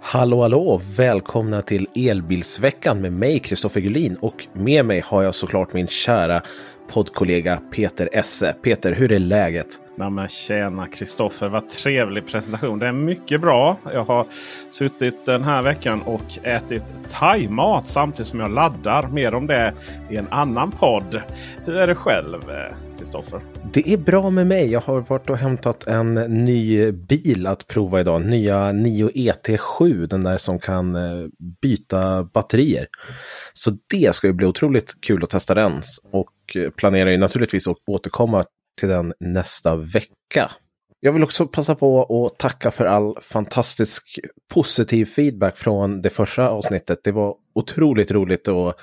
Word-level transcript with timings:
Hallå 0.00 0.42
hallå! 0.42 0.80
Välkomna 0.96 1.62
till 1.62 1.86
Elbilsveckan 1.94 3.00
med 3.00 3.12
mig, 3.12 3.38
Kristoffer 3.38 3.80
Gullin. 3.80 4.16
Och 4.20 4.46
med 4.52 4.84
mig 4.84 5.00
har 5.00 5.22
jag 5.22 5.34
såklart 5.34 5.72
min 5.72 5.86
kära 5.86 6.42
poddkollega 6.92 7.62
Peter 7.72 8.08
Esse. 8.12 8.52
Peter, 8.62 8.92
hur 8.92 9.12
är 9.12 9.18
läget? 9.18 9.66
Nej 9.98 10.10
men 10.10 10.28
tjena 10.28 10.86
Kristoffer, 10.86 11.48
vad 11.48 11.68
trevlig 11.68 12.26
presentation. 12.26 12.78
Det 12.78 12.86
är 12.86 12.92
mycket 12.92 13.40
bra. 13.40 13.76
Jag 13.92 14.04
har 14.04 14.26
suttit 14.68 15.26
den 15.26 15.42
här 15.42 15.62
veckan 15.62 16.02
och 16.02 16.38
ätit 16.42 16.84
thaimat 17.10 17.88
samtidigt 17.88 18.28
som 18.28 18.40
jag 18.40 18.50
laddar. 18.50 19.08
Mer 19.08 19.34
om 19.34 19.46
det 19.46 19.74
i 20.10 20.16
en 20.16 20.28
annan 20.30 20.70
podd. 20.70 21.22
Hur 21.64 21.76
är 21.76 21.86
det 21.86 21.94
själv 21.94 22.42
Kristoffer? 22.98 23.40
Det 23.72 23.92
är 23.92 23.96
bra 23.96 24.30
med 24.30 24.46
mig. 24.46 24.70
Jag 24.70 24.80
har 24.80 25.00
varit 25.00 25.30
och 25.30 25.36
hämtat 25.36 25.86
en 25.86 26.14
ny 26.14 26.92
bil 26.92 27.46
att 27.46 27.66
prova 27.66 28.00
idag. 28.00 28.26
Nya 28.26 28.72
Nio 28.72 29.08
ET7, 29.08 30.06
den 30.06 30.24
där 30.24 30.38
som 30.38 30.58
kan 30.58 30.96
eh, 30.96 31.26
byta 31.62 32.24
batterier. 32.24 32.86
Så 33.52 33.70
det 33.90 34.14
ska 34.14 34.26
ju 34.26 34.32
bli 34.32 34.46
otroligt 34.46 35.00
kul 35.00 35.24
att 35.24 35.30
testa 35.30 35.54
den. 35.54 35.82
Och 36.12 36.56
eh, 36.56 36.70
planerar 36.70 37.10
ju 37.10 37.18
naturligtvis 37.18 37.68
att 37.68 37.76
återkomma 37.86 38.44
till 38.78 38.88
den 38.88 39.12
nästa 39.20 39.76
vecka. 39.76 40.50
Jag 41.00 41.12
vill 41.12 41.22
också 41.22 41.46
passa 41.46 41.74
på 41.74 42.02
att 42.26 42.38
tacka 42.38 42.70
för 42.70 42.84
all 42.84 43.16
fantastisk 43.20 44.20
positiv 44.54 45.04
feedback 45.04 45.56
från 45.56 46.02
det 46.02 46.10
första 46.10 46.48
avsnittet. 46.48 46.98
Det 47.04 47.12
var 47.12 47.34
otroligt 47.54 48.10
roligt 48.10 48.48
att 48.48 48.76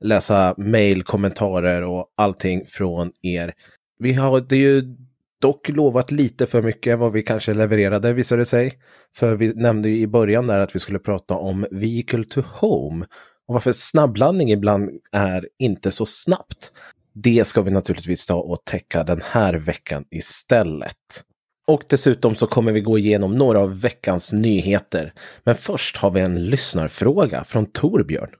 läsa 0.00 0.54
mejl, 0.58 1.02
kommentarer 1.02 1.82
och 1.82 2.06
allting 2.16 2.64
från 2.66 3.12
er. 3.22 3.52
Vi 3.98 4.12
hade 4.12 4.56
ju 4.56 4.96
dock 5.40 5.68
lovat 5.68 6.10
lite 6.10 6.46
för 6.46 6.62
mycket 6.62 6.98
vad 6.98 7.12
vi 7.12 7.22
kanske 7.22 7.54
levererade 7.54 8.12
visade 8.12 8.40
det 8.40 8.46
sig. 8.46 8.72
För 9.16 9.34
vi 9.36 9.54
nämnde 9.54 9.88
ju 9.88 9.96
i 9.96 10.06
början 10.06 10.46
där 10.46 10.58
att 10.58 10.74
vi 10.74 10.78
skulle 10.78 10.98
prata 10.98 11.34
om 11.34 11.66
Vehicle 11.70 12.24
to 12.24 12.42
Home. 12.54 13.06
Och 13.48 13.54
varför 13.54 13.72
snabblandning 13.72 14.50
ibland 14.50 14.90
är 15.12 15.48
inte 15.58 15.90
så 15.90 16.06
snabbt. 16.06 16.72
Det 17.14 17.46
ska 17.46 17.62
vi 17.62 17.70
naturligtvis 17.70 18.26
ta 18.26 18.34
och 18.34 18.64
täcka 18.64 19.04
den 19.04 19.22
här 19.24 19.54
veckan 19.54 20.04
istället. 20.10 21.24
Och 21.66 21.82
dessutom 21.88 22.34
så 22.34 22.46
kommer 22.46 22.72
vi 22.72 22.80
gå 22.80 22.98
igenom 22.98 23.34
några 23.34 23.60
av 23.60 23.80
veckans 23.80 24.32
nyheter. 24.32 25.12
Men 25.44 25.54
först 25.54 25.96
har 25.96 26.10
vi 26.10 26.20
en 26.20 26.46
lyssnarfråga 26.46 27.44
från 27.44 27.66
Torbjörn. 27.66 28.30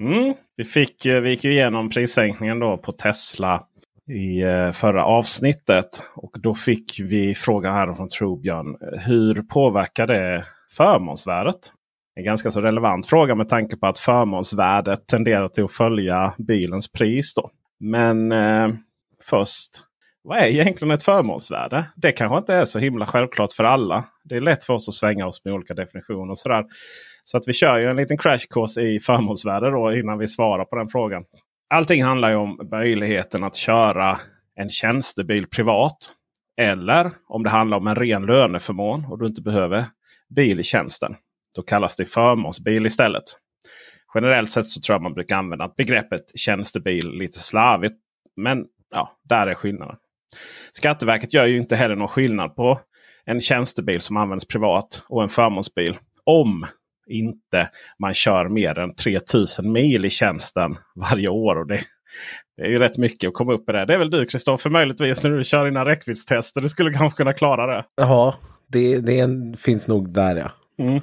Mm, 0.00 0.34
vi, 0.56 0.64
fick, 0.64 1.06
eh, 1.06 1.20
vi 1.20 1.30
gick 1.30 1.44
ju 1.44 1.52
igenom 1.52 1.90
prissänkningen 1.90 2.58
då 2.58 2.76
på 2.76 2.92
Tesla 2.92 3.64
i 4.10 4.42
eh, 4.42 4.72
förra 4.72 5.04
avsnittet. 5.04 6.02
Och 6.14 6.36
då 6.40 6.54
fick 6.54 7.00
vi 7.00 7.34
frågan 7.34 7.74
här 7.74 7.94
från 7.94 8.08
Torbjörn. 8.08 8.76
Hur 9.06 9.42
påverkar 9.42 10.06
det 10.06 10.44
förmånsvärdet? 10.76 11.72
En 12.14 12.24
ganska 12.24 12.50
så 12.50 12.60
relevant 12.60 13.06
fråga 13.06 13.34
med 13.34 13.48
tanke 13.48 13.76
på 13.76 13.86
att 13.86 13.98
förmånsvärdet 13.98 15.06
tenderar 15.06 15.48
till 15.48 15.64
att 15.64 15.72
följa 15.72 16.34
bilens 16.38 16.92
pris. 16.92 17.34
Då. 17.34 17.50
Men 17.80 18.32
eh, 18.32 18.68
först, 19.22 19.70
vad 20.22 20.38
är 20.38 20.46
egentligen 20.46 20.90
ett 20.90 21.02
förmånsvärde? 21.02 21.86
Det 21.96 22.12
kanske 22.12 22.38
inte 22.38 22.54
är 22.54 22.64
så 22.64 22.78
himla 22.78 23.06
självklart 23.06 23.52
för 23.52 23.64
alla. 23.64 24.04
Det 24.24 24.36
är 24.36 24.40
lätt 24.40 24.64
för 24.64 24.74
oss 24.74 24.88
att 24.88 24.94
svänga 24.94 25.26
oss 25.26 25.44
med 25.44 25.54
olika 25.54 25.74
definitioner. 25.74 26.30
Och 26.30 26.38
sådär. 26.38 26.64
Så 27.24 27.36
att 27.36 27.48
vi 27.48 27.52
kör 27.52 27.78
ju 27.78 27.90
en 27.90 27.96
liten 27.96 28.18
crash 28.18 28.46
course 28.50 28.82
i 28.82 29.00
förmånsvärde 29.00 29.70
då 29.70 29.92
innan 29.92 30.18
vi 30.18 30.28
svarar 30.28 30.64
på 30.64 30.76
den 30.76 30.88
frågan. 30.88 31.24
Allting 31.70 32.04
handlar 32.04 32.30
ju 32.30 32.36
om 32.36 32.68
möjligheten 32.70 33.44
att 33.44 33.56
köra 33.56 34.16
en 34.56 34.70
tjänstebil 34.70 35.46
privat. 35.46 36.14
Eller 36.56 37.10
om 37.28 37.42
det 37.42 37.50
handlar 37.50 37.76
om 37.76 37.86
en 37.86 37.94
ren 37.94 38.22
löneförmån 38.22 39.04
och 39.10 39.18
du 39.18 39.26
inte 39.26 39.42
behöver 39.42 39.84
bil 40.28 40.60
i 40.60 40.62
tjänsten. 40.62 41.16
Då 41.56 41.62
kallas 41.62 41.96
det 41.96 42.04
förmånsbil 42.04 42.86
istället. 42.86 43.24
Generellt 44.14 44.50
sett 44.50 44.66
så 44.66 44.80
tror 44.80 44.94
jag 44.94 45.02
man 45.02 45.14
brukar 45.14 45.36
använda 45.36 45.72
begreppet 45.76 46.38
tjänstebil 46.38 47.10
lite 47.10 47.38
slarvigt. 47.38 47.96
Men 48.36 48.64
ja, 48.90 49.12
där 49.28 49.46
är 49.46 49.54
skillnaden. 49.54 49.96
Skatteverket 50.72 51.34
gör 51.34 51.46
ju 51.46 51.56
inte 51.56 51.76
heller 51.76 51.96
någon 51.96 52.08
skillnad 52.08 52.56
på 52.56 52.80
en 53.24 53.40
tjänstebil 53.40 54.00
som 54.00 54.16
används 54.16 54.46
privat 54.46 55.02
och 55.08 55.22
en 55.22 55.28
förmånsbil. 55.28 55.98
Om 56.24 56.66
inte 57.08 57.70
man 57.98 58.14
kör 58.14 58.48
mer 58.48 58.78
än 58.78 58.94
3000 58.94 59.72
mil 59.72 60.04
i 60.04 60.10
tjänsten 60.10 60.78
varje 61.10 61.28
år. 61.28 61.56
Och 61.58 61.66
det, 61.66 61.80
det 62.56 62.62
är 62.62 62.68
ju 62.68 62.78
rätt 62.78 62.98
mycket 62.98 63.28
att 63.28 63.34
komma 63.34 63.52
upp 63.52 63.68
i 63.68 63.72
det. 63.72 63.84
Det 63.84 63.94
är 63.94 63.98
väl 63.98 64.10
du 64.10 64.26
Kristoffer 64.26 64.70
möjligtvis 64.70 65.22
när 65.22 65.30
du 65.30 65.44
kör 65.44 65.64
dina 65.64 65.84
räckviddstester. 65.84 66.60
Du 66.60 66.68
skulle 66.68 66.92
kanske 66.92 67.16
kunna 67.16 67.32
klara 67.32 67.76
det. 67.76 67.84
Ja, 67.96 68.34
det, 68.66 69.00
det 69.00 69.28
finns 69.58 69.88
nog 69.88 70.12
där 70.12 70.36
ja. 70.36 70.50
Mm. 70.78 71.00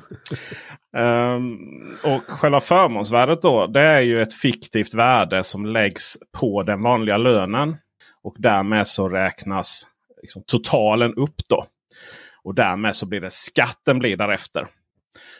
um, 0.98 1.60
och 2.04 2.24
själva 2.28 2.60
förmånsvärdet 2.60 3.42
då. 3.42 3.68
Det 3.68 3.82
är 3.82 4.02
ju 4.02 4.22
ett 4.22 4.34
fiktivt 4.34 4.94
värde 4.94 5.44
som 5.44 5.66
läggs 5.66 6.18
på 6.40 6.64
den 6.64 6.82
vanliga 6.82 7.18
lönen. 7.18 7.78
Och 8.24 8.36
därmed 8.40 8.88
så 8.88 9.10
räknas 9.10 9.88
liksom 10.22 10.44
totalen 10.48 11.14
upp 11.14 11.36
då. 11.50 11.66
Och 12.44 12.56
därmed 12.56 12.96
så 12.96 13.06
blir 13.06 13.22
det 13.22 13.32
skatten 13.32 14.00
blir 14.00 14.18
därefter. 14.18 14.68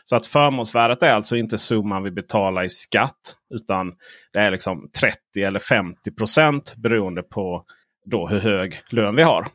Så 0.04 0.16
att 0.16 0.28
förmånsvärdet 0.28 1.04
är 1.04 1.12
alltså 1.12 1.36
inte 1.36 1.58
summan 1.58 2.04
vi 2.04 2.12
betalar 2.12 2.64
i 2.64 2.70
skatt. 2.70 3.36
Utan 3.54 3.94
det 4.34 4.40
är 4.40 4.52
liksom 4.52 4.90
30 5.00 5.18
eller 5.44 5.60
50 5.60 6.12
procent 6.12 6.76
beroende 6.78 7.24
på 7.24 7.64
då 8.06 8.28
hur 8.28 8.40
hög 8.40 8.82
lön 8.90 9.16
vi 9.16 9.24
har. 9.24 9.46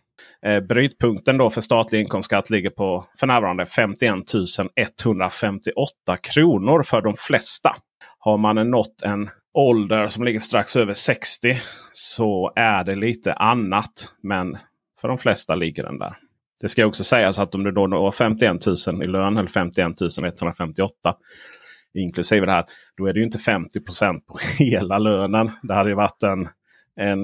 Eh, 0.46 0.60
brytpunkten 0.60 1.38
då 1.38 1.50
för 1.50 1.60
statlig 1.60 2.00
inkomstskatt 2.00 2.50
ligger 2.50 2.70
på 2.70 3.04
för 3.20 3.26
närvarande 3.26 3.66
51 3.66 4.19
158 4.76 6.16
kronor 6.22 6.82
för 6.82 7.02
de 7.02 7.14
flesta. 7.14 7.76
Har 8.19 8.38
man 8.38 8.70
nått 8.70 9.04
en 9.04 9.31
ålder 9.54 10.08
som 10.08 10.25
ligger 10.25 10.38
strax 10.38 10.76
över 10.76 10.94
60 10.94 11.56
så 11.92 12.52
är 12.56 12.84
det 12.84 12.94
lite 12.94 13.32
annat. 13.32 14.12
Men 14.22 14.56
för 15.00 15.08
de 15.08 15.19
flesta 15.19 15.54
ligger 15.54 15.82
den 15.82 15.98
där. 15.98 16.16
Det 16.60 16.69
ska 16.69 16.87
också 16.87 17.04
sägas 17.04 17.38
att 17.38 17.54
om 17.54 17.64
du 17.64 17.70
då 17.70 17.87
når 17.87 18.10
51 18.10 18.66
000 18.87 19.02
i 19.02 19.06
lön 19.06 19.37
eller 19.37 19.48
51 19.48 19.92
158 20.22 21.14
inklusive 21.94 22.46
det 22.46 22.52
här. 22.52 22.64
Då 22.96 23.06
är 23.06 23.12
det 23.12 23.19
ju 23.19 23.25
inte 23.25 23.38
50% 23.38 24.20
på 24.26 24.38
hela 24.58 24.98
lönen. 24.98 25.50
Det 25.62 25.75
hade 25.75 25.90
ju 25.90 25.96
varit 25.96 26.22
en 26.22 26.48
en 27.00 27.23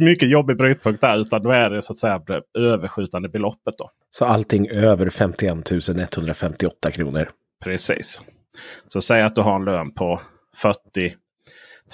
mycket 0.00 0.28
jobbig 0.28 0.56
brytpunkt 0.56 1.00
där. 1.00 1.18
Utan 1.18 1.42
då 1.42 1.50
är 1.50 1.70
det 1.70 1.82
så 1.82 1.92
att 1.92 1.98
säga 1.98 2.22
det 2.26 2.42
överskjutande 2.58 3.28
beloppet. 3.28 3.74
Då. 3.78 3.90
Så 4.10 4.24
allting 4.24 4.68
över 4.68 5.10
51 5.10 5.72
158 5.72 6.90
kronor? 6.90 7.30
Precis. 7.64 8.22
Så 8.88 9.00
säg 9.00 9.22
att 9.22 9.34
du 9.34 9.40
har 9.40 9.56
en 9.56 9.64
lön 9.64 9.90
på 9.90 10.20
40 10.56 11.14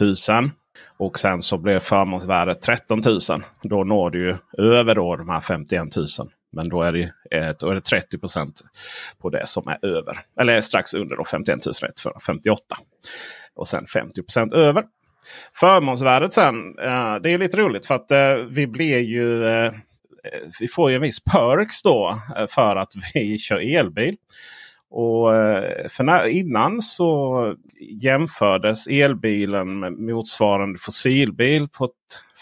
000. 0.00 0.50
Och 0.96 1.18
sen 1.18 1.42
så 1.42 1.58
blir 1.58 1.78
förmånsvärdet 1.78 2.62
13 2.62 3.02
000. 3.06 3.18
Då 3.62 3.84
når 3.84 4.10
du 4.10 4.26
ju 4.26 4.36
över 4.58 4.94
då 4.94 5.16
de 5.16 5.28
här 5.28 5.40
51 5.40 5.96
000. 5.96 6.06
Men 6.52 6.68
då 6.68 6.82
är 6.82 6.92
det, 6.92 7.12
då 7.60 7.70
är 7.70 7.74
det 7.74 7.80
30% 7.80 8.52
på 9.18 9.30
det 9.30 9.46
som 9.46 9.68
är 9.68 9.86
över. 9.86 10.18
Eller 10.40 10.60
strax 10.60 10.94
under 10.94 11.16
då 11.16 11.24
51 11.24 11.58
158. 12.04 12.76
Och 13.54 13.68
sen 13.68 13.84
50% 13.84 14.54
över. 14.54 14.84
Förmånsvärdet 15.54 16.32
sen, 16.32 16.78
eh, 16.78 17.14
det 17.22 17.30
är 17.30 17.38
lite 17.38 17.56
roligt 17.56 17.86
för 17.86 17.94
att 17.94 18.10
eh, 18.10 18.34
vi 18.34 18.66
blir 18.66 18.98
ju 18.98 19.46
eh, 19.46 19.72
vi 20.60 20.68
får 20.68 20.90
ju 20.90 20.96
en 20.96 21.02
viss 21.02 21.24
perks 21.24 21.82
då 21.82 22.18
eh, 22.36 22.46
för 22.46 22.76
att 22.76 22.92
vi 23.14 23.38
kör 23.38 23.78
elbil. 23.78 24.16
Och 24.90 25.36
eh, 25.36 25.88
för 25.88 26.04
när, 26.04 26.26
innan 26.26 26.82
så 26.82 27.54
jämfördes 28.02 28.86
elbilen 28.86 29.78
med 29.78 29.92
motsvarande 29.92 30.78
fossilbil 30.78 31.68
på 31.68 31.84
ett 31.84 31.90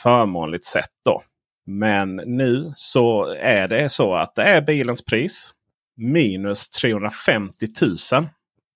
förmånligt 0.02 0.64
sätt. 0.64 0.90
då. 1.04 1.22
Men 1.66 2.16
nu 2.16 2.72
så 2.76 3.34
är 3.34 3.68
det 3.68 3.88
så 3.88 4.14
att 4.14 4.34
det 4.34 4.42
är 4.42 4.62
bilens 4.62 5.04
pris 5.04 5.54
minus 5.96 6.68
350 6.68 7.66
000 7.82 8.26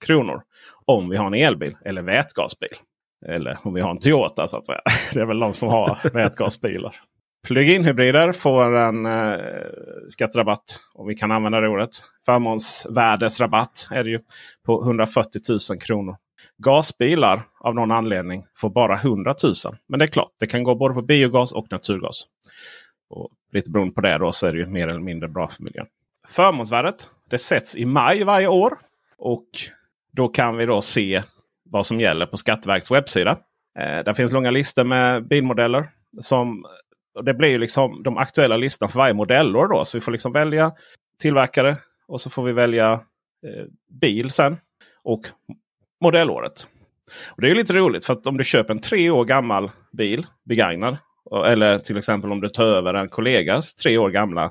kronor 0.06 0.42
om 0.84 1.08
vi 1.08 1.16
har 1.16 1.26
en 1.26 1.34
elbil 1.34 1.76
eller 1.84 2.02
vätgasbil. 2.02 2.76
Eller 3.28 3.58
om 3.62 3.74
vi 3.74 3.80
har 3.80 3.90
en 3.90 3.98
Toyota 3.98 4.46
så 4.46 4.58
att 4.58 4.66
säga. 4.66 4.80
Det 5.14 5.20
är 5.20 5.24
väl 5.24 5.40
de 5.40 5.54
som 5.54 5.68
har 5.68 6.10
vätgasbilar. 6.12 6.96
Plug-in 7.46 7.84
hybrider 7.84 8.32
får 8.32 8.76
en 8.76 9.06
eh, 9.06 9.38
skatterabatt, 10.08 10.80
om 10.94 11.06
vi 11.06 11.14
kan 11.14 11.32
använda 11.32 11.60
det 11.60 11.68
ordet. 11.68 11.90
Förmånsvärdesrabatt 12.26 13.88
är 13.90 14.04
det 14.04 14.10
ju 14.10 14.20
på 14.66 14.82
140 14.82 15.40
000 15.70 15.80
kronor. 15.80 16.16
Gasbilar 16.58 17.42
av 17.60 17.74
någon 17.74 17.90
anledning 17.90 18.46
får 18.56 18.70
bara 18.70 18.94
100 18.94 19.34
000. 19.44 19.52
Men 19.88 19.98
det 19.98 20.04
är 20.04 20.06
klart, 20.06 20.30
det 20.40 20.46
kan 20.46 20.64
gå 20.64 20.74
både 20.74 20.94
på 20.94 21.02
biogas 21.02 21.52
och 21.52 21.66
naturgas. 21.70 22.24
Och 23.10 23.30
lite 23.52 23.70
beroende 23.70 23.94
på 23.94 24.00
det 24.00 24.18
då 24.18 24.32
så 24.32 24.46
är 24.46 24.52
det 24.52 24.58
ju 24.58 24.66
mer 24.66 24.88
eller 24.88 25.00
mindre 25.00 25.28
bra 25.28 25.48
för 25.48 25.62
miljön. 25.62 25.86
Förmånsvärdet 26.28 27.10
det 27.30 27.38
sätts 27.38 27.76
i 27.76 27.84
maj 27.84 28.24
varje 28.24 28.48
år. 28.48 28.78
Och 29.18 29.46
då 30.12 30.28
kan 30.28 30.56
vi 30.56 30.66
då 30.66 30.80
se 30.80 31.22
vad 31.70 31.86
som 31.86 32.00
gäller 32.00 32.26
på 32.26 32.36
Skatteverkets 32.36 32.90
webbsida. 32.90 33.30
Eh, 33.78 34.04
där 34.04 34.14
finns 34.14 34.32
långa 34.32 34.50
listor 34.50 34.84
med 34.84 35.28
bilmodeller. 35.28 35.90
Som, 36.20 36.66
det 37.24 37.34
blir 37.34 37.58
liksom 37.58 38.02
de 38.02 38.18
aktuella 38.18 38.56
listorna 38.56 38.88
för 38.88 38.98
varje 38.98 39.14
modellår. 39.14 39.68
Då. 39.68 39.84
Så 39.84 39.96
vi 39.96 40.00
får 40.00 40.12
liksom 40.12 40.32
välja 40.32 40.72
tillverkare 41.20 41.76
och 42.08 42.20
så 42.20 42.30
får 42.30 42.44
vi 42.44 42.52
välja 42.52 42.92
eh, 42.92 43.64
bil 44.00 44.30
sen. 44.30 44.56
Och 45.02 45.20
modellåret. 46.00 46.66
Och 47.30 47.42
Det 47.42 47.50
är 47.50 47.54
lite 47.54 47.72
roligt 47.72 48.04
för 48.04 48.12
att 48.12 48.26
om 48.26 48.36
du 48.36 48.44
köper 48.44 48.74
en 48.74 48.80
tre 48.80 49.10
år 49.10 49.24
gammal 49.24 49.70
bil 49.92 50.26
begagnad. 50.44 50.96
Eller 51.46 51.78
till 51.78 51.96
exempel 51.96 52.32
om 52.32 52.40
du 52.40 52.48
tar 52.48 52.64
över 52.66 52.94
en 52.94 53.08
kollegas 53.08 53.74
tre 53.74 53.98
år 53.98 54.10
gamla 54.10 54.50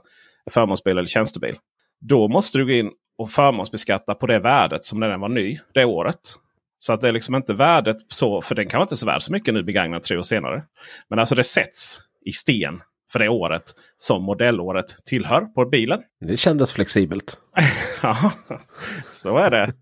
förmånsbil 0.51 0.97
eller 0.97 1.07
tjänstebil. 1.07 1.55
Då 1.99 2.27
måste 2.27 2.57
du 2.57 2.65
gå 2.65 2.71
in 2.71 2.91
och 3.17 3.29
förmånsbeskatta 3.29 4.15
på 4.15 4.27
det 4.27 4.39
värdet 4.39 4.83
som 4.83 4.99
när 4.99 5.09
den 5.09 5.19
var 5.19 5.29
ny 5.29 5.59
det 5.73 5.85
året. 5.85 6.19
Så 6.79 6.93
att 6.93 7.01
det 7.01 7.07
är 7.07 7.11
liksom 7.11 7.35
inte 7.35 7.53
värdet 7.53 7.97
så, 8.07 8.41
för 8.41 8.55
den 8.55 8.69
kan 8.69 8.77
vara 8.77 8.85
inte 8.85 8.95
så 8.95 9.05
värd 9.05 9.21
så 9.21 9.31
mycket 9.31 9.53
nu 9.53 9.63
begagnad 9.63 10.03
tre 10.03 10.17
år 10.17 10.23
senare. 10.23 10.63
Men 11.09 11.19
alltså 11.19 11.35
det 11.35 11.43
sätts 11.43 11.99
i 12.25 12.31
sten 12.31 12.81
för 13.11 13.19
det 13.19 13.29
året 13.29 13.63
som 13.97 14.23
modellåret 14.23 14.85
tillhör 15.05 15.41
på 15.41 15.65
bilen. 15.65 16.01
Det 16.25 16.37
kändes 16.37 16.73
flexibelt. 16.73 17.37
ja, 18.03 18.31
så 19.09 19.37
är 19.37 19.49
det. 19.49 19.73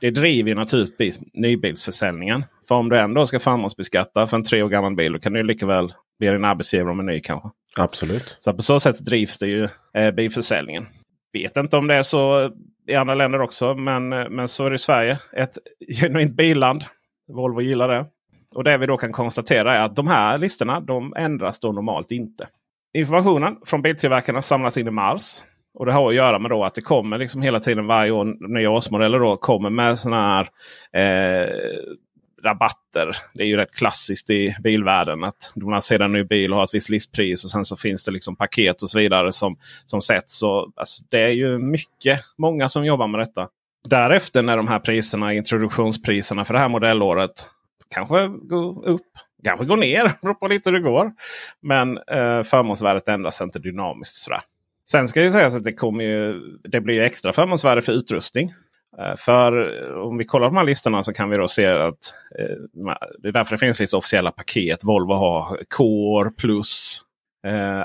Det 0.00 0.10
driver 0.10 0.54
naturligtvis 0.54 1.20
nybilsförsäljningen. 1.32 2.44
För 2.68 2.74
om 2.74 2.88
du 2.88 2.98
ändå 2.98 3.26
ska 3.26 3.40
förmånsbeskatta 3.40 4.26
för 4.26 4.36
en 4.36 4.42
tre 4.42 4.62
år 4.62 4.68
gammal 4.68 4.96
bil 4.96 5.12
då 5.12 5.18
kan 5.18 5.32
du 5.32 5.42
lika 5.42 5.66
väl 5.66 5.92
be 6.20 6.32
din 6.32 6.44
arbetsgivare 6.44 6.90
om 6.90 7.00
en 7.00 7.06
ny 7.06 7.20
kanske. 7.20 7.48
Absolut. 7.76 8.36
Så 8.38 8.52
på 8.52 8.62
så 8.62 8.80
sätt 8.80 9.04
drivs 9.04 9.38
det 9.38 9.46
ju 9.46 9.68
eh, 9.94 10.10
bilförsäljningen. 10.10 10.86
Vet 11.32 11.56
inte 11.56 11.76
om 11.76 11.86
det 11.86 11.94
är 11.94 12.02
så 12.02 12.50
i 12.86 12.94
andra 12.94 13.14
länder 13.14 13.40
också. 13.40 13.74
Men, 13.74 14.12
eh, 14.12 14.28
men 14.28 14.48
så 14.48 14.66
är 14.66 14.70
det 14.70 14.74
i 14.74 14.78
Sverige. 14.78 15.18
Ett 15.32 15.58
genuint 16.00 16.36
billand. 16.36 16.84
Volvo 17.28 17.60
gillar 17.60 17.88
det. 17.88 18.06
Och 18.54 18.64
det 18.64 18.76
vi 18.76 18.86
då 18.86 18.96
kan 18.96 19.12
konstatera 19.12 19.76
är 19.76 19.80
att 19.80 19.96
de 19.96 20.06
här 20.06 20.38
listorna 20.38 20.80
de 20.80 21.14
ändras 21.16 21.60
då 21.60 21.72
normalt 21.72 22.10
inte. 22.10 22.48
Informationen 22.94 23.56
från 23.66 23.82
biltillverkarna 23.82 24.42
samlas 24.42 24.78
in 24.78 24.88
i 24.88 24.90
mars. 24.90 25.42
Och 25.74 25.86
det 25.86 25.92
har 25.92 26.08
att 26.08 26.14
göra 26.14 26.38
med 26.38 26.50
då 26.50 26.64
att 26.64 26.74
det 26.74 26.80
kommer 26.80 27.18
liksom 27.18 27.42
hela 27.42 27.60
tiden 27.60 27.86
varje 27.86 28.10
år 28.10 28.48
nya 28.48 28.70
årsmodeller 28.70 29.18
då 29.18 29.36
kommer 29.36 29.70
med 29.70 29.98
sådana 29.98 30.26
här 30.26 30.48
eh, 30.92 31.48
rabatter. 32.44 33.16
Det 33.34 33.42
är 33.42 33.46
ju 33.46 33.56
rätt 33.56 33.74
klassiskt 33.74 34.30
i 34.30 34.54
bilvärlden 34.62 35.24
att 35.24 35.52
man 35.56 35.70
lanserar 35.70 36.04
en 36.04 36.12
ny 36.12 36.24
bil 36.24 36.52
och 36.52 36.56
har 36.56 36.64
ett 36.64 36.74
visst 36.74 36.88
listpris 36.88 37.44
och 37.44 37.50
sen 37.50 37.64
så 37.64 37.76
finns 37.76 38.04
det 38.04 38.10
liksom 38.12 38.36
paket 38.36 38.82
och 38.82 38.90
så 38.90 38.98
vidare 38.98 39.32
som, 39.32 39.56
som 39.86 40.00
sätts. 40.00 40.38
Så, 40.38 40.72
alltså, 40.76 41.04
det 41.10 41.20
är 41.20 41.28
ju 41.28 41.58
mycket, 41.58 42.20
många 42.38 42.68
som 42.68 42.84
jobbar 42.84 43.06
med 43.06 43.20
detta. 43.20 43.48
Därefter 43.88 44.42
när 44.42 44.56
de 44.56 44.68
här 44.68 44.78
priserna, 44.78 45.34
introduktionspriserna 45.34 46.44
för 46.44 46.54
det 46.54 46.60
här 46.60 46.68
modellåret 46.68 47.50
kanske 47.94 48.28
går 48.28 48.86
upp, 48.86 49.06
kanske 49.44 49.66
går 49.66 49.76
ner. 49.76 50.12
Beror 50.22 50.34
på 50.34 50.48
lite 50.48 50.70
hur 50.70 50.76
det 50.76 50.90
går. 50.90 51.12
Men 51.62 51.96
eh, 51.96 52.42
förmånsvärdet 52.42 53.08
ändras 53.08 53.40
inte 53.40 53.58
dynamiskt. 53.58 54.16
Sådär. 54.16 54.40
Sen 54.90 55.08
ska 55.08 55.22
ju 55.22 55.30
sägas 55.30 55.54
att 55.54 55.64
det, 55.64 55.72
kommer 55.72 56.04
ju, 56.04 56.40
det 56.64 56.80
blir 56.80 57.00
extra 57.00 57.32
förmånsvärde 57.32 57.82
för 57.82 57.92
utrustning. 57.92 58.52
Eh, 58.98 59.16
för 59.16 59.82
eh, 59.82 59.96
om 59.96 60.18
vi 60.18 60.24
kollar 60.24 60.48
på 60.48 60.54
de 60.54 60.58
här 60.58 60.64
listorna 60.64 61.02
så 61.02 61.12
kan 61.12 61.30
vi 61.30 61.36
då 61.36 61.48
se 61.48 61.66
att 61.66 62.14
eh, 62.38 62.84
det 63.18 63.28
är 63.28 63.32
därför 63.32 63.54
det 63.54 63.58
finns 63.58 63.80
lite 63.80 63.96
officiella 63.96 64.30
paket. 64.30 64.84
Volvo 64.84 65.14
har 65.14 65.64
Core 65.76 66.30
Plus. 66.30 67.00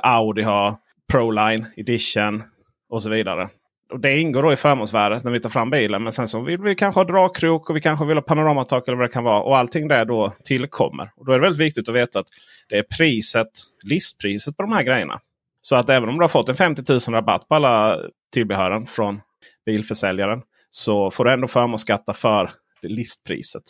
Audi 0.03 0.41
har 0.41 0.75
Proline 1.11 1.65
Edition 1.77 2.43
och 2.89 3.03
så 3.03 3.09
vidare. 3.09 3.49
Och 3.91 3.99
Det 3.99 4.19
ingår 4.19 4.41
då 4.41 4.53
i 4.53 4.55
förmånsvärdet 4.55 5.23
när 5.23 5.31
vi 5.31 5.39
tar 5.39 5.49
fram 5.49 5.69
bilen. 5.69 6.03
Men 6.03 6.11
sen 6.11 6.27
så 6.27 6.41
vill 6.41 6.61
vi 6.61 6.75
kanske 6.75 6.99
ha 6.99 7.05
dragkrok 7.05 7.69
och 7.69 7.75
vi 7.75 7.81
kanske 7.81 8.05
vill 8.05 8.17
ha 8.17 8.21
panoramatak 8.21 8.87
eller 8.87 8.97
vad 8.97 9.09
det 9.09 9.13
kan 9.13 9.23
vara. 9.23 9.41
Och 9.41 9.57
allting 9.57 9.87
där 9.87 10.05
då 10.05 10.33
tillkommer. 10.43 11.11
Och 11.15 11.25
Då 11.25 11.31
är 11.31 11.39
det 11.39 11.41
väldigt 11.41 11.61
viktigt 11.61 11.89
att 11.89 11.95
veta 11.95 12.19
att 12.19 12.27
det 12.69 12.77
är 12.77 12.83
priset, 12.97 13.49
listpriset 13.83 14.57
på 14.57 14.63
de 14.63 14.71
här 14.71 14.83
grejerna. 14.83 15.19
Så 15.61 15.75
att 15.75 15.89
även 15.89 16.09
om 16.09 16.15
du 16.15 16.23
har 16.23 16.29
fått 16.29 16.49
en 16.49 16.55
50 16.55 16.83
000 16.89 16.99
rabatt 17.09 17.47
på 17.47 17.55
alla 17.55 17.97
tillbehören 18.33 18.85
från 18.85 19.21
bilförsäljaren 19.65 20.41
så 20.69 21.11
får 21.11 21.25
du 21.25 21.33
ändå 21.33 21.47
förmånsskatta 21.47 22.13
för 22.13 22.51
listpriset. 22.81 23.63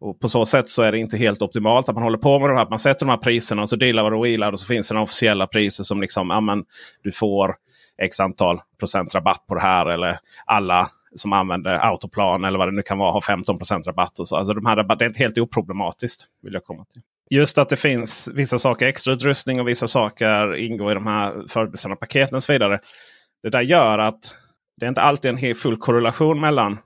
Och 0.00 0.20
På 0.20 0.28
så 0.28 0.46
sätt 0.46 0.68
så 0.68 0.82
är 0.82 0.92
det 0.92 0.98
inte 0.98 1.16
helt 1.16 1.42
optimalt 1.42 1.88
att 1.88 1.94
man 1.94 2.04
håller 2.04 2.18
på 2.18 2.38
med 2.38 2.50
det 2.50 2.54
här. 2.54 2.62
Att 2.62 2.70
man 2.70 2.78
sätter 2.78 3.06
de 3.06 3.10
här 3.10 3.18
priserna 3.18 3.62
och 3.62 3.68
så 3.68 3.76
dealar 3.76 4.12
och 4.12 4.24
wheelar 4.24 4.52
och 4.52 4.60
så 4.60 4.66
finns 4.66 4.88
det 4.88 4.94
några 4.94 5.04
officiella 5.04 5.46
priser 5.46 5.84
som 5.84 6.00
liksom, 6.00 6.30
amen, 6.30 6.64
du 7.02 7.12
får 7.12 7.56
x 8.02 8.20
antal 8.20 8.60
procent 8.78 9.14
rabatt 9.14 9.46
på 9.46 9.54
det 9.54 9.60
här. 9.60 9.86
Eller 9.86 10.18
alla 10.44 10.90
som 11.14 11.32
använder 11.32 11.70
autoplan 11.70 12.44
eller 12.44 12.58
vad 12.58 12.68
det 12.68 12.72
nu 12.72 12.82
kan 12.82 12.98
vara 12.98 13.12
har 13.12 13.20
15% 13.20 13.82
rabatt. 13.82 14.18
Och 14.18 14.28
så. 14.28 14.36
Alltså 14.36 14.54
de 14.54 14.66
här, 14.66 14.76
det 14.96 15.04
är 15.04 15.08
inte 15.08 15.18
helt 15.18 15.38
oproblematiskt. 15.38 16.26
vill 16.42 16.52
jag 16.52 16.64
komma 16.64 16.84
till. 16.84 17.02
Just 17.30 17.58
att 17.58 17.68
det 17.68 17.76
finns 17.76 18.28
vissa 18.34 18.58
saker 18.58 18.86
extrautrustning 18.86 19.60
och 19.60 19.68
vissa 19.68 19.86
saker 19.86 20.56
ingår 20.56 20.90
i 20.90 20.94
de 20.94 21.06
här 21.06 21.48
förbeställda 21.48 21.96
paketen 21.96 22.36
och 22.36 22.42
så 22.42 22.52
vidare. 22.52 22.80
Det 23.42 23.50
där 23.50 23.60
gör 23.60 23.98
att 23.98 24.34
det 24.80 24.86
är 24.86 24.88
inte 24.88 25.02
alltid 25.02 25.30
en 25.30 25.54
full 25.54 25.76
korrelation 25.76 26.40
mellan 26.40 26.78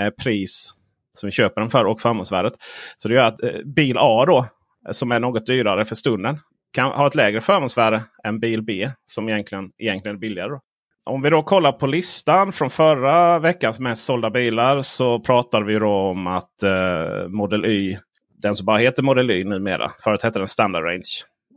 eh, 0.00 0.10
pris 0.10 0.74
som 1.12 1.26
vi 1.26 1.32
köper 1.32 1.60
den 1.60 1.70
för 1.70 1.84
och 1.84 2.00
förmånsvärdet. 2.00 2.52
Så 2.96 3.08
det 3.08 3.14
gör 3.14 3.24
att 3.24 3.42
eh, 3.42 3.50
bil 3.64 3.96
A 3.98 4.24
då, 4.26 4.46
som 4.90 5.12
är 5.12 5.20
något 5.20 5.46
dyrare 5.46 5.84
för 5.84 5.94
stunden, 5.94 6.38
kan 6.72 6.90
ha 6.90 7.06
ett 7.06 7.14
lägre 7.14 7.40
förmånsvärde 7.40 8.02
än 8.24 8.40
bil 8.40 8.62
B 8.62 8.90
som 9.04 9.28
egentligen, 9.28 9.70
egentligen 9.78 10.16
är 10.16 10.20
billigare. 10.20 10.48
Då. 10.48 10.60
Om 11.04 11.22
vi 11.22 11.30
då 11.30 11.42
kollar 11.42 11.72
på 11.72 11.86
listan 11.86 12.52
från 12.52 12.70
förra 12.70 13.38
veckans 13.38 13.78
mest 13.78 14.04
sålda 14.04 14.30
bilar 14.30 14.82
så 14.82 15.20
pratar 15.20 15.62
vi 15.62 15.78
då 15.78 15.92
om 15.92 16.26
att 16.26 16.62
eh, 16.62 17.28
Model 17.28 17.64
Y, 17.64 17.98
den 18.42 18.54
som 18.54 18.66
bara 18.66 18.78
heter 18.78 19.02
Model 19.02 19.30
Y 19.30 19.44
numera, 19.44 19.90
förut 20.04 20.22
hette 20.22 20.38
den 20.38 20.48
Standard 20.48 20.84
Range. 20.84 21.02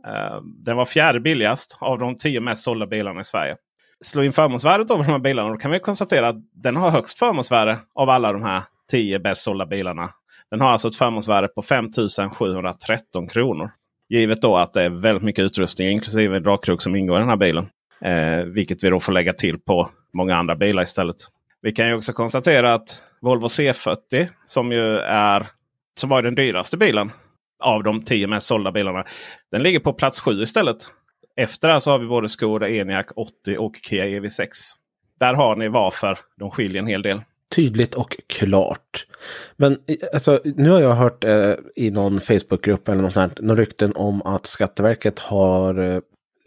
Eh, 0.06 0.40
den 0.64 0.76
var 0.76 0.84
fjärde 0.84 1.20
billigast 1.20 1.78
av 1.80 1.98
de 1.98 2.18
tio 2.18 2.40
mest 2.40 2.64
sålda 2.64 2.86
bilarna 2.86 3.20
i 3.20 3.24
Sverige 3.24 3.56
slå 4.04 4.22
in 4.22 4.32
förmånsvärdet 4.32 4.90
av 4.90 4.98
de 4.98 5.04
här 5.04 5.18
bilarna. 5.18 5.48
Då 5.48 5.56
kan 5.56 5.70
vi 5.70 5.80
konstatera 5.80 6.28
att 6.28 6.36
den 6.52 6.76
har 6.76 6.90
högst 6.90 7.18
förmånsvärde 7.18 7.78
av 7.94 8.10
alla 8.10 8.32
de 8.32 8.42
här 8.42 8.62
10 8.90 9.18
bäst 9.18 9.44
sålda 9.44 9.66
bilarna. 9.66 10.10
Den 10.50 10.60
har 10.60 10.68
alltså 10.68 10.88
ett 10.88 10.96
förmånsvärde 10.96 11.48
på 11.48 11.62
5 11.62 11.90
713 12.32 13.28
kronor. 13.28 13.70
Givet 14.08 14.42
då 14.42 14.56
att 14.56 14.72
det 14.72 14.82
är 14.82 14.88
väldigt 14.88 15.22
mycket 15.22 15.42
utrustning 15.42 15.88
inklusive 15.88 16.38
dragkrok 16.38 16.82
som 16.82 16.96
ingår 16.96 17.16
i 17.16 17.20
den 17.20 17.28
här 17.28 17.36
bilen. 17.36 17.68
Eh, 18.00 18.44
vilket 18.44 18.84
vi 18.84 18.90
då 18.90 19.00
får 19.00 19.12
lägga 19.12 19.32
till 19.32 19.58
på 19.58 19.90
många 20.12 20.36
andra 20.36 20.56
bilar 20.56 20.82
istället. 20.82 21.16
Vi 21.62 21.72
kan 21.72 21.88
ju 21.88 21.94
också 21.94 22.12
konstatera 22.12 22.74
att 22.74 23.02
Volvo 23.20 23.46
C40 23.46 24.28
som 24.44 24.72
ju 24.72 24.98
är 24.98 25.46
som 26.00 26.10
var 26.10 26.22
den 26.22 26.34
dyraste 26.34 26.76
bilen 26.76 27.10
av 27.62 27.82
de 27.82 28.02
tio 28.02 28.26
mest 28.26 28.46
sålda 28.46 28.72
bilarna. 28.72 29.04
Den 29.50 29.62
ligger 29.62 29.80
på 29.80 29.92
plats 29.92 30.20
sju 30.20 30.42
istället. 30.42 30.76
Efter 31.36 31.68
det 31.68 31.80
så 31.80 31.90
har 31.90 31.98
vi 31.98 32.06
både 32.06 32.28
Skoda 32.28 32.68
Enyaq 32.68 33.06
80 33.16 33.56
och 33.58 33.76
Kia 33.82 34.04
EV6. 34.04 34.48
Där 35.20 35.34
har 35.34 35.56
ni 35.56 35.68
varför 35.68 36.18
de 36.38 36.50
skiljer 36.50 36.82
en 36.82 36.88
hel 36.88 37.02
del. 37.02 37.20
Tydligt 37.56 37.94
och 37.94 38.16
klart. 38.26 39.06
Men 39.56 39.78
alltså, 40.12 40.40
nu 40.44 40.70
har 40.70 40.80
jag 40.80 40.94
hört 40.94 41.24
eh, 41.24 41.54
i 41.76 41.90
någon 41.90 42.20
Facebookgrupp 42.20 42.88
eller 42.88 43.02
något 43.02 43.12
sånt, 43.12 43.40
någon 43.40 43.56
rykten 43.56 43.92
om 43.96 44.22
att 44.22 44.46
Skatteverket 44.46 45.18
har 45.18 45.78
eh, 45.78 46.00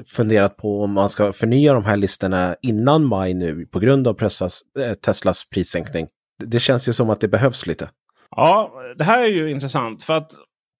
funderat 0.06 0.58
på 0.58 0.84
om 0.84 0.92
man 0.92 1.10
ska 1.10 1.32
förnya 1.32 1.74
de 1.74 1.86
här 1.86 1.98
listorna 1.98 2.56
innan 2.62 3.06
maj 3.06 3.34
nu 3.34 3.66
på 3.66 3.80
grund 3.80 4.08
av 4.08 4.14
pressas, 4.14 4.62
eh, 4.80 4.94
Teslas 4.94 5.50
prissänkning. 5.50 6.08
Det 6.44 6.60
känns 6.60 6.90
ju 6.90 6.94
som 6.94 7.10
att 7.10 7.22
det 7.22 7.28
behövs 7.28 7.68
lite. 7.68 7.90
Ja, 8.36 8.72
det 8.98 9.04
här 9.04 9.24
är 9.24 9.28
ju 9.28 9.52
intressant 9.52 10.04
för 10.04 10.14
att 10.14 10.32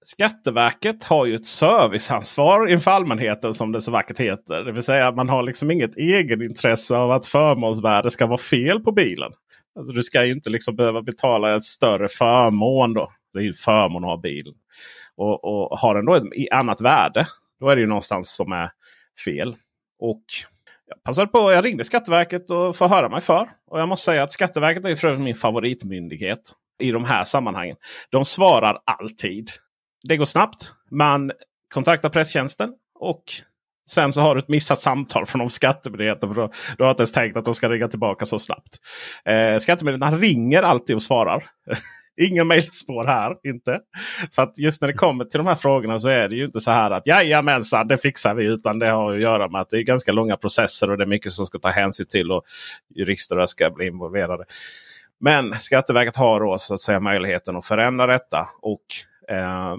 Skatteverket 0.08 1.04
har 1.04 1.26
ju 1.26 1.36
ett 1.36 1.46
serviceansvar 1.46 2.68
inför 2.68 2.92
allmänheten 2.92 3.54
som 3.54 3.72
det 3.72 3.82
så 3.82 3.92
vackert 3.92 4.20
heter. 4.20 4.64
Det 4.64 4.72
vill 4.72 4.84
säga 4.84 5.12
man 5.12 5.30
har 5.30 5.44
liksom 5.44 5.72
inget 5.72 5.98
egenintresse 5.98 6.98
av 6.98 7.12
att 7.12 7.26
förmånsvärde 7.26 8.12
ska 8.12 8.26
vara 8.26 8.38
fel 8.38 8.80
på 8.80 8.92
bilen. 8.92 9.32
Alltså 9.80 9.94
du 9.94 10.04
ska 10.04 10.26
ju 10.26 10.34
inte 10.34 10.50
liksom 10.50 10.76
behöva 10.76 11.02
betala 11.02 11.56
ett 11.56 11.64
större 11.64 12.08
förmån. 12.10 12.94
Då. 12.94 13.12
Det 13.34 13.40
är 13.40 13.44
ju 13.44 13.54
förmån 13.54 14.04
att 14.04 14.10
ha 14.10 14.18
bilen. 14.18 14.54
Och, 15.16 15.44
och 15.44 15.80
har 15.80 15.96
den 15.96 16.06
då 16.06 16.16
ett 16.16 16.24
annat 16.52 16.82
värde. 16.82 17.28
Då 17.60 17.70
är 17.70 17.76
det 17.76 17.82
ju 17.82 17.88
någonstans 17.88 18.36
som 18.36 18.52
är 18.52 18.72
fel. 19.26 19.56
Och 20.00 20.24
jag 20.88 21.04
passade 21.04 21.28
på, 21.28 21.52
jag 21.52 21.66
ringde 21.66 21.84
Skatteverket 21.84 22.52
och 22.52 22.76
får 22.76 22.88
höra 22.88 23.10
mig 23.10 23.22
för. 23.22 23.50
Och 23.68 23.80
jag 23.80 23.90
måste 23.90 24.06
säga 24.06 24.24
att 24.24 24.32
Skatteverket 24.32 24.86
är 24.86 24.96
för 24.96 25.18
min 25.18 25.36
favoritmyndighet 25.36 26.52
i 26.80 26.92
de 26.92 27.04
här 27.04 27.24
sammanhangen. 27.24 27.76
De 28.10 28.26
svarar 28.26 28.80
alltid. 28.86 29.52
Det 30.04 30.18
går 30.18 30.26
snabbt. 30.26 30.72
Man 30.92 31.32
kontaktar 31.74 32.10
presstjänsten 32.10 32.74
och 33.00 33.24
sen 33.90 34.14
så 34.14 34.22
har 34.22 34.36
du 34.36 34.40
ett 34.40 34.48
missat 34.48 34.80
samtal 34.80 35.26
från 35.26 35.50
Skattemyndigheten. 35.50 36.30
För 36.30 36.42
då, 36.42 36.52
då 36.78 36.84
har 36.84 36.92
inte 36.92 37.02
ens 37.02 37.12
tänkt 37.12 37.38
att 37.38 37.46
de 37.46 37.56
ska 37.56 37.70
ringa 37.70 37.88
tillbaka 37.88 38.26
så 38.26 38.40
snabbt. 38.40 38.80
Eh, 39.26 39.60
Skattemyndigheten 39.60 40.20
ringer 40.20 40.64
alltid 40.64 40.96
och 40.96 41.02
svarar. 41.02 41.50
Inga 42.22 42.44
mejlspår 42.44 43.06
här. 43.06 43.36
inte. 43.44 43.80
För 44.36 44.44
att 44.44 44.58
just 44.58 44.82
när 44.82 44.88
det 44.88 44.94
kommer 44.94 45.26
till 45.26 45.38
de 45.38 45.48
här 45.48 45.56
frågorna 45.56 46.00
så 46.00 46.10
är 46.10 46.30
det 46.30 46.36
ju 46.36 46.46
inte 46.46 46.60
så 46.60 46.72
här 46.72 46.92
att 46.92 47.08
jajamensan 47.08 47.88
det 47.88 47.98
fixar 47.98 48.34
vi. 48.34 48.46
Utan 48.46 48.80
det 48.80 48.90
har 48.90 49.14
att 49.14 49.22
göra 49.22 49.50
med 49.50 49.62
att 49.62 49.70
det 49.70 49.78
är 49.78 49.82
ganska 49.82 50.12
långa 50.12 50.38
processer 50.38 50.92
och 50.92 50.98
det 50.98 51.04
är 51.04 51.08
mycket 51.08 51.32
som 51.32 51.46
ska 51.46 51.60
ta 51.60 51.70
hänsyn 51.70 52.06
till. 52.10 52.32
Och 52.32 52.44
jurister 52.96 53.46
ska 53.46 53.70
bli 53.70 53.88
involverade. 53.88 54.46
Men 55.20 55.54
Skatteverket 55.54 56.16
har 56.16 56.40
då 56.40 56.58
så 56.58 56.74
att 56.74 56.82
säga 56.82 57.00
möjligheten 57.00 57.56
att 57.56 57.66
förändra 57.66 58.08
detta. 58.08 58.48
Och 58.62 58.86
eh, 59.30 59.76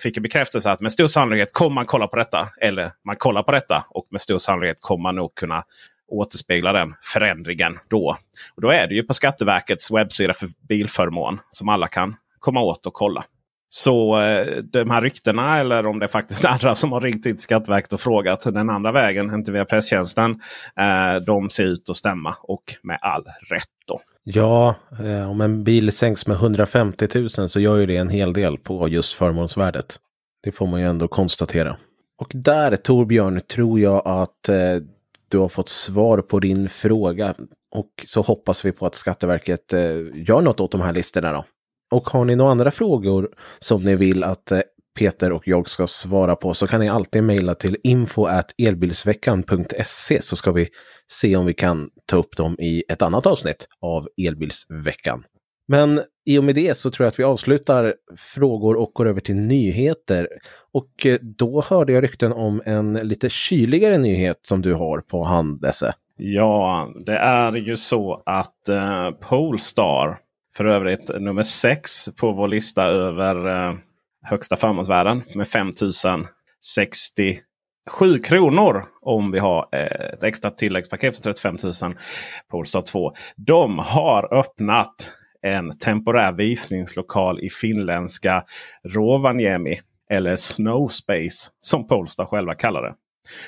fick 0.00 0.16
en 0.16 0.22
bekräftelse 0.22 0.70
att 0.70 0.80
med 0.80 0.92
stor 0.92 1.06
sannolikhet 1.06 1.52
kommer 1.52 1.74
man 1.74 1.86
kolla 1.86 2.06
på 2.06 2.16
detta. 2.16 2.48
Eller 2.60 2.92
man 3.04 3.16
kollar 3.16 3.42
på 3.42 3.52
detta 3.52 3.84
och 3.88 4.06
med 4.10 4.20
stor 4.20 4.38
sannolikhet 4.38 4.80
kommer 4.80 5.02
man 5.02 5.14
nog 5.14 5.34
kunna 5.34 5.64
återspegla 6.08 6.72
den 6.72 6.94
förändringen 7.02 7.78
då. 7.88 8.16
Och 8.54 8.62
Då 8.62 8.70
är 8.70 8.86
det 8.86 8.94
ju 8.94 9.02
på 9.02 9.14
Skatteverkets 9.14 9.90
webbsida 9.90 10.34
för 10.34 10.48
bilförmån 10.68 11.40
som 11.50 11.68
alla 11.68 11.86
kan 11.86 12.16
komma 12.38 12.60
åt 12.60 12.86
och 12.86 12.94
kolla. 12.94 13.24
Så 13.68 14.20
eh, 14.20 14.56
de 14.56 14.90
här 14.90 15.02
ryktena 15.02 15.58
eller 15.58 15.86
om 15.86 15.98
det 15.98 16.06
är 16.06 16.08
faktiskt 16.08 16.44
andra 16.44 16.74
som 16.74 16.92
har 16.92 17.00
ringt 17.00 17.26
in 17.26 17.36
till 17.36 17.42
Skatteverket 17.42 17.92
och 17.92 18.00
frågat 18.00 18.42
den 18.42 18.70
andra 18.70 18.92
vägen, 18.92 19.34
inte 19.34 19.52
via 19.52 19.64
presstjänsten. 19.64 20.40
Eh, 20.76 21.14
de 21.26 21.50
ser 21.50 21.64
ut 21.64 21.90
att 21.90 21.96
stämma 21.96 22.34
och 22.42 22.64
med 22.82 22.98
all 23.00 23.24
rätt. 23.50 23.68
Då. 23.86 24.00
Ja, 24.24 24.74
eh, 25.04 25.30
om 25.30 25.40
en 25.40 25.64
bil 25.64 25.92
sänks 25.92 26.26
med 26.26 26.36
150 26.36 27.08
000 27.14 27.48
så 27.48 27.60
gör 27.60 27.76
ju 27.76 27.86
det 27.86 27.96
en 27.96 28.08
hel 28.08 28.32
del 28.32 28.58
på 28.58 28.88
just 28.88 29.14
förmånsvärdet. 29.14 29.98
Det 30.42 30.52
får 30.52 30.66
man 30.66 30.80
ju 30.80 30.86
ändå 30.86 31.08
konstatera. 31.08 31.76
Och 32.18 32.30
där 32.34 32.76
Torbjörn 32.76 33.40
tror 33.40 33.80
jag 33.80 34.02
att 34.06 34.48
eh, 34.48 34.76
du 35.28 35.38
har 35.38 35.48
fått 35.48 35.68
svar 35.68 36.18
på 36.18 36.40
din 36.40 36.68
fråga. 36.68 37.34
Och 37.74 37.90
så 38.06 38.20
hoppas 38.20 38.64
vi 38.64 38.72
på 38.72 38.86
att 38.86 38.94
Skatteverket 38.94 39.72
eh, 39.72 39.80
gör 40.14 40.40
något 40.40 40.60
åt 40.60 40.70
de 40.70 40.80
här 40.80 40.92
listorna 40.92 41.32
då. 41.32 41.44
Och 41.92 42.10
har 42.10 42.24
ni 42.24 42.36
några 42.36 42.50
andra 42.50 42.70
frågor 42.70 43.28
som 43.58 43.84
ni 43.84 43.96
vill 43.96 44.24
att 44.24 44.52
eh, 44.52 44.60
Peter 44.98 45.32
och 45.32 45.48
jag 45.48 45.68
ska 45.68 45.86
svara 45.86 46.36
på 46.36 46.54
så 46.54 46.66
kan 46.66 46.80
ni 46.80 46.88
alltid 46.88 47.24
mejla 47.24 47.54
till 47.54 47.76
info 47.84 48.28
elbilsveckan.se 48.58 50.22
så 50.22 50.36
ska 50.36 50.52
vi 50.52 50.68
se 51.10 51.36
om 51.36 51.46
vi 51.46 51.54
kan 51.54 51.88
ta 52.06 52.16
upp 52.16 52.36
dem 52.36 52.56
i 52.58 52.84
ett 52.88 53.02
annat 53.02 53.26
avsnitt 53.26 53.68
av 53.80 54.08
Elbilsveckan. 54.26 55.24
Men 55.68 56.00
i 56.26 56.38
och 56.38 56.44
med 56.44 56.54
det 56.54 56.76
så 56.76 56.90
tror 56.90 57.04
jag 57.04 57.08
att 57.10 57.18
vi 57.18 57.24
avslutar 57.24 57.94
frågor 58.34 58.76
och 58.76 58.90
går 58.94 59.08
över 59.08 59.20
till 59.20 59.36
nyheter. 59.36 60.28
Och 60.72 61.06
eh, 61.06 61.18
då 61.38 61.62
hörde 61.70 61.92
jag 61.92 62.02
rykten 62.02 62.32
om 62.32 62.62
en 62.64 62.92
lite 62.92 63.28
kyligare 63.28 63.98
nyhet 63.98 64.38
som 64.42 64.62
du 64.62 64.74
har 64.74 65.00
på 65.00 65.24
hand, 65.24 65.64
Esse. 65.64 65.94
Ja, 66.16 66.88
det 67.06 67.16
är 67.16 67.52
ju 67.52 67.76
så 67.76 68.22
att 68.26 68.68
eh, 68.68 69.10
Polestar, 69.10 70.18
för 70.56 70.64
övrigt 70.64 71.10
nummer 71.20 71.42
sex 71.42 72.08
på 72.20 72.32
vår 72.32 72.48
lista 72.48 72.84
över 72.84 73.48
eh, 73.48 73.74
högsta 74.22 74.56
förmånsvärden 74.56 75.22
med 75.34 75.48
5067 75.48 78.18
kronor 78.24 78.84
om 79.00 79.30
vi 79.30 79.38
har 79.38 79.68
eh, 79.72 80.14
ett 80.14 80.22
extra 80.22 80.50
tilläggspaket 80.50 81.16
för 81.16 81.22
35 81.22 81.56
000 81.82 81.94
Polestar 82.50 82.82
2. 82.82 83.12
De 83.36 83.78
har 83.78 84.34
öppnat 84.34 85.12
en 85.42 85.78
temporär 85.78 86.32
visningslokal 86.32 87.40
i 87.40 87.50
finländska 87.50 88.44
Rovaniemi. 88.84 89.80
Eller 90.10 90.36
Snow 90.36 90.88
Space 90.88 91.50
som 91.60 91.86
Polestar 91.86 92.24
själva 92.24 92.54
kallar 92.54 92.82
det. 92.82 92.94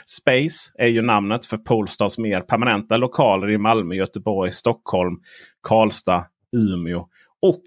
Space 0.06 0.72
är 0.78 0.88
ju 0.88 1.02
namnet 1.02 1.46
för 1.46 1.56
Polestars 1.56 2.18
mer 2.18 2.40
permanenta 2.40 2.96
lokaler 2.96 3.50
i 3.50 3.58
Malmö, 3.58 3.94
Göteborg, 3.94 4.52
Stockholm, 4.52 5.16
Karlstad, 5.62 6.26
Umeå 6.56 7.08
och 7.42 7.62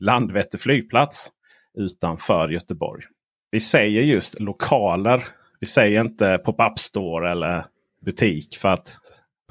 Landvetter 0.00 0.58
flygplats 0.58 1.30
utanför 1.78 2.48
Göteborg. 2.48 3.02
Vi 3.50 3.60
säger 3.60 4.02
just 4.02 4.40
lokaler. 4.40 5.28
Vi 5.60 5.66
säger 5.66 6.00
inte 6.00 6.38
pop-up 6.38 6.78
store 6.78 7.30
eller 7.30 7.64
butik. 8.04 8.56
För 8.56 8.68
att 8.68 8.96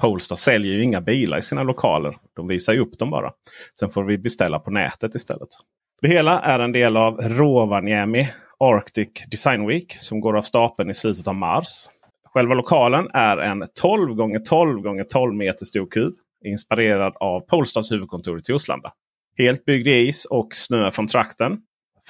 Polestar 0.00 0.36
säljer 0.36 0.74
ju 0.74 0.82
inga 0.82 1.00
bilar 1.00 1.38
i 1.38 1.42
sina 1.42 1.62
lokaler. 1.62 2.16
De 2.36 2.48
visar 2.48 2.72
ju 2.72 2.80
upp 2.80 2.98
dem 2.98 3.10
bara. 3.10 3.32
Sen 3.80 3.90
får 3.90 4.04
vi 4.04 4.18
beställa 4.18 4.58
på 4.58 4.70
nätet 4.70 5.14
istället. 5.14 5.48
Det 6.02 6.08
hela 6.08 6.40
är 6.40 6.58
en 6.58 6.72
del 6.72 6.96
av 6.96 7.20
Rovaniemi 7.20 8.28
Arctic 8.58 9.08
Design 9.30 9.66
Week 9.66 9.96
som 9.98 10.20
går 10.20 10.36
av 10.36 10.42
stapeln 10.42 10.90
i 10.90 10.94
slutet 10.94 11.28
av 11.28 11.34
mars. 11.34 11.86
Själva 12.24 12.54
lokalen 12.54 13.08
är 13.14 13.36
en 13.36 13.64
12 13.80 14.20
x 14.36 14.48
12 14.48 14.98
x 15.00 15.08
12 15.12 15.34
meter 15.34 15.64
stor 15.64 15.86
kub. 15.90 16.14
Inspirerad 16.44 17.12
av 17.20 17.40
Polestars 17.40 17.92
huvudkontor 17.92 18.38
i 18.38 18.42
Torslanda. 18.42 18.92
Helt 19.38 19.64
byggd 19.64 19.88
i 19.88 20.08
is 20.08 20.24
och 20.24 20.48
snö 20.54 20.90
från 20.90 21.06
trakten. 21.06 21.58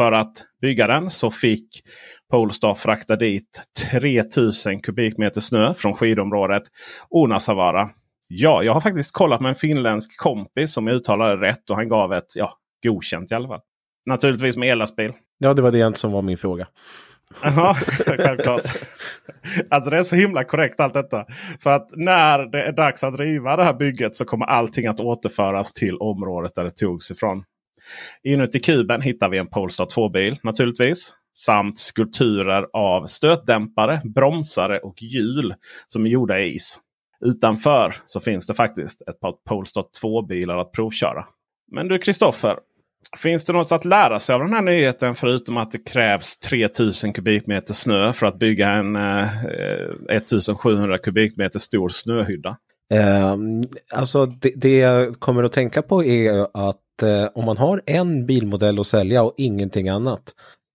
För 0.00 0.12
att 0.12 0.33
bygga 0.61 0.87
den 0.87 1.11
så 1.11 1.30
fick 1.30 1.83
Polestar 2.30 2.75
frakta 2.75 3.16
dit 3.16 3.62
3000 3.90 4.80
kubikmeter 4.80 5.40
snö 5.40 5.75
från 5.75 5.95
skidområdet 5.95 6.62
Onasavara. 7.11 7.90
Ja, 8.28 8.62
jag 8.62 8.75
har 8.75 8.80
faktiskt 8.80 9.12
kollat 9.12 9.40
med 9.40 9.49
en 9.49 9.54
finländsk 9.54 10.16
kompis 10.16 10.73
som 10.73 10.88
uttalade 10.88 11.47
rätt 11.47 11.71
och 11.71 11.76
han 11.76 11.88
gav 11.88 12.12
ett 12.12 12.37
ja, 12.37 12.52
godkänt 12.83 13.33
i 13.33 13.35
alla 13.35 13.49
fall. 13.49 13.61
Naturligtvis 14.07 14.57
med 14.57 14.73
ellastbil. 14.73 15.12
Ja, 15.38 15.54
det 15.54 15.62
var 15.62 15.73
det 15.73 15.97
som 15.97 16.12
var 16.12 16.23
min 16.23 16.38
fråga. 16.38 16.66
Ja, 17.42 17.75
självklart. 18.07 18.69
Alltså 19.71 19.90
det 19.90 19.97
är 19.97 20.02
så 20.02 20.16
himla 20.16 20.45
korrekt 20.45 20.80
allt 20.80 20.95
detta. 20.95 21.25
För 21.62 21.71
att 21.71 21.88
när 21.97 22.38
det 22.38 22.62
är 22.62 22.73
dags 22.73 23.04
att 23.04 23.21
riva 23.21 23.57
det 23.57 23.64
här 23.64 23.75
bygget 23.75 24.16
så 24.16 24.25
kommer 24.25 24.47
allting 24.47 24.87
att 24.87 25.00
återföras 25.00 25.73
till 25.73 25.97
området 25.97 26.54
där 26.54 26.64
det 26.64 26.76
togs 26.76 27.11
ifrån. 27.11 27.45
Inuti 28.23 28.61
kuben 28.61 29.03
hittar 29.03 29.29
vi 29.29 29.39
en 29.39 29.47
Polestar 29.47 29.85
2-bil 29.85 30.39
naturligtvis. 30.43 31.15
Samt 31.35 31.79
skulpturer 31.79 32.67
av 32.73 33.07
stötdämpare, 33.07 34.01
bromsare 34.15 34.79
och 34.79 35.03
hjul 35.03 35.55
som 35.89 36.07
är 36.07 36.11
gjorda 36.11 36.41
i 36.41 36.55
is. 36.55 36.81
Utanför 37.25 37.95
så 38.07 38.21
finns 38.21 38.47
det 38.47 38.55
faktiskt 38.55 39.03
ett 39.03 39.21
par 39.21 39.33
Polestar 39.49 39.85
2-bilar 40.03 40.59
att 40.59 40.73
provköra. 40.73 41.25
Men 41.73 41.89
du 41.89 41.99
Kristoffer, 41.99 42.57
Finns 43.17 43.45
det 43.45 43.53
något 43.53 43.73
att 43.73 43.85
lära 43.85 44.19
sig 44.19 44.35
av 44.35 44.41
den 44.41 44.53
här 44.53 44.63
nyheten 44.63 45.15
förutom 45.15 45.57
att 45.57 45.71
det 45.71 45.91
krävs 45.91 46.37
3000 46.39 47.13
kubikmeter 47.13 47.75
snö 47.75 48.13
för 48.13 48.27
att 48.27 48.39
bygga 48.39 48.69
en 48.69 48.97
eh, 48.97 49.45
eh 49.45 50.17
1700 50.17 50.99
kubikmeter 50.99 51.59
stor 51.59 51.89
snöhydda? 51.89 52.57
Eh, 52.95 53.37
alltså 53.95 54.27
det, 54.27 54.53
det, 54.57 54.77
jag 54.77 55.15
kommer 55.15 55.45
att 55.45 55.53
tänka 55.53 55.83
på 55.83 56.05
är 56.05 56.47
att 56.69 57.03
eh, 57.03 57.29
om 57.35 57.45
man 57.45 57.57
har 57.57 57.83
en 57.87 58.27
bilmodell 58.27 58.81
att 58.81 58.87
sälja 58.87 59.23
och 59.23 59.35
ingenting 59.37 59.89
annat. 59.89 60.23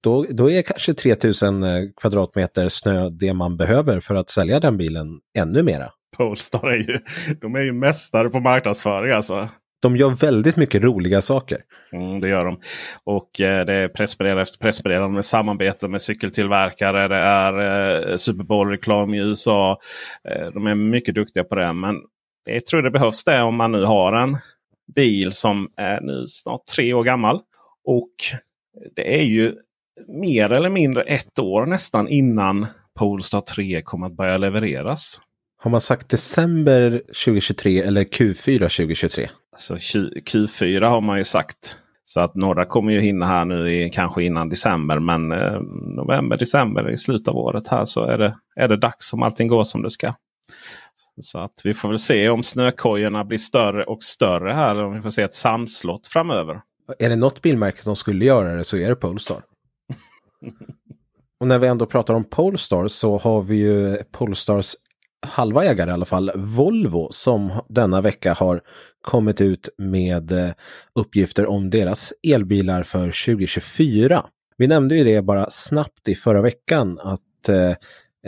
Då, 0.03 0.25
då 0.29 0.51
är 0.51 0.61
kanske 0.61 0.93
3000 0.93 1.63
eh, 1.63 1.81
kvadratmeter 2.01 2.69
snö 2.69 3.09
det 3.09 3.33
man 3.33 3.57
behöver 3.57 3.99
för 3.99 4.15
att 4.15 4.29
sälja 4.29 4.59
den 4.59 4.77
bilen 4.77 5.19
ännu 5.37 5.63
mera. 5.63 5.91
Polestar 6.17 6.67
är 6.67 6.77
ju, 6.77 6.99
de 7.41 7.55
är 7.55 7.61
ju 7.61 7.73
mästare 7.73 8.29
på 8.29 8.39
marknadsföring 8.39 9.11
alltså 9.11 9.49
de 9.85 9.97
gör 9.97 10.09
väldigt 10.09 10.55
mycket 10.55 10.83
roliga 10.83 11.21
saker. 11.21 11.61
Mm, 11.93 12.19
det 12.19 12.29
gör 12.29 12.45
de. 12.45 12.59
Och 13.03 13.41
eh, 13.41 13.65
det 13.65 13.73
är 13.73 13.87
pressmeddelande 13.87 14.41
efter 14.41 14.57
pressmeddelande 14.57 15.13
med 15.13 15.25
samarbete 15.25 15.87
med 15.87 16.01
cykeltillverkare. 16.01 17.07
Det 17.07 17.15
är 17.15 17.53
eh, 18.11 18.15
Super 18.15 18.43
Bowl-reklam 18.43 19.13
i 19.13 19.17
USA. 19.17 19.79
Eh, 20.29 20.47
de 20.53 20.67
är 20.67 20.75
mycket 20.75 21.15
duktiga 21.15 21.43
på 21.43 21.55
det. 21.55 21.73
Men 21.73 21.95
jag 22.45 22.65
tror 22.65 22.81
det 22.81 22.91
behövs 22.91 23.23
det 23.23 23.41
om 23.41 23.55
man 23.55 23.71
nu 23.71 23.83
har 23.83 24.13
en 24.13 24.37
bil 24.95 25.33
som 25.33 25.69
är 25.77 26.01
nu 26.01 26.23
snart 26.27 26.65
tre 26.65 26.93
år 26.93 27.03
gammal. 27.03 27.41
Och 27.85 28.11
det 28.95 29.19
är 29.19 29.23
ju 29.23 29.53
mer 30.07 30.51
eller 30.51 30.69
mindre 30.69 31.03
ett 31.03 31.39
år 31.39 31.65
nästan 31.65 32.07
innan 32.07 32.67
Polestar 32.99 33.41
3 33.41 33.81
kommer 33.81 34.07
att 34.07 34.17
börja 34.17 34.37
levereras. 34.37 35.21
Har 35.57 35.71
man 35.71 35.81
sagt 35.81 36.09
december 36.09 36.91
2023 37.25 37.81
eller 37.81 38.03
Q4 38.03 38.59
2023? 38.59 39.29
Alltså 39.55 39.75
Q4 39.75 40.89
har 40.89 41.01
man 41.01 41.17
ju 41.17 41.23
sagt. 41.23 41.77
Så 42.03 42.19
att 42.19 42.35
några 42.35 42.65
kommer 42.65 42.91
ju 42.91 42.99
hinna 42.99 43.25
här 43.25 43.45
nu 43.45 43.67
i, 43.67 43.89
kanske 43.89 44.23
innan 44.23 44.49
december. 44.49 44.99
Men 44.99 45.31
eh, 45.31 45.61
november, 45.95 46.37
december 46.37 46.91
i 46.91 46.97
slutet 46.97 47.27
av 47.27 47.37
året 47.37 47.67
här 47.67 47.85
så 47.85 48.03
är 48.03 48.17
det, 48.17 48.37
är 48.55 48.67
det 48.67 48.77
dags 48.77 49.13
om 49.13 49.23
allting 49.23 49.47
går 49.47 49.63
som 49.63 49.81
det 49.81 49.89
ska. 49.89 50.13
Så 51.21 51.39
att 51.39 51.61
vi 51.63 51.73
får 51.73 51.89
väl 51.89 51.99
se 51.99 52.29
om 52.29 52.43
snökojorna 52.43 53.25
blir 53.25 53.37
större 53.37 53.83
och 53.83 54.03
större 54.03 54.53
här. 54.53 54.83
Om 54.83 54.93
vi 54.93 55.01
får 55.01 55.09
se 55.09 55.21
ett 55.21 55.33
sandslott 55.33 56.07
framöver. 56.07 56.61
Är 56.99 57.09
det 57.09 57.15
något 57.15 57.41
bilmärke 57.41 57.83
som 57.83 57.95
skulle 57.95 58.25
göra 58.25 58.55
det 58.55 58.63
så 58.63 58.77
är 58.77 58.89
det 58.89 58.95
Polestar. 58.95 59.41
och 61.39 61.47
när 61.47 61.59
vi 61.59 61.67
ändå 61.67 61.85
pratar 61.85 62.13
om 62.13 62.23
Polestar 62.23 62.87
så 62.87 63.17
har 63.17 63.41
vi 63.41 63.55
ju 63.55 64.03
Polestars 64.11 64.75
halva 65.25 65.65
ägare 65.65 65.89
i 65.89 65.93
alla 65.93 66.05
fall, 66.05 66.31
Volvo, 66.35 67.07
som 67.11 67.51
denna 67.69 68.01
vecka 68.01 68.33
har 68.33 68.61
kommit 69.05 69.41
ut 69.41 69.69
med 69.77 70.31
eh, 70.31 70.51
uppgifter 70.95 71.45
om 71.45 71.69
deras 71.69 72.13
elbilar 72.27 72.83
för 72.83 73.25
2024. 73.25 74.25
Vi 74.57 74.67
nämnde 74.67 74.95
ju 74.95 75.03
det 75.03 75.21
bara 75.21 75.49
snabbt 75.49 76.07
i 76.07 76.15
förra 76.15 76.41
veckan 76.41 76.99
att 76.99 77.49
eh, 77.49 77.69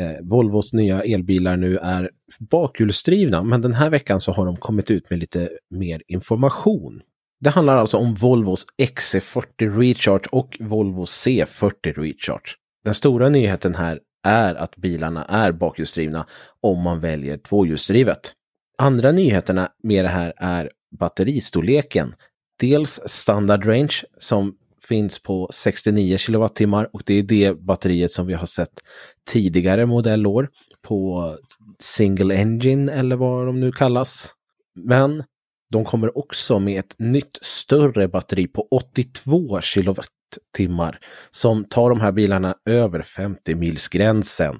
eh, 0.03 0.17
Volvos 0.22 0.74
nya 0.74 1.03
elbilar 1.03 1.57
nu 1.57 1.77
är 1.77 2.10
bakhjulsdrivna, 2.39 3.43
men 3.43 3.62
den 3.62 3.74
här 3.74 3.89
veckan 3.89 4.22
så 4.22 4.31
har 4.31 4.46
de 4.46 4.55
kommit 4.55 4.91
ut 4.91 5.10
med 5.10 5.19
lite 5.19 5.50
mer 5.69 6.01
information. 6.07 7.01
Det 7.39 7.50
handlar 7.50 7.77
alltså 7.77 7.98
om 7.98 8.15
Volvos 8.15 8.65
XC40 8.81 9.79
Recharge 9.79 10.27
och 10.31 10.57
Volvo 10.60 11.05
C40 11.05 11.72
Recharge. 11.84 12.51
Den 12.84 12.93
stora 12.93 13.29
nyheten 13.29 13.75
här 13.75 14.00
är 14.27 14.55
att 14.55 14.75
bilarna 14.75 15.25
är 15.25 15.51
bakhjulsdrivna 15.51 16.25
om 16.62 16.84
man 16.84 17.00
väljer 17.00 17.38
tvåhjulsdrivet. 17.38 18.34
Andra 18.77 19.12
nyheterna 19.12 19.72
med 19.84 20.05
det 20.05 20.10
här 20.10 20.34
är 20.38 20.72
batteristorleken. 21.00 22.15
Dels 22.60 23.00
standard 23.05 23.65
range 23.65 24.03
som 24.17 24.55
finns 24.88 25.19
på 25.24 25.50
69 25.53 26.17
kilowattimmar 26.17 26.89
och 26.93 27.01
det 27.05 27.13
är 27.13 27.24
det 27.24 27.53
batteriet 27.53 28.12
som 28.12 28.27
vi 28.27 28.34
har 28.34 28.46
sett 28.46 28.74
tidigare 29.29 29.86
modellår 29.86 30.50
på 30.81 31.38
single 31.79 32.36
engine 32.36 32.91
eller 32.91 33.15
vad 33.15 33.46
de 33.46 33.60
nu 33.60 33.72
kallas. 33.72 34.34
Men 34.75 35.24
de 35.72 35.86
kommer 35.86 36.17
också 36.17 36.60
med 36.60 36.79
ett 36.79 36.96
nytt 36.98 37.39
större 37.41 38.07
batteri 38.07 38.48
på 38.48 38.67
82 38.72 39.62
kilowattimmar 39.62 41.00
som 41.31 41.65
tar 41.65 41.89
de 41.89 42.01
här 42.01 42.12
bilarna 42.12 42.55
över 42.65 43.01
50 43.01 43.55
milsgränsen. 43.55 44.55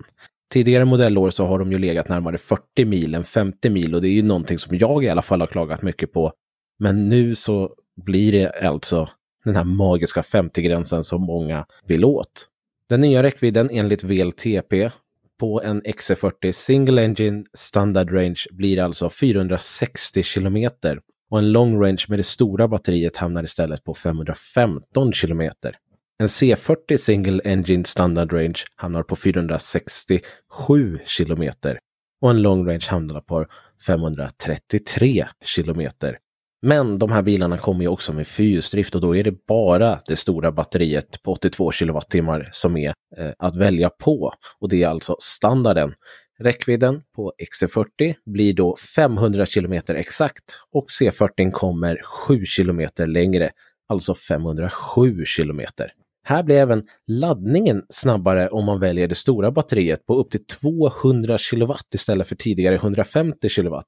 Tidigare 0.52 0.86
modellår 0.86 1.30
så 1.30 1.46
har 1.46 1.60
de 1.60 1.72
ju 1.72 1.78
legat 1.78 2.10
närmare 2.10 2.38
40 2.38 2.86
mil 2.86 3.16
än 3.16 3.24
50 3.24 3.70
mil 3.70 3.96
och 3.96 4.02
det 4.02 4.08
är 4.08 4.14
ju 4.14 4.22
någonting 4.22 4.60
som 4.60 4.78
jag 4.78 5.04
i 5.04 5.10
alla 5.10 5.22
fall 5.22 5.40
har 5.40 5.48
klagat 5.48 5.82
mycket 5.82 6.14
på. 6.14 6.32
Men 6.80 7.10
nu 7.10 7.36
så 7.36 7.70
blir 8.06 8.32
det 8.32 8.50
alltså 8.50 9.10
den 9.46 9.56
här 9.56 9.64
magiska 9.64 10.22
50-gränsen 10.22 11.04
som 11.04 11.22
många 11.22 11.66
vill 11.88 12.06
åt. 12.06 12.48
Den 12.90 13.02
nya 13.02 13.24
räckvidden 13.24 13.70
enligt 13.72 14.04
VLTP 14.04 14.92
på 15.40 15.62
en 15.64 15.82
XC40 15.82 16.52
Single 16.52 17.04
Engine 17.04 17.44
Standard 17.54 18.12
Range 18.12 18.40
blir 18.52 18.80
alltså 18.80 19.10
460 19.10 20.24
kilometer 20.24 21.00
och 21.30 21.40
en 21.40 21.52
long 21.52 21.84
range 21.84 22.06
med 22.08 22.20
det 22.20 22.24
stora 22.24 22.68
batteriet 22.68 23.18
hamnar 23.18 23.44
istället 23.44 23.84
på 23.84 23.94
515 23.94 25.14
kilometer. 25.14 25.76
En 26.20 26.28
C40 26.28 26.98
Single 26.98 27.42
Engine 27.44 27.86
Standard 27.86 28.34
Range 28.34 28.60
hamnar 28.76 29.04
på 29.04 29.16
467 29.16 31.00
kilometer 31.06 31.80
och 32.22 32.30
en 32.30 32.42
long 32.42 32.68
range 32.68 32.86
hamnar 32.90 33.22
på 33.22 33.46
533 33.88 35.28
kilometer. 35.46 36.18
Men 36.62 37.00
de 37.00 37.12
här 37.12 37.22
bilarna 37.22 37.58
kommer 37.58 37.82
ju 37.82 37.88
också 37.88 38.14
med 38.14 38.28
fyrhjulsdrift 38.28 38.96
och 38.96 39.02
då 39.02 39.16
är 39.16 39.24
det 39.24 39.46
bara 39.48 40.00
det 40.08 40.16
stora 40.16 40.52
batteriet 40.52 41.24
på 41.24 41.32
82 41.32 41.72
kilowattimmar 41.72 42.50
som 42.52 42.78
är 42.78 42.94
eh, 43.18 43.32
att 43.40 43.56
välja 43.56 43.90
på. 43.90 44.34
Och 44.60 44.70
det 44.70 44.84
är 44.84 44.88
alltså 44.88 45.16
standarden. 45.20 45.94
Räckvidden 46.40 47.02
på 47.16 47.34
XC40 47.62 48.16
blir 48.26 48.54
då 48.54 48.76
500 48.96 49.46
kilometer 49.46 49.96
exakt 49.96 50.44
och 50.72 50.88
C40 51.02 51.52
kommer 51.52 52.02
7 52.28 52.46
kilometer 52.46 53.08
längre, 53.08 53.52
alltså 53.88 54.16
507 54.16 55.26
kilometer. 55.26 55.94
Här 56.30 56.44
blir 56.44 56.56
även 56.56 56.84
laddningen 57.08 57.84
snabbare 57.90 58.50
om 58.50 58.66
man 58.66 58.80
väljer 58.80 59.08
det 59.08 59.16
stora 59.16 59.52
batteriet 59.52 60.06
på 60.06 60.16
upp 60.16 60.30
till 60.30 60.46
200 60.46 61.38
kilowatt 61.38 61.94
istället 61.94 62.28
för 62.28 62.36
tidigare 62.36 62.76
150 62.76 63.50
kilowatt. 63.50 63.88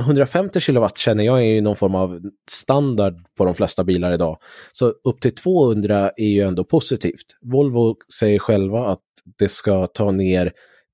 150 0.00 0.60
kilowatt 0.60 0.98
känner 0.98 1.24
jag 1.24 1.46
är 1.46 1.62
någon 1.62 1.76
form 1.76 1.94
av 1.94 2.20
standard 2.50 3.14
på 3.36 3.44
de 3.44 3.54
flesta 3.54 3.84
bilar 3.84 4.12
idag. 4.12 4.38
Så 4.72 4.86
upp 4.88 5.20
till 5.20 5.34
200 5.34 6.10
är 6.16 6.28
ju 6.28 6.40
ändå 6.40 6.64
positivt. 6.64 7.36
Volvo 7.42 7.96
säger 8.18 8.38
själva 8.38 8.86
att 8.86 9.02
det 9.38 9.48
ska 9.48 9.86
ta 9.86 10.10
ner 10.10 10.52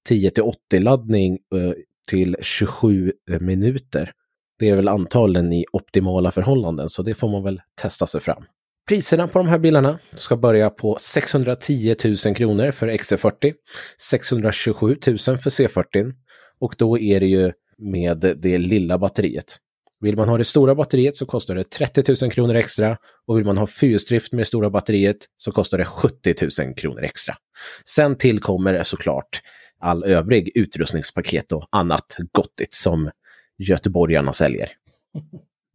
10 0.08 0.30
till 0.30 0.42
80 0.42 0.80
laddning 0.80 1.38
eh, 1.54 1.72
till 2.08 2.36
27 2.40 3.12
eh, 3.30 3.40
minuter. 3.40 4.12
Det 4.58 4.68
är 4.68 4.76
väl 4.76 4.88
antalen 4.88 5.52
i 5.52 5.64
optimala 5.72 6.30
förhållanden, 6.30 6.88
så 6.88 7.02
det 7.02 7.14
får 7.14 7.28
man 7.28 7.42
väl 7.42 7.60
testa 7.82 8.06
sig 8.06 8.20
fram. 8.20 8.44
Priserna 8.90 9.28
på 9.28 9.38
de 9.38 9.48
här 9.48 9.58
bilarna 9.58 9.98
ska 10.14 10.36
börja 10.36 10.70
på 10.70 10.96
610 11.00 11.96
000 12.26 12.34
kronor 12.34 12.70
för 12.70 12.88
XC40, 12.88 13.54
627 14.00 14.96
000 15.06 15.18
för 15.18 15.50
C40 15.50 16.12
och 16.60 16.74
då 16.78 16.98
är 16.98 17.20
det 17.20 17.26
ju 17.26 17.52
med 17.78 18.18
det 18.18 18.58
lilla 18.58 18.98
batteriet. 18.98 19.56
Vill 20.00 20.16
man 20.16 20.28
ha 20.28 20.38
det 20.38 20.44
stora 20.44 20.74
batteriet 20.74 21.16
så 21.16 21.26
kostar 21.26 21.54
det 21.54 21.64
30 21.64 22.24
000 22.24 22.32
kronor 22.32 22.54
extra 22.54 22.96
och 23.26 23.38
vill 23.38 23.44
man 23.44 23.58
ha 23.58 23.66
fyrhjulsdrift 23.66 24.32
med 24.32 24.40
det 24.40 24.44
stora 24.44 24.70
batteriet 24.70 25.16
så 25.36 25.52
kostar 25.52 25.78
det 25.78 25.84
70 25.84 26.34
000 26.64 26.74
kronor 26.74 27.02
extra. 27.02 27.36
Sen 27.84 28.16
tillkommer 28.16 28.72
det 28.72 28.84
såklart 28.84 29.40
all 29.80 30.04
övrig 30.04 30.50
utrustningspaket 30.54 31.52
och 31.52 31.68
annat 31.70 32.16
gottigt 32.32 32.74
som 32.74 33.10
göteborgarna 33.58 34.32
säljer. 34.32 34.68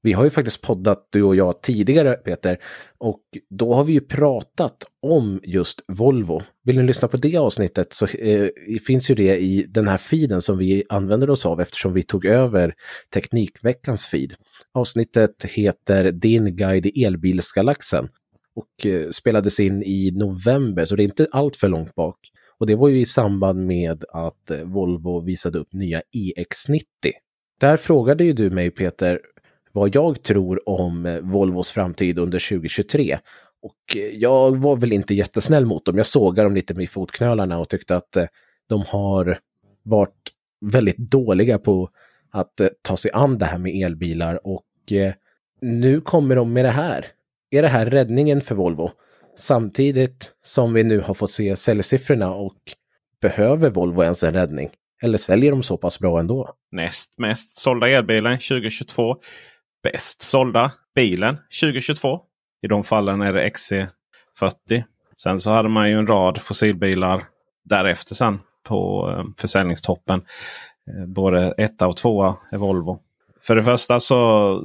Vi 0.05 0.13
har 0.13 0.23
ju 0.23 0.29
faktiskt 0.29 0.61
poddat 0.61 1.07
du 1.11 1.23
och 1.23 1.35
jag 1.35 1.61
tidigare 1.61 2.13
Peter 2.13 2.57
och 2.97 3.21
då 3.49 3.73
har 3.73 3.83
vi 3.83 3.93
ju 3.93 4.01
pratat 4.01 4.77
om 5.01 5.39
just 5.43 5.83
Volvo. 5.87 6.41
Vill 6.63 6.77
ni 6.77 6.83
lyssna 6.83 7.07
på 7.07 7.17
det 7.17 7.37
avsnittet 7.37 7.93
så 7.93 8.05
eh, 8.07 8.49
finns 8.87 9.09
ju 9.09 9.15
det 9.15 9.37
i 9.37 9.65
den 9.69 9.87
här 9.87 9.97
feeden 9.97 10.41
som 10.41 10.57
vi 10.57 10.83
använder 10.89 11.29
oss 11.29 11.45
av 11.45 11.61
eftersom 11.61 11.93
vi 11.93 12.03
tog 12.03 12.25
över 12.25 12.73
Teknikveckans 13.13 14.05
feed. 14.05 14.33
Avsnittet 14.73 15.45
heter 15.45 16.11
Din 16.11 16.55
guide 16.55 16.85
i 16.85 17.03
elbilsgalaxen 17.03 18.07
och 18.55 18.85
eh, 18.85 19.09
spelades 19.09 19.59
in 19.59 19.83
i 19.83 20.11
november 20.11 20.85
så 20.85 20.95
det 20.95 21.03
är 21.03 21.05
inte 21.05 21.27
allt 21.31 21.55
för 21.55 21.69
långt 21.69 21.95
bak. 21.95 22.17
Och 22.59 22.67
det 22.67 22.75
var 22.75 22.89
ju 22.89 22.99
i 22.99 23.05
samband 23.05 23.65
med 23.65 24.03
att 24.13 24.51
eh, 24.51 24.59
Volvo 24.59 25.21
visade 25.21 25.59
upp 25.59 25.73
nya 25.73 26.01
EX90. 26.15 26.81
Där 27.59 27.77
frågade 27.77 28.23
ju 28.23 28.33
du 28.33 28.49
mig 28.49 28.71
Peter 28.71 29.19
vad 29.75 29.95
jag 29.95 30.23
tror 30.23 30.69
om 30.69 31.05
eh, 31.05 31.19
Volvos 31.19 31.71
framtid 31.71 32.19
under 32.19 32.49
2023. 32.49 33.19
Och 33.61 33.97
eh, 33.97 34.01
jag 34.01 34.57
var 34.57 34.75
väl 34.75 34.93
inte 34.93 35.13
jättesnäll 35.13 35.65
mot 35.65 35.85
dem. 35.85 35.97
Jag 35.97 36.05
sågade 36.05 36.45
dem 36.45 36.55
lite 36.55 36.73
med 36.73 36.89
fotknölarna 36.89 37.59
och 37.59 37.69
tyckte 37.69 37.95
att 37.95 38.17
eh, 38.17 38.25
de 38.69 38.83
har 38.87 39.39
varit 39.83 40.31
väldigt 40.61 40.97
dåliga 40.97 41.59
på 41.59 41.89
att 42.31 42.61
ta 42.81 42.97
sig 42.97 43.11
an 43.13 43.37
det 43.37 43.45
här 43.45 43.57
med 43.57 43.83
elbilar 43.85 44.47
och 44.47 44.63
nu 45.61 46.01
kommer 46.01 46.35
de 46.35 46.53
med 46.53 46.65
det 46.65 46.71
här. 46.71 47.05
Är 47.51 47.61
det 47.61 47.67
här 47.67 47.85
räddningen 47.85 48.41
för 48.41 48.55
Volvo? 48.55 48.91
Samtidigt 49.37 50.31
som 50.43 50.73
vi 50.73 50.83
nu 50.83 50.99
har 50.99 51.13
fått 51.13 51.31
se 51.31 51.55
säljsiffrorna 51.55 52.33
och 52.33 52.57
behöver 53.21 53.69
Volvo 53.69 54.03
ens 54.03 54.23
en 54.23 54.33
räddning? 54.33 54.69
Eller 55.03 55.17
säljer 55.17 55.51
de 55.51 55.63
så 55.63 55.77
pass 55.77 55.99
bra 55.99 56.19
ändå? 56.19 56.53
Näst 56.71 57.17
mest 57.17 57.57
sålda 57.57 57.89
elbilen 57.89 58.37
2022. 58.37 59.15
Bäst 59.85 60.21
sålda 60.21 60.71
bilen 60.95 61.37
2022. 61.61 62.19
I 62.61 62.67
de 62.67 62.83
fallen 62.83 63.21
är 63.21 63.33
det 63.33 63.49
XC40. 63.49 64.83
Sen 65.17 65.39
så 65.39 65.51
hade 65.51 65.69
man 65.69 65.89
ju 65.89 65.99
en 65.99 66.07
rad 66.07 66.41
fossilbilar 66.41 67.23
därefter 67.65 68.15
sen 68.15 68.39
på 68.63 69.09
eh, 69.11 69.23
försäljningstoppen. 69.37 70.21
Eh, 70.91 71.05
både 71.05 71.53
etta 71.57 71.87
och 71.87 71.97
tvåa 71.97 72.35
är 72.51 72.57
Volvo. 72.57 72.99
För 73.41 73.55
det 73.55 73.63
första 73.63 73.99
så 73.99 74.61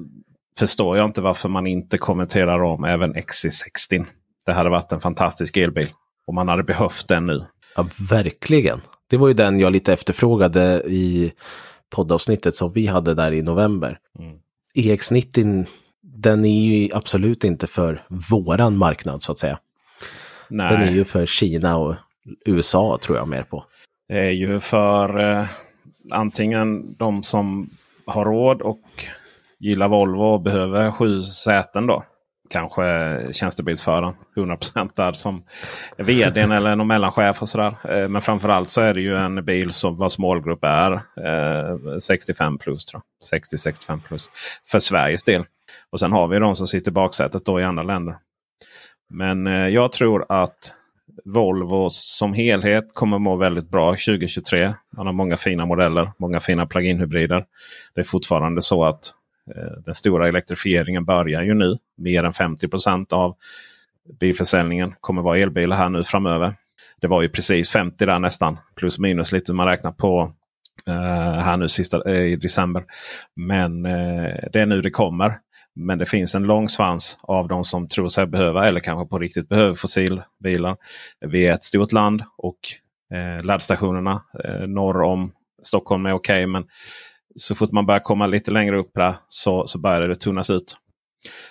förstår 0.58 0.96
jag 0.96 1.06
inte 1.06 1.20
varför 1.20 1.48
man 1.48 1.66
inte 1.66 1.98
kommenterar 1.98 2.62
om 2.62 2.84
även 2.84 3.14
XC60. 3.14 4.06
Det 4.46 4.52
hade 4.52 4.70
varit 4.70 4.92
en 4.92 5.00
fantastisk 5.00 5.56
elbil. 5.56 5.88
Och 6.26 6.34
man 6.34 6.48
hade 6.48 6.62
behövt 6.62 7.08
den 7.08 7.26
nu. 7.26 7.46
Ja, 7.76 7.88
verkligen. 8.10 8.80
Det 9.10 9.16
var 9.16 9.28
ju 9.28 9.34
den 9.34 9.60
jag 9.60 9.72
lite 9.72 9.92
efterfrågade 9.92 10.82
i 10.86 11.32
poddavsnittet 11.90 12.56
som 12.56 12.72
vi 12.72 12.86
hade 12.86 13.14
där 13.14 13.32
i 13.32 13.42
november. 13.42 13.98
Mm. 14.18 14.38
EX90 14.74 15.66
den 16.02 16.44
är 16.44 16.60
ju 16.60 16.88
absolut 16.92 17.44
inte 17.44 17.66
för 17.66 18.02
våran 18.30 18.76
marknad 18.76 19.22
så 19.22 19.32
att 19.32 19.38
säga. 19.38 19.58
Nej. 20.48 20.72
Den 20.72 20.88
är 20.88 20.92
ju 20.92 21.04
för 21.04 21.26
Kina 21.26 21.78
och 21.78 21.94
USA 22.46 22.98
tror 23.02 23.18
jag 23.18 23.28
mer 23.28 23.42
på. 23.42 23.64
Det 24.08 24.18
är 24.18 24.30
ju 24.30 24.60
för 24.60 25.18
eh, 25.40 25.46
antingen 26.10 26.94
de 26.94 27.22
som 27.22 27.70
har 28.06 28.24
råd 28.24 28.62
och 28.62 28.80
gillar 29.58 29.88
Volvo 29.88 30.22
och 30.22 30.40
behöver 30.40 30.90
sju 30.90 31.22
säten 31.22 31.86
då. 31.86 32.04
Kanske 32.50 33.18
tjänstebilsföraren 33.32 34.14
100% 34.36 34.90
där 34.94 35.12
som 35.12 35.42
vdn 35.96 36.52
eller 36.52 36.76
någon 36.76 36.86
mellanchef 36.86 37.42
och 37.42 37.48
sådär. 37.48 37.76
Eh, 37.88 38.08
men 38.08 38.22
framförallt 38.22 38.70
så 38.70 38.80
är 38.80 38.94
det 38.94 39.00
ju 39.00 39.16
en 39.16 39.44
bil 39.44 39.70
som 39.70 39.96
vars 39.96 40.18
målgrupp 40.18 40.64
är 40.64 40.92
eh, 40.92 41.98
65 42.00 42.58
plus. 42.58 42.86
60-65 43.34 44.00
plus 44.08 44.30
för 44.70 44.78
Sveriges 44.78 45.24
del. 45.24 45.44
Och 45.90 46.00
sen 46.00 46.12
har 46.12 46.28
vi 46.28 46.38
de 46.38 46.56
som 46.56 46.66
sitter 46.66 46.90
i 46.90 46.94
baksätet 46.94 47.44
då 47.44 47.60
i 47.60 47.64
andra 47.64 47.82
länder. 47.82 48.16
Men 49.10 49.46
eh, 49.46 49.68
jag 49.68 49.92
tror 49.92 50.26
att 50.28 50.72
Volvo 51.24 51.90
som 51.90 52.32
helhet 52.32 52.94
kommer 52.94 53.18
må 53.18 53.36
väldigt 53.36 53.68
bra 53.68 53.90
2023. 53.90 54.74
Man 54.96 55.06
har 55.06 55.12
många 55.12 55.36
fina 55.36 55.66
modeller, 55.66 56.12
många 56.18 56.40
fina 56.40 56.66
plug-in 56.66 57.00
hybrider. 57.00 57.44
Det 57.94 58.00
är 58.00 58.04
fortfarande 58.04 58.62
så 58.62 58.84
att 58.84 59.12
Eh, 59.56 59.82
den 59.84 59.94
stora 59.94 60.28
elektrifieringen 60.28 61.04
börjar 61.04 61.42
ju 61.42 61.54
nu. 61.54 61.76
Mer 61.96 62.24
än 62.24 62.32
50% 62.32 63.12
av 63.12 63.36
bilförsäljningen 64.20 64.94
kommer 65.00 65.22
vara 65.22 65.38
elbilar 65.38 65.76
här 65.76 65.88
nu 65.88 66.04
framöver. 66.04 66.54
Det 67.00 67.06
var 67.06 67.22
ju 67.22 67.28
precis 67.28 67.70
50 67.70 68.06
där 68.06 68.18
nästan. 68.18 68.58
Plus 68.76 68.98
minus 68.98 69.32
lite 69.32 69.52
man 69.52 69.66
räknar 69.66 69.92
på 69.92 70.32
eh, 70.86 71.42
här 71.42 71.56
nu 71.56 71.68
sista 71.68 72.10
eh, 72.10 72.24
i 72.24 72.36
december. 72.36 72.84
Men 73.36 73.86
eh, 73.86 74.34
det 74.52 74.60
är 74.60 74.66
nu 74.66 74.80
det 74.80 74.90
kommer. 74.90 75.38
Men 75.74 75.98
det 75.98 76.06
finns 76.06 76.34
en 76.34 76.42
lång 76.42 76.68
svans 76.68 77.18
av 77.22 77.48
de 77.48 77.64
som 77.64 77.88
tror 77.88 78.08
sig 78.08 78.26
behöva 78.26 78.68
eller 78.68 78.80
kanske 78.80 79.08
på 79.08 79.18
riktigt 79.18 79.48
behöver 79.48 79.74
fossilbilar. 79.74 80.76
Vi 81.20 81.46
är 81.46 81.54
ett 81.54 81.64
stort 81.64 81.92
land 81.92 82.22
och 82.36 82.58
eh, 83.14 83.44
laddstationerna 83.44 84.22
eh, 84.44 84.66
norr 84.66 85.02
om 85.02 85.32
Stockholm 85.62 86.06
är 86.06 86.12
okej. 86.12 86.34
Okay, 86.34 86.46
men 86.46 86.64
så 87.36 87.54
fort 87.54 87.72
man 87.72 87.86
börjar 87.86 88.00
komma 88.00 88.26
lite 88.26 88.50
längre 88.50 88.78
upp 88.78 88.90
där 88.94 89.16
så, 89.28 89.66
så 89.66 89.78
börjar 89.78 90.08
det 90.08 90.16
tunnas 90.16 90.50
ut. 90.50 90.76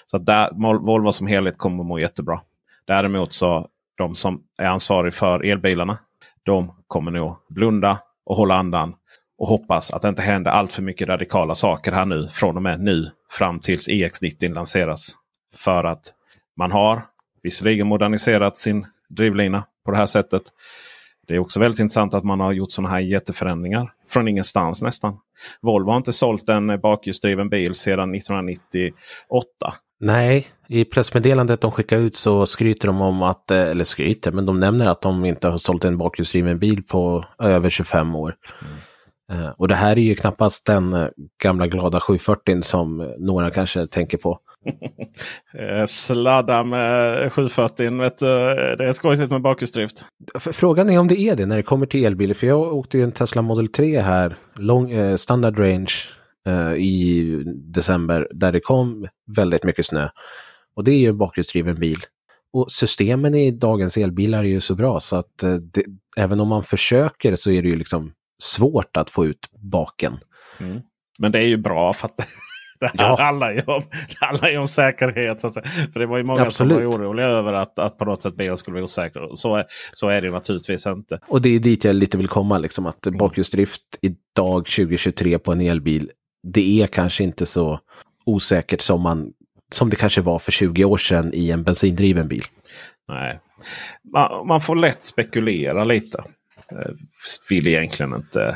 Så 0.06 0.18
där, 0.18 0.50
Volvo 0.86 1.12
som 1.12 1.28
helhet 1.28 1.58
kommer 1.58 1.84
att 1.84 1.88
må 1.88 2.00
jättebra. 2.00 2.42
Däremot 2.88 3.34
så 3.34 3.68
de 3.98 4.16
som 4.16 4.44
är 4.58 4.66
ansvariga 4.66 5.12
för 5.12 5.46
elbilarna. 5.46 5.98
De 6.44 6.74
kommer 6.88 7.12
nog 7.12 7.36
blunda 7.50 8.00
och 8.26 8.36
hålla 8.36 8.56
andan 8.56 8.96
och 9.38 9.48
hoppas 9.48 9.94
att 9.94 10.02
det 10.02 10.10
inte 10.10 10.22
händer 10.22 10.52
allt 10.52 10.74
för 10.74 10.82
mycket 10.82 11.08
radikala 11.08 11.56
saker 11.56 11.92
här 11.92 12.06
nu 12.06 12.28
från 12.28 12.56
och 12.56 12.62
med 12.62 12.80
nu 12.80 13.12
fram 13.30 13.60
tills 13.60 13.90
EX90 13.90 14.54
lanseras. 14.54 15.16
För 15.56 15.84
att 15.84 16.14
man 16.58 16.72
har 16.72 17.06
visserligen 17.44 17.88
moderniserat 17.88 18.58
sin 18.58 18.86
drivlina 19.10 19.64
på 19.86 19.92
det 19.92 19.98
här 19.98 20.06
sättet. 20.06 20.44
Det 21.30 21.36
är 21.36 21.40
också 21.40 21.60
väldigt 21.60 21.80
intressant 21.80 22.14
att 22.14 22.24
man 22.24 22.40
har 22.40 22.52
gjort 22.52 22.72
sådana 22.72 22.90
här 22.90 23.00
jätteförändringar 23.00 23.92
från 24.10 24.28
ingenstans 24.28 24.82
nästan. 24.82 25.18
Volvo 25.62 25.90
har 25.90 25.98
inte 25.98 26.14
sålt 26.14 26.50
en 26.50 26.80
bakhjulsdriven 26.80 27.50
bil 27.50 27.74
sedan 27.74 28.16
1998. 28.16 28.94
Nej, 30.00 30.48
i 30.68 30.86
pressmeddelandet 30.86 31.62
de 31.62 31.72
skickar 31.72 31.98
ut 31.98 32.16
så 32.16 32.46
skryter 32.46 32.88
de 32.88 33.02
om 33.02 33.22
att, 33.22 33.52
eh, 33.52 33.62
eller 33.62 33.84
skryter, 33.84 34.32
men 34.32 34.46
de 34.46 34.60
nämner 34.60 34.86
att 34.86 35.02
de 35.02 35.26
inte 35.26 35.48
har 35.48 35.58
sålt 35.58 35.86
en 35.86 35.98
bakhjulsdriven 35.98 36.60
bil 36.60 36.84
på 36.84 37.24
över 37.40 37.70
25 37.70 38.16
år. 38.16 38.36
Mm. 38.62 39.44
Eh, 39.44 39.50
och 39.50 39.68
det 39.68 39.76
här 39.76 39.92
är 39.92 40.02
ju 40.02 40.16
knappast 40.16 40.66
den 40.66 40.94
eh, 40.94 41.08
gamla 41.44 41.68
glada 41.68 42.00
740 42.00 42.62
som 42.62 43.14
några 43.20 43.52
kanske 43.52 43.88
tänker 43.88 44.18
på. 44.18 44.40
Eh, 45.54 45.86
sladda 45.86 46.64
med 46.64 47.34
740, 47.34 48.02
vet 48.02 48.18
du, 48.18 48.26
det 48.78 48.86
är 48.86 48.92
skojigt 48.92 49.32
med 49.32 49.42
bakhjulsdrift. 49.42 50.06
Frågan 50.40 50.90
är 50.90 51.00
om 51.00 51.08
det 51.08 51.20
är 51.20 51.36
det 51.36 51.46
när 51.46 51.58
det 51.58 51.64
kommer 51.64 51.86
till 51.86 52.06
elbilar. 52.06 52.34
För 52.34 52.48
jag 52.48 52.74
åkte 52.74 52.98
ju 52.98 53.04
en 53.04 53.12
Tesla 53.12 53.42
Model 53.42 53.68
3 53.68 54.02
här, 54.02 54.36
lång, 54.56 54.92
eh, 54.92 55.16
standard 55.16 55.60
range 55.60 55.94
eh, 56.48 56.74
i 56.74 57.44
december, 57.56 58.28
där 58.32 58.52
det 58.52 58.60
kom 58.60 59.08
väldigt 59.38 59.64
mycket 59.64 59.86
snö. 59.86 60.10
Och 60.76 60.84
det 60.84 60.92
är 60.92 61.00
ju 61.00 61.10
en 61.10 61.18
bakhjulsdriven 61.18 61.76
bil. 61.76 62.00
Och 62.54 62.72
systemen 62.72 63.36
i 63.36 63.52
dagens 63.52 63.98
elbilar 63.98 64.40
är 64.40 64.50
ju 64.50 64.62
så 64.62 64.76
bra 64.76 65.00
så 65.00 65.16
att 65.16 65.44
eh, 65.44 65.54
det, 65.54 65.84
även 66.18 66.40
om 66.40 66.48
man 66.48 66.64
försöker 66.64 67.36
så 67.36 67.52
är 67.52 67.62
det 67.62 67.70
ju 67.70 67.76
liksom 67.76 68.14
svårt 68.44 68.98
att 68.98 69.10
få 69.10 69.26
ut 69.26 69.50
baken. 69.72 70.18
Mm. 70.60 70.82
Men 71.20 71.32
det 71.32 71.40
är 71.40 71.48
ju 71.48 71.58
bra 71.58 71.94
för 71.94 72.06
att 72.08 72.28
det 72.80 72.92
ja. 72.94 73.18
handlar, 73.20 73.54
ju 73.54 73.62
om, 73.62 73.84
det 74.10 74.26
handlar 74.26 74.58
om 74.58 74.68
säkerhet. 74.68 75.42
Så 75.42 75.48
att 75.48 75.54
säga. 75.54 75.66
För 75.94 76.00
det 76.00 76.06
var 76.06 76.18
ju 76.18 76.24
många 76.24 76.42
Absolut. 76.42 76.74
som 76.78 76.84
var 76.84 76.98
oroliga 76.98 77.28
över 77.28 77.54
att, 77.54 77.80
att 77.80 77.98
på 77.98 78.06
något 78.06 78.22
sätt 78.22 78.36
bilen 78.36 78.58
skulle 78.58 78.74
vara 78.74 78.84
osäker. 78.84 79.30
Så, 79.34 79.64
så 79.94 80.10
är 80.10 80.22
det 80.22 80.32
naturligtvis 80.32 80.88
inte. 80.88 81.20
Och 81.28 81.42
det 81.42 81.50
är 81.50 81.60
dit 81.60 81.84
jag 81.84 81.96
lite 81.96 82.18
vill 82.18 82.28
komma. 82.28 82.58
Liksom, 82.58 82.86
att 82.86 83.08
mm. 83.08 83.18
bakhjulsdrift 83.18 83.82
idag 84.02 84.66
2023 84.66 85.40
på 85.40 85.52
en 85.52 85.62
elbil. 85.62 86.12
Det 86.54 86.82
är 86.82 86.88
kanske 86.88 87.24
inte 87.24 87.46
så 87.46 87.80
osäkert 88.26 88.82
som, 88.82 89.02
man, 89.02 89.34
som 89.74 89.90
det 89.90 89.96
kanske 89.96 90.22
var 90.22 90.40
för 90.40 90.52
20 90.52 90.86
år 90.86 90.98
sedan 90.98 91.34
i 91.34 91.52
en 91.52 91.64
bensindriven 91.64 92.28
bil. 92.28 92.44
Nej, 93.08 93.40
man, 94.14 94.48
man 94.48 94.62
får 94.62 94.76
lätt 94.76 95.06
spekulera 95.06 95.84
lite. 95.84 96.24
Eh, 96.72 96.92
vill 97.50 97.68
egentligen 97.68 98.14
inte 98.16 98.56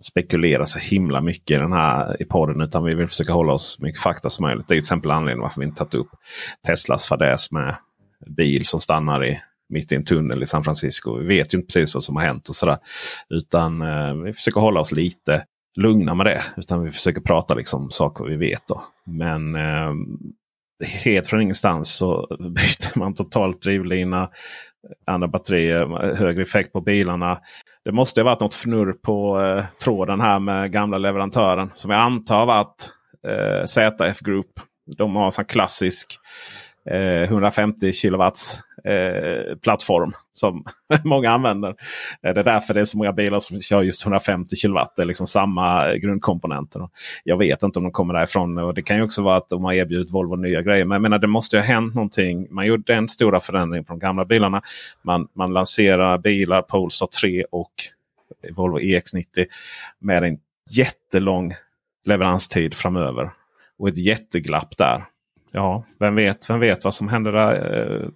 spekulera 0.00 0.66
så 0.66 0.78
himla 0.78 1.20
mycket 1.20 1.56
i 1.56 1.60
den 1.60 1.72
här 1.72 2.22
i 2.22 2.24
podden. 2.24 2.60
Utan 2.60 2.84
vi 2.84 2.94
vill 2.94 3.08
försöka 3.08 3.32
hålla 3.32 3.52
oss 3.52 3.76
så 3.76 3.84
mycket 3.84 4.00
fakta 4.00 4.30
som 4.30 4.42
möjligt. 4.42 4.68
Det 4.68 4.72
är 4.72 4.76
till 4.76 4.78
exempel 4.78 5.10
anledningen 5.10 5.42
varför 5.42 5.60
vi 5.60 5.66
inte 5.66 5.78
tagit 5.78 5.94
upp 5.94 6.10
Teslas 6.66 7.06
fadäs 7.08 7.52
med 7.52 7.76
bil 8.26 8.66
som 8.66 8.80
stannar 8.80 9.24
i, 9.26 9.40
mitt 9.68 9.92
i 9.92 9.94
en 9.94 10.04
tunnel 10.04 10.42
i 10.42 10.46
San 10.46 10.64
Francisco. 10.64 11.18
Vi 11.18 11.26
vet 11.26 11.54
ju 11.54 11.58
inte 11.58 11.66
precis 11.66 11.94
vad 11.94 12.04
som 12.04 12.16
har 12.16 12.22
hänt 12.22 12.48
och 12.48 12.54
sådär. 12.54 12.78
Utan 13.28 13.82
eh, 13.82 14.14
vi 14.14 14.32
försöker 14.32 14.60
hålla 14.60 14.80
oss 14.80 14.92
lite 14.92 15.44
lugna 15.76 16.14
med 16.14 16.26
det. 16.26 16.42
Utan 16.56 16.84
vi 16.84 16.90
försöker 16.90 17.20
prata 17.20 17.54
liksom 17.54 17.90
saker 17.90 18.24
vi 18.24 18.36
vet. 18.36 18.62
Då. 18.68 18.82
Men 19.06 19.54
eh, 19.54 19.92
helt 20.86 21.28
från 21.28 21.40
ingenstans 21.40 21.96
så 21.96 22.26
byter 22.38 22.98
man 22.98 23.14
totalt 23.14 23.62
drivlina 23.62 24.30
andra 25.06 25.28
batterier, 25.28 26.14
högre 26.14 26.42
effekt 26.42 26.72
på 26.72 26.80
bilarna. 26.80 27.40
Det 27.84 27.92
måste 27.92 28.20
ha 28.20 28.24
varit 28.24 28.40
något 28.40 28.54
fnurr 28.54 28.92
på 28.92 29.40
eh, 29.40 29.64
tråden 29.84 30.20
här 30.20 30.38
med 30.38 30.72
gamla 30.72 30.98
leverantören. 30.98 31.70
Som 31.74 31.90
jag 31.90 32.00
antar 32.00 32.46
varit 32.46 32.90
eh, 33.26 33.64
ZF 33.64 34.20
Group. 34.20 34.60
De 34.96 35.16
har 35.16 35.40
en 35.40 35.44
klassisk 35.44 36.18
eh, 36.90 37.22
150 37.22 37.92
kilowatts 37.92 38.60
eh, 38.84 39.56
plattform 39.56 40.12
som 40.32 40.64
många 41.04 41.30
använder. 41.30 41.68
Eh, 42.22 42.34
det 42.34 42.40
är 42.40 42.44
därför 42.44 42.74
det 42.74 42.80
är 42.80 42.84
så 42.84 42.98
många 42.98 43.12
bilar 43.12 43.40
som 43.40 43.60
kör 43.60 43.82
just 43.82 44.04
150 44.04 44.56
kilowatt. 44.56 44.96
Det 44.96 45.02
är 45.02 45.06
liksom 45.06 45.26
samma 45.26 45.94
grundkomponenter. 45.94 46.88
Jag 47.24 47.36
vet 47.36 47.62
inte 47.62 47.78
om 47.78 47.82
de 47.82 47.92
kommer 47.92 48.14
därifrån. 48.14 48.58
Och 48.58 48.74
det 48.74 48.82
kan 48.82 48.96
ju 48.96 49.02
också 49.02 49.22
vara 49.22 49.36
att 49.36 49.48
de 49.48 49.64
har 49.64 49.72
erbjudit 49.72 50.10
Volvo 50.10 50.36
nya 50.36 50.62
grejer. 50.62 50.84
Men 50.84 50.94
jag 50.94 51.02
menar 51.02 51.18
det 51.18 51.26
måste 51.26 51.56
ju 51.56 51.62
ha 51.62 51.66
hänt 51.66 51.94
någonting. 51.94 52.46
Man 52.50 52.66
gjorde 52.66 52.94
en 52.94 53.08
stora 53.08 53.40
förändring 53.40 53.84
på 53.84 53.92
de 53.92 53.98
gamla 53.98 54.24
bilarna. 54.24 54.62
Man, 55.02 55.28
man 55.32 55.52
lanserar 55.52 56.18
bilar, 56.18 56.62
Polestar 56.62 57.06
3 57.20 57.44
och 57.50 57.72
Volvo 58.50 58.78
EX90 58.78 59.46
med 59.98 60.24
en 60.24 60.38
jättelång 60.70 61.54
leveranstid 62.04 62.74
framöver. 62.74 63.30
Och 63.78 63.88
ett 63.88 63.98
jätteglapp 63.98 64.76
där 64.76 65.04
ja, 65.50 65.84
vem 65.98 66.14
vet, 66.14 66.50
vem 66.50 66.60
vet 66.60 66.84
vad 66.84 66.94
som 66.94 67.08
händer 67.08 67.32
där. 67.32 67.82
Eh, 67.82 68.08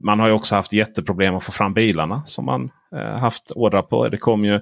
man 0.00 0.20
har 0.20 0.26
ju 0.26 0.32
också 0.32 0.54
haft 0.54 0.72
jätteproblem 0.72 1.36
att 1.36 1.44
få 1.44 1.52
fram 1.52 1.74
bilarna 1.74 2.22
som 2.24 2.44
man 2.44 2.70
eh, 2.94 3.20
haft 3.20 3.50
ordrar 3.50 3.82
på. 3.82 4.08
Det 4.08 4.18
kom 4.18 4.44
ju, 4.44 4.60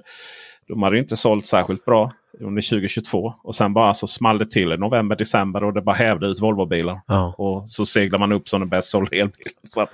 de 0.67 0.83
hade 0.83 0.99
inte 0.99 1.15
sålt 1.15 1.45
särskilt 1.45 1.85
bra 1.85 2.11
under 2.39 2.61
2022. 2.61 3.33
Och 3.43 3.55
sen 3.55 3.73
bara 3.73 3.93
så 3.93 4.07
small 4.07 4.37
det 4.37 4.51
till 4.51 4.71
i 4.71 4.77
november, 4.77 5.15
december 5.15 5.63
och 5.63 5.73
det 5.73 5.81
bara 5.81 5.95
hävde 5.95 6.27
ut 6.27 6.41
Volvobilar. 6.41 7.01
Ja. 7.07 7.35
Och 7.37 7.69
så 7.69 7.85
seglar 7.85 8.19
man 8.19 8.31
upp 8.31 8.49
som 8.49 8.59
den 8.59 8.69
bäst 8.69 8.89
sålda 8.89 9.15
elbilen. 9.15 9.53
Så 9.63 9.81
att, 9.81 9.89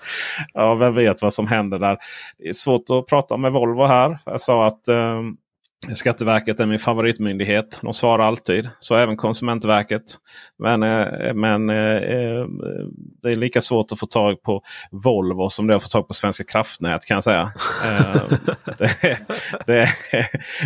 ja, 0.54 0.76
vem 0.76 0.94
vet 0.94 1.22
vad 1.22 1.34
som 1.34 1.48
händer 1.48 1.80
där. 1.80 1.98
Det 2.38 2.48
är 2.48 2.54
svårt 2.54 2.90
att 2.90 3.08
prata 3.08 3.38
med 3.38 3.52
Volvo 3.52 3.84
här. 3.84 4.20
Jag 4.26 4.42
sa 4.42 4.68
att 4.68 4.88
eh, 4.88 5.22
Skatteverket 5.94 6.60
är 6.60 6.66
min 6.66 6.80
favoritmyndighet. 6.80 7.80
De 7.82 7.94
svarar 7.94 8.28
alltid. 8.28 8.70
Så 8.80 8.96
även 8.96 9.18
Konsumentverket. 9.18 10.02
Men, 10.60 10.84
eh, 10.84 11.34
men 11.34 11.70
eh, 11.70 11.96
eh, 11.96 12.46
det 13.22 13.32
är 13.32 13.36
lika 13.36 13.62
svårt 13.62 13.92
att 13.92 14.00
få 14.00 14.06
tag 14.06 14.42
på 14.42 14.62
Volvo 14.92 15.50
som 15.50 15.68
det 15.68 15.74
är 15.74 15.76
att 15.76 15.84
få 15.84 15.90
tag 15.90 16.08
på 16.08 16.14
Svenska 16.14 16.44
kraftnät 16.44 17.06
kan 17.06 17.16
jag 17.16 17.24
säga. 17.24 17.52
det, 18.78 18.98
det, 19.68 19.90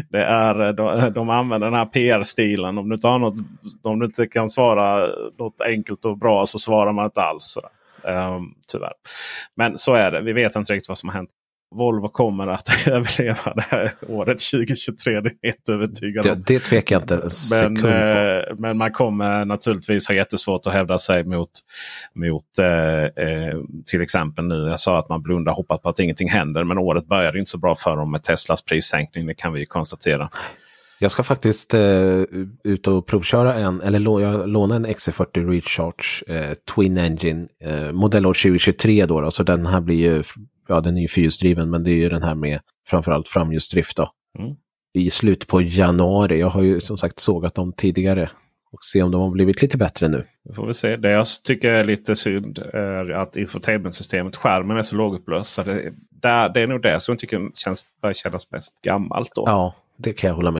det, 0.09 0.23
är, 0.23 0.73
de, 0.73 1.13
de 1.13 1.29
använder 1.29 1.67
den 1.67 1.79
här 1.79 1.85
PR-stilen. 1.85 2.77
Om 2.77 2.89
du, 2.89 2.95
inte 2.95 3.07
har 3.07 3.19
något, 3.19 3.35
om 3.83 3.99
du 3.99 4.05
inte 4.05 4.27
kan 4.27 4.49
svara 4.49 5.07
något 5.37 5.61
enkelt 5.61 6.05
och 6.05 6.17
bra 6.17 6.45
så 6.45 6.59
svarar 6.59 6.91
man 6.91 7.05
inte 7.05 7.21
alls. 7.21 7.57
Um, 8.03 8.53
tyvärr. 8.71 8.93
Men 9.55 9.77
så 9.77 9.93
är 9.93 10.11
det. 10.11 10.21
Vi 10.21 10.33
vet 10.33 10.55
inte 10.55 10.73
riktigt 10.73 10.89
vad 10.89 10.97
som 10.97 11.09
har 11.09 11.15
hänt. 11.15 11.29
Volvo 11.75 12.09
kommer 12.09 12.47
att 12.47 12.69
överleva 12.87 13.53
det 13.55 13.65
här 13.69 13.91
året 14.07 14.39
2023. 14.51 15.21
Det 15.21 15.29
är 15.29 15.47
helt 15.47 15.69
övertygad 15.69 16.27
om. 16.27 16.43
Det, 16.45 16.53
det 16.53 16.59
tvekar 16.59 16.95
jag 16.95 17.03
inte 17.03 17.29
men, 17.51 17.77
eh, 17.77 18.43
men 18.57 18.77
man 18.77 18.91
kommer 18.91 19.45
naturligtvis 19.45 20.07
ha 20.07 20.15
jättesvårt 20.15 20.67
att 20.67 20.73
hävda 20.73 20.97
sig 20.97 21.23
mot, 21.23 21.49
mot 22.15 22.59
eh, 22.59 23.25
eh, 23.25 23.59
till 23.85 24.01
exempel 24.01 24.45
nu. 24.45 24.67
Jag 24.67 24.79
sa 24.79 24.99
att 24.99 25.09
man 25.09 25.21
blundar 25.21 25.51
och 25.51 25.55
hoppas 25.55 25.81
på 25.81 25.89
att 25.89 25.99
ingenting 25.99 26.29
händer. 26.29 26.63
Men 26.63 26.77
året 26.77 27.07
började 27.07 27.39
inte 27.39 27.51
så 27.51 27.57
bra 27.57 27.75
för 27.75 27.95
dem 27.95 28.11
med 28.11 28.23
Teslas 28.23 28.61
prissänkning. 28.61 29.27
Det 29.27 29.33
kan 29.33 29.53
vi 29.53 29.65
konstatera. 29.65 30.29
Jag 31.01 31.11
ska 31.11 31.23
faktiskt 31.23 31.73
eh, 31.73 32.23
ut 32.63 32.87
och 32.87 33.07
provköra 33.07 33.53
en, 33.53 33.81
eller 33.81 33.99
lå, 33.99 34.21
jag 34.21 34.49
låna 34.49 34.75
en 34.75 34.87
XC40 34.87 35.51
Recharge 35.51 36.35
eh, 36.35 36.53
Twin 36.75 36.97
Engine 36.97 37.47
eh, 37.63 37.91
modellår 37.91 38.33
2023 38.33 39.05
då, 39.05 39.21
då. 39.21 39.31
Så 39.31 39.43
den 39.43 39.65
här 39.65 39.81
blir 39.81 39.95
ju, 39.95 40.23
ja 40.67 40.81
den 40.81 40.97
är 40.97 41.01
ju 41.01 41.07
fyrhjulsdriven 41.07 41.69
men 41.69 41.83
det 41.83 41.91
är 41.91 41.95
ju 41.95 42.09
den 42.09 42.23
här 42.23 42.35
med 42.35 42.59
framförallt 42.87 43.27
framhjulsdrift 43.27 43.97
då. 43.97 44.09
Mm. 44.39 44.55
I 44.93 45.09
slutet 45.09 45.47
på 45.47 45.61
januari. 45.61 46.39
Jag 46.39 46.49
har 46.49 46.61
ju 46.61 46.79
som 46.79 46.97
sagt 46.97 47.19
sågat 47.19 47.55
dem 47.55 47.73
tidigare 47.73 48.31
och 48.71 48.83
se 48.83 49.03
om 49.03 49.11
de 49.11 49.21
har 49.21 49.29
blivit 49.29 49.61
lite 49.61 49.77
bättre 49.77 50.07
nu. 50.07 50.23
Det 50.43 50.53
får 50.53 50.67
vi 50.67 50.73
se. 50.73 50.95
Det 50.95 51.11
jag 51.11 51.25
tycker 51.43 51.71
är 51.71 51.83
lite 51.83 52.15
synd 52.15 52.57
är 52.73 53.09
att 53.09 53.35
infotainmentsystemet, 53.35 54.35
skärmen 54.35 54.77
är 54.77 54.81
så 54.81 54.95
lågupplöst. 54.95 55.65
Det, 55.65 55.93
det 56.53 56.61
är 56.61 56.67
nog 56.67 56.81
det 56.81 56.99
som 56.99 57.11
jag 57.11 57.19
tycker 57.19 57.49
känns, 57.53 57.85
börjar 58.01 58.13
kännas 58.13 58.51
mest 58.51 58.81
gammalt. 58.81 59.31
Då. 59.35 59.43
Ja, 59.45 59.75
det 59.97 60.13
kan 60.13 60.27
jag 60.27 60.35
hålla 60.35 60.51
med 60.51 60.59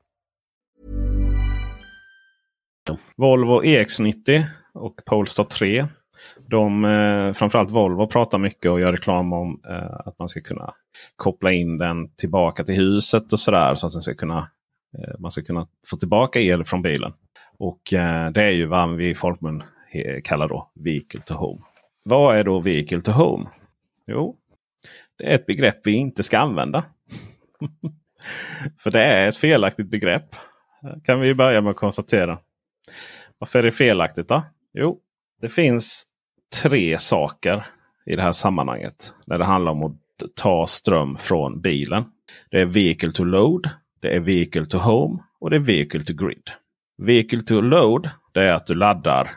Volvo 3.15 3.63
EX90 3.63 4.45
och 4.73 4.95
Polestar 5.05 5.43
3. 5.43 5.87
De, 6.47 6.85
eh, 6.85 7.33
framförallt 7.33 7.71
Volvo 7.71 8.07
pratar 8.07 8.37
mycket 8.37 8.71
och 8.71 8.79
gör 8.79 8.91
reklam 8.91 9.33
om 9.33 9.61
eh, 9.69 10.07
att 10.07 10.19
man 10.19 10.29
ska 10.29 10.41
kunna 10.41 10.73
koppla 11.15 11.51
in 11.51 11.77
den 11.77 12.09
tillbaka 12.15 12.63
till 12.63 12.75
huset 12.75 13.33
och 13.33 13.39
sådär. 13.39 13.75
Så 13.75 13.87
att 13.87 13.93
den 13.93 14.01
ska 14.01 14.13
kunna, 14.13 14.49
eh, 14.97 15.19
man 15.19 15.31
ska 15.31 15.41
kunna 15.41 15.67
få 15.87 15.97
tillbaka 15.97 16.39
el 16.39 16.63
från 16.63 16.81
bilen. 16.81 17.13
Och 17.57 17.93
eh, 17.93 18.31
det 18.31 18.43
är 18.43 18.51
ju 18.51 18.65
vad 18.65 18.95
vi 18.95 19.09
i 19.09 19.15
folkmun 19.15 19.63
kallar 20.23 20.47
då 20.47 20.71
Vehicle 20.75 21.21
to 21.21 21.33
Home. 21.33 21.61
Vad 22.03 22.37
är 22.37 22.43
då 22.43 22.59
Vehicle 22.59 23.01
to 23.01 23.11
Home? 23.11 23.49
Jo, 24.07 24.37
det 25.17 25.31
är 25.31 25.35
ett 25.35 25.45
begrepp 25.45 25.87
vi 25.87 25.91
inte 25.91 26.23
ska 26.23 26.39
använda. 26.39 26.83
För 28.77 28.91
det 28.91 29.03
är 29.03 29.27
ett 29.27 29.37
felaktigt 29.37 29.89
begrepp. 29.89 30.35
Kan 31.03 31.19
vi 31.19 31.33
börja 31.33 31.61
med 31.61 31.71
att 31.71 31.77
konstatera. 31.77 32.39
Varför 33.37 33.59
är 33.59 33.63
det 33.63 33.71
felaktigt 33.71 34.27
då? 34.27 34.43
Jo, 34.73 34.99
det 35.41 35.49
finns 35.49 36.05
tre 36.61 36.97
saker 36.97 37.65
i 38.05 38.15
det 38.15 38.21
här 38.21 38.31
sammanhanget. 38.31 39.13
När 39.25 39.37
det 39.37 39.45
handlar 39.45 39.71
om 39.71 39.83
att 39.83 39.95
ta 40.35 40.67
ström 40.67 41.17
från 41.17 41.61
bilen. 41.61 42.03
Det 42.51 42.61
är 42.61 42.65
Vehicle 42.65 43.11
to 43.11 43.23
Load, 43.23 43.69
det 44.01 44.15
är 44.15 44.19
Vehicle 44.19 44.65
to 44.65 44.77
Home 44.77 45.23
och 45.39 45.49
det 45.49 45.55
är 45.55 45.59
Vehicle 45.59 46.03
to 46.03 46.13
Grid. 46.13 46.49
Vehicle 46.97 47.41
to 47.41 47.61
Load 47.61 48.09
det 48.33 48.43
är 48.43 48.53
att 48.53 48.67
du 48.67 48.75
laddar 48.75 49.29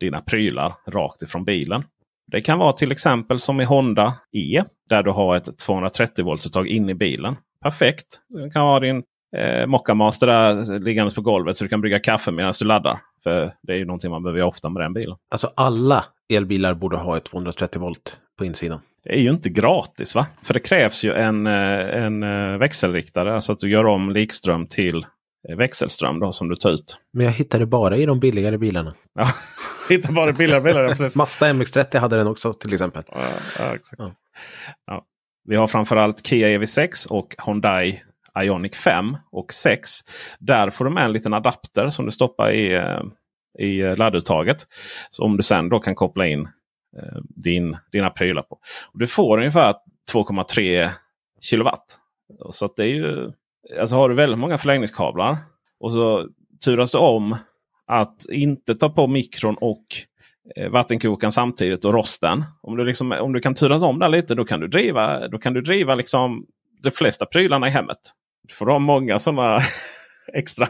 dina 0.00 0.20
prylar 0.20 0.74
rakt 0.86 1.22
ifrån 1.22 1.44
bilen. 1.44 1.84
Det 2.26 2.40
kan 2.40 2.58
vara 2.58 2.72
till 2.72 2.92
exempel 2.92 3.38
som 3.38 3.60
i 3.60 3.64
Honda 3.64 4.16
E 4.32 4.64
där 4.88 5.02
du 5.02 5.10
har 5.10 5.36
ett 5.36 5.58
230 5.58 6.24
volts-uttag 6.24 6.66
in 6.66 6.88
i 6.88 6.94
bilen. 6.94 7.36
Perfekt! 7.62 8.06
Du 8.28 8.50
kan 8.50 8.62
ha 8.62 8.80
din 8.80 9.02
eh, 9.36 9.66
Mockamaster 9.66 10.26
där 10.26 10.78
liggandes 10.78 11.14
på 11.14 11.20
golvet 11.20 11.56
så 11.56 11.64
du 11.64 11.68
kan 11.68 11.80
brygga 11.80 11.98
kaffe 11.98 12.30
medan 12.30 12.52
du 12.58 12.64
laddar. 12.64 13.00
För 13.22 13.54
det 13.62 13.72
är 13.72 13.76
ju 13.76 13.84
någonting 13.84 14.10
man 14.10 14.22
behöver 14.22 14.42
ofta 14.42 14.68
med 14.68 14.82
den 14.82 14.92
bilen. 14.92 15.16
Alltså 15.30 15.50
alla 15.54 16.04
elbilar 16.32 16.74
borde 16.74 16.96
ha 16.96 17.16
ett 17.16 17.24
230 17.24 17.80
volt 17.80 18.20
på 18.38 18.44
insidan. 18.44 18.80
Det 19.04 19.14
är 19.14 19.20
ju 19.20 19.30
inte 19.30 19.48
gratis 19.48 20.14
va? 20.14 20.26
För 20.42 20.54
det 20.54 20.60
krävs 20.60 21.04
ju 21.04 21.12
en, 21.12 21.46
eh, 21.46 22.04
en 22.04 22.22
eh, 22.22 22.58
växelriktare. 22.58 23.34
Alltså 23.34 23.52
att 23.52 23.58
du 23.58 23.70
gör 23.70 23.86
om 23.86 24.10
likström 24.10 24.66
till 24.66 25.06
eh, 25.48 25.56
växelström 25.56 26.20
då, 26.20 26.32
som 26.32 26.48
du 26.48 26.56
tar 26.56 26.70
ut. 26.70 26.98
Men 27.12 27.26
jag 27.26 27.32
hittade 27.32 27.66
bara 27.66 27.96
i 27.96 28.06
de 28.06 28.20
billigare 28.20 28.58
bilarna. 28.58 28.94
Ja, 29.14 29.26
hittade 29.88 30.14
bara 30.14 30.30
i 30.30 30.32
billigare 30.32 30.60
bilar. 30.60 30.88
Precis. 30.88 31.16
Mazda 31.16 31.46
MX30 31.46 31.98
hade 31.98 32.16
den 32.16 32.26
också 32.26 32.52
till 32.52 32.74
exempel. 32.74 33.02
Ja, 33.06 33.18
ja 33.58 33.74
exakt. 33.74 34.02
Ja. 34.02 34.10
Ja. 34.86 35.04
Vi 35.44 35.56
har 35.56 35.66
framförallt 35.66 36.26
Kia 36.26 36.48
EV6 36.48 37.08
och 37.08 37.34
Hyundai 37.46 38.02
Ionic 38.42 38.76
5 38.76 39.16
och 39.32 39.52
6. 39.52 39.90
Där 40.38 40.70
får 40.70 40.84
du 40.84 40.90
med 40.90 41.04
en 41.04 41.12
liten 41.12 41.34
adapter 41.34 41.90
som 41.90 42.06
du 42.06 42.12
stoppar 42.12 42.50
i, 42.50 42.74
eh, 42.74 43.02
i 43.58 43.96
ladduttaget. 43.96 44.66
Så 45.10 45.24
om 45.24 45.36
du 45.36 45.42
sen 45.42 45.68
då 45.68 45.78
kan 45.78 45.94
koppla 45.94 46.26
in 46.26 46.40
eh, 46.96 47.18
din, 47.22 47.76
dina 47.92 48.10
prylar 48.10 48.42
på. 48.42 48.58
Du 48.94 49.06
får 49.06 49.38
ungefär 49.38 49.74
2,3 50.12 50.90
kilowatt. 51.40 51.98
Så 52.50 52.64
att 52.64 52.76
det 52.76 52.84
är 52.84 52.94
ju, 52.94 53.32
alltså 53.80 53.96
har 53.96 54.08
du 54.08 54.14
väldigt 54.14 54.38
många 54.38 54.58
förlängningskablar 54.58 55.36
och 55.80 55.92
så 55.92 56.28
turas 56.64 56.92
du 56.92 56.98
om 56.98 57.36
att 57.86 58.26
inte 58.30 58.74
ta 58.74 58.88
på 58.88 59.06
mikron 59.06 59.56
och 59.60 59.84
eh, 60.56 60.70
vattenkokaren 60.70 61.32
samtidigt 61.32 61.84
och 61.84 61.92
rosten. 61.92 62.44
Om 62.62 62.76
du, 62.76 62.84
liksom, 62.84 63.12
om 63.12 63.32
du 63.32 63.40
kan 63.40 63.54
turas 63.54 63.82
om 63.82 63.98
där 63.98 64.08
lite 64.08 64.34
då 64.34 64.44
kan 64.44 64.60
du 64.60 64.68
driva, 64.68 65.28
då 65.28 65.38
kan 65.38 65.54
du 65.54 65.60
driva 65.60 65.94
liksom 65.94 66.46
de 66.82 66.90
flesta 66.90 67.26
prylarna 67.26 67.68
i 67.68 67.70
hemmet. 67.70 67.98
Du 68.48 68.54
får 68.54 68.66
ha 68.66 68.78
många 68.78 69.18
sådana 69.18 69.60
extra. 70.34 70.68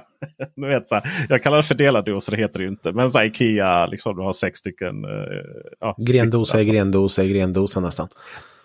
du 0.56 0.68
vet, 0.68 0.88
så 0.88 0.94
här, 0.94 1.04
jag 1.28 1.42
kallar 1.42 1.56
det 1.56 1.62
för 1.62 1.74
delardoser, 1.74 2.32
det 2.32 2.42
heter 2.42 2.58
det 2.58 2.64
ju 2.64 2.70
inte. 2.70 2.92
Men 2.92 3.10
så 3.10 3.18
här, 3.18 3.26
Ikea, 3.26 3.86
liksom, 3.86 4.16
du 4.16 4.22
har 4.22 4.32
sex 4.32 4.58
stycken. 4.58 5.04
Uh, 5.04 5.42
ja, 5.80 5.96
grendosa 6.08 6.60
är 6.60 6.64
grendosa 6.64 7.24
är 7.24 7.28
grendosa 7.28 7.80
nästan. 7.80 8.08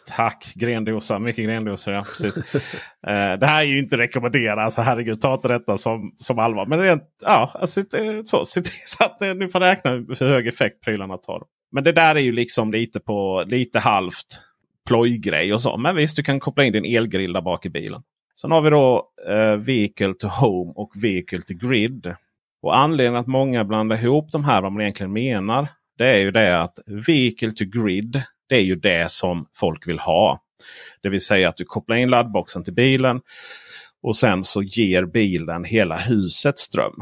Tack! 0.08 0.54
Grendosa, 0.56 1.20
mycket 1.20 1.46
grendosa. 1.46 1.92
Ja, 1.92 2.04
precis. 2.04 2.38
uh, 2.38 2.62
det 3.40 3.46
här 3.46 3.62
är 3.62 3.68
ju 3.68 3.80
inte 3.80 3.98
rekommenderat. 3.98 4.66
Alltså, 4.66 4.82
herregud, 4.82 5.22
ta 5.22 5.34
inte 5.34 5.48
detta 5.48 5.78
som, 5.78 6.16
som 6.20 6.40
allvar. 6.40 6.66
Men 6.66 6.80
rent, 6.80 7.04
ja, 7.22 7.52
alltså, 7.54 7.82
så, 8.26 8.46
se 8.46 8.62
till 8.62 8.74
så 8.86 9.04
att 9.04 9.38
ni 9.38 9.48
får 9.48 9.60
räkna 9.60 9.92
hur 9.92 10.28
hög 10.28 10.48
effekt 10.48 10.82
prylarna 10.82 11.18
tar. 11.18 11.44
Men 11.72 11.84
det 11.84 11.92
där 11.92 12.16
är 12.16 12.20
ju 12.20 12.32
liksom 12.32 12.72
lite 12.72 13.00
på 13.00 13.44
lite 13.48 13.80
halvt 13.80 14.42
plojgrej 14.88 15.54
och 15.54 15.62
så. 15.62 15.78
Men 15.78 15.96
visst, 15.96 16.16
du 16.16 16.24
kan 16.24 16.40
koppla 16.40 16.64
in 16.64 16.74
din 16.74 16.98
elgrill 16.98 17.34
där 17.34 17.42
bak 17.42 17.66
i 17.66 17.70
bilen. 17.70 18.02
Sen 18.42 18.52
har 18.52 18.62
vi 18.62 18.70
då 18.70 19.10
eh, 19.28 19.56
Vehicle 19.56 20.14
to 20.14 20.28
Home 20.28 20.74
och 20.76 20.92
Vehicle 21.04 21.42
to 21.42 21.54
Grid. 21.54 22.16
Och 22.62 22.78
anledningen 22.78 23.22
att 23.22 23.28
många 23.28 23.64
blandar 23.64 24.04
ihop 24.04 24.32
de 24.32 24.44
här, 24.44 24.62
vad 24.62 24.72
man 24.72 24.82
egentligen 24.82 25.14
menar. 25.14 25.68
Det 25.98 26.08
är 26.08 26.20
ju 26.20 26.32
det 26.32 26.62
att 26.62 26.80
Vehicle 26.86 27.52
to 27.52 27.66
Grid, 27.66 28.22
det 28.50 28.56
är 28.56 28.62
ju 28.62 28.76
det 28.76 29.12
som 29.12 29.46
folk 29.56 29.88
vill 29.88 30.00
ha. 30.00 30.40
Det 31.02 31.10
vill 31.10 31.22
säga 31.22 31.50
att 31.50 31.58
du 31.58 31.66
kopplar 31.66 31.96
in 31.96 32.10
laddboxen 32.10 32.64
till 32.64 32.74
bilen. 32.74 33.22
Och 34.04 34.18
sen 34.18 34.44
så 34.44 34.64
ger 34.64 35.06
bilen 35.06 35.64
hela 35.64 35.98
huset 35.98 36.60
ström. 36.60 36.94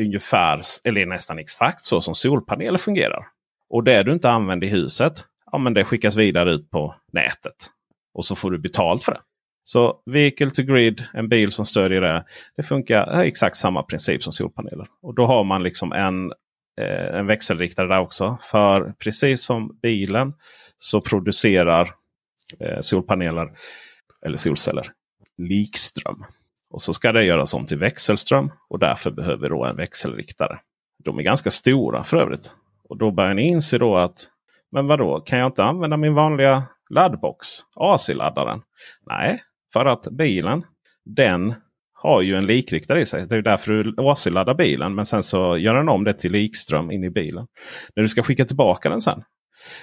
Ungefär, 0.00 0.60
eller 0.84 1.06
nästan 1.06 1.38
exakt 1.38 1.84
så 1.84 2.00
som 2.00 2.14
solpaneler 2.14 2.78
fungerar. 2.78 3.26
Och 3.70 3.84
det 3.84 4.02
du 4.02 4.12
inte 4.12 4.30
använder 4.30 4.66
i 4.66 4.70
huset, 4.70 5.24
ja 5.52 5.58
men 5.58 5.74
det 5.74 5.84
skickas 5.84 6.16
vidare 6.16 6.52
ut 6.52 6.70
på 6.70 6.94
nätet. 7.12 7.70
Och 8.14 8.24
så 8.24 8.36
får 8.36 8.50
du 8.50 8.58
betalt 8.58 9.04
för 9.04 9.12
det. 9.12 9.20
Så 9.68 10.02
Vehicle 10.06 10.50
to 10.50 10.62
Grid, 10.62 11.04
en 11.14 11.28
bil 11.28 11.52
som 11.52 11.64
stödjer 11.64 12.00
det. 12.00 12.24
Det 12.56 12.62
funkar 12.62 13.20
exakt 13.20 13.56
samma 13.56 13.82
princip 13.82 14.22
som 14.22 14.32
solpaneler. 14.32 14.86
Och 15.02 15.14
då 15.14 15.26
har 15.26 15.44
man 15.44 15.62
liksom 15.62 15.92
en, 15.92 16.32
eh, 16.80 17.18
en 17.18 17.26
växelriktare 17.26 17.88
där 17.88 18.00
också. 18.00 18.38
För 18.50 18.94
precis 18.98 19.44
som 19.44 19.78
bilen 19.82 20.32
så 20.78 21.00
producerar 21.00 21.90
eh, 22.60 22.80
solpaneler 22.80 23.50
eller 24.26 24.36
solceller 24.36 24.90
likström. 25.38 26.24
Och 26.70 26.82
så 26.82 26.92
ska 26.92 27.12
det 27.12 27.24
göras 27.24 27.54
om 27.54 27.66
till 27.66 27.78
växelström 27.78 28.50
och 28.68 28.78
därför 28.78 29.10
behöver 29.10 29.42
vi 29.42 29.48
då 29.48 29.64
en 29.64 29.76
växelriktare. 29.76 30.58
De 31.04 31.18
är 31.18 31.22
ganska 31.22 31.50
stora 31.50 32.04
för 32.04 32.16
övrigt. 32.16 32.50
Och 32.88 32.96
då 32.96 33.10
börjar 33.10 33.34
ni 33.34 33.48
inse 33.48 33.78
då 33.78 33.96
att 33.96 34.28
men 34.72 34.86
vadå, 34.86 35.20
kan 35.20 35.38
jag 35.38 35.48
inte 35.48 35.64
använda 35.64 35.96
min 35.96 36.14
vanliga 36.14 36.62
laddbox? 36.90 37.46
AC-laddaren? 37.74 38.62
Nej, 39.06 39.42
för 39.76 39.86
att 39.86 40.08
bilen 40.10 40.64
den 41.04 41.54
har 41.92 42.22
ju 42.22 42.34
en 42.34 42.46
likriktare 42.46 43.00
i 43.00 43.06
sig. 43.06 43.26
Det 43.26 43.36
är 43.36 43.42
därför 43.42 43.72
du 43.72 43.94
AC-laddar 43.98 44.54
bilen. 44.54 44.94
Men 44.94 45.06
sen 45.06 45.22
så 45.22 45.56
gör 45.56 45.74
den 45.74 45.88
om 45.88 46.04
det 46.04 46.14
till 46.14 46.32
likström 46.32 46.90
in 46.90 47.04
i 47.04 47.10
bilen. 47.10 47.46
När 47.96 48.02
du 48.02 48.08
ska 48.08 48.22
skicka 48.22 48.44
tillbaka 48.44 48.88
den 48.88 49.00
sen. 49.00 49.22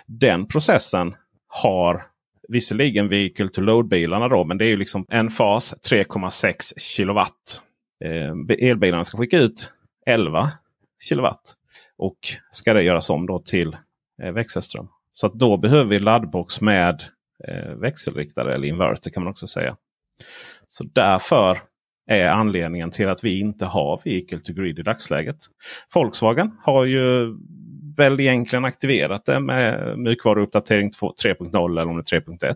Den 0.06 0.48
processen 0.48 1.16
har 1.48 2.06
visserligen 2.48 3.08
vehicle 3.08 3.48
to 3.48 3.62
load-bilarna 3.62 4.28
då, 4.28 4.44
men 4.44 4.58
det 4.58 4.66
är 4.66 4.70
ju 4.70 4.78
liksom 4.78 5.06
en 5.10 5.30
fas 5.30 5.74
3,6 5.90 6.80
kilowatt. 6.80 7.62
Eh, 8.06 8.68
elbilarna 8.70 9.04
ska 9.04 9.18
skicka 9.18 9.38
ut 9.38 9.70
11 10.06 10.52
kilowatt. 11.10 11.56
Och 11.98 12.18
ska 12.52 12.74
det 12.74 12.84
göras 12.84 13.10
om 13.10 13.26
då 13.26 13.40
till 13.40 13.78
eh, 14.24 14.32
växelström. 14.32 14.88
Så 15.12 15.28
att 15.28 15.34
då 15.34 15.58
behöver 15.58 15.86
vi 15.86 16.00
laddbox 16.00 16.62
med 16.62 17.04
Eh, 17.48 17.76
växelriktare 17.76 18.56
eller 18.56 18.68
inverter 18.68 19.12
kan 19.12 19.24
man 19.24 19.32
också 19.32 19.48
säga. 19.48 19.78
Så 20.68 20.84
därför 20.84 21.60
är 22.08 22.28
anledningen 22.28 22.92
till 22.92 23.10
att 23.10 23.24
vi 23.24 23.40
inte 23.40 23.66
har 23.66 24.02
vehicle 24.06 24.40
to 24.40 24.54
grid 24.54 24.80
i 24.80 24.84
dagsläget. 24.84 25.38
Volkswagen 25.96 26.52
har 26.64 26.86
ju 26.86 27.36
väl 27.98 28.20
egentligen 28.20 28.66
aktiverat 28.66 29.26
det 29.26 29.40
med 29.40 30.00
mjukvaruuppdatering 30.00 30.90
3.0 30.90 31.72
eller 31.72 31.92
om 31.92 31.98
det 31.98 32.16
är 32.16 32.22
3.1. 32.22 32.56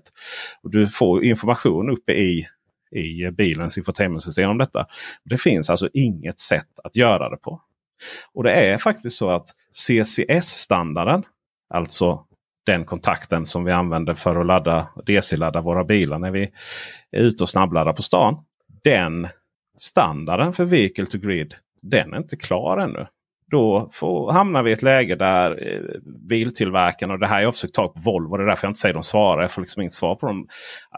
Och 0.64 0.72
Du 0.72 0.88
får 0.88 1.24
information 1.24 1.90
uppe 1.90 2.14
i, 2.14 2.48
i 2.92 3.32
bilens 3.32 3.78
infotainmentsystem 3.78 4.50
om 4.50 4.58
detta. 4.58 4.86
Det 5.24 5.38
finns 5.38 5.70
alltså 5.70 5.90
inget 5.94 6.40
sätt 6.40 6.80
att 6.84 6.96
göra 6.96 7.30
det 7.30 7.38
på. 7.38 7.62
Och 8.34 8.44
det 8.44 8.52
är 8.52 8.78
faktiskt 8.78 9.18
så 9.18 9.30
att 9.30 9.48
CCS-standarden, 9.74 11.24
alltså 11.70 12.27
den 12.68 12.86
kontakten 12.86 13.46
som 13.46 13.64
vi 13.64 13.72
använder 13.72 14.14
för 14.14 14.36
att 14.36 14.46
ladda 14.46 14.88
DC-ladda 15.06 15.62
våra 15.62 15.84
bilar 15.84 16.20
när 16.20 16.32
vi 16.32 16.44
är 17.12 17.22
ute 17.22 17.44
och 17.44 17.50
snabbladdar 17.50 17.94
på 17.94 18.04
stan. 18.04 18.38
Den 18.84 19.28
standarden 19.78 20.54
för 20.54 20.66
Vehicle 20.66 21.06
to 21.06 21.18
Grid, 21.18 21.56
den 21.82 22.14
är 22.14 22.18
inte 22.18 22.38
klar 22.38 22.78
ännu. 22.78 23.08
Då 23.52 23.90
får, 23.94 24.32
hamnar 24.32 24.64
vi 24.64 24.70
i 24.70 24.74
ett 24.74 24.82
läge 24.82 25.16
där 25.16 25.52
eh, 25.52 26.00
biltillverkarna, 26.30 27.14
och 27.14 27.20
det 27.20 27.28
här 27.28 27.36
har 27.36 27.42
jag 27.42 27.54
försökt 27.54 27.74
ta 27.74 27.88
på 27.88 28.00
Volvo, 28.00 28.38
det 28.38 28.44
är 28.44 28.48
därför 28.48 28.68
jag 28.68 28.70
inte 28.70 28.80
säger 28.80 28.94
de 28.94 29.04
svarar. 29.04 29.42
Jag 29.42 29.52
får 29.52 29.62
liksom 29.62 29.82
inget 29.82 29.94
svar 29.94 30.16
på 30.16 30.28
dem. 30.28 30.48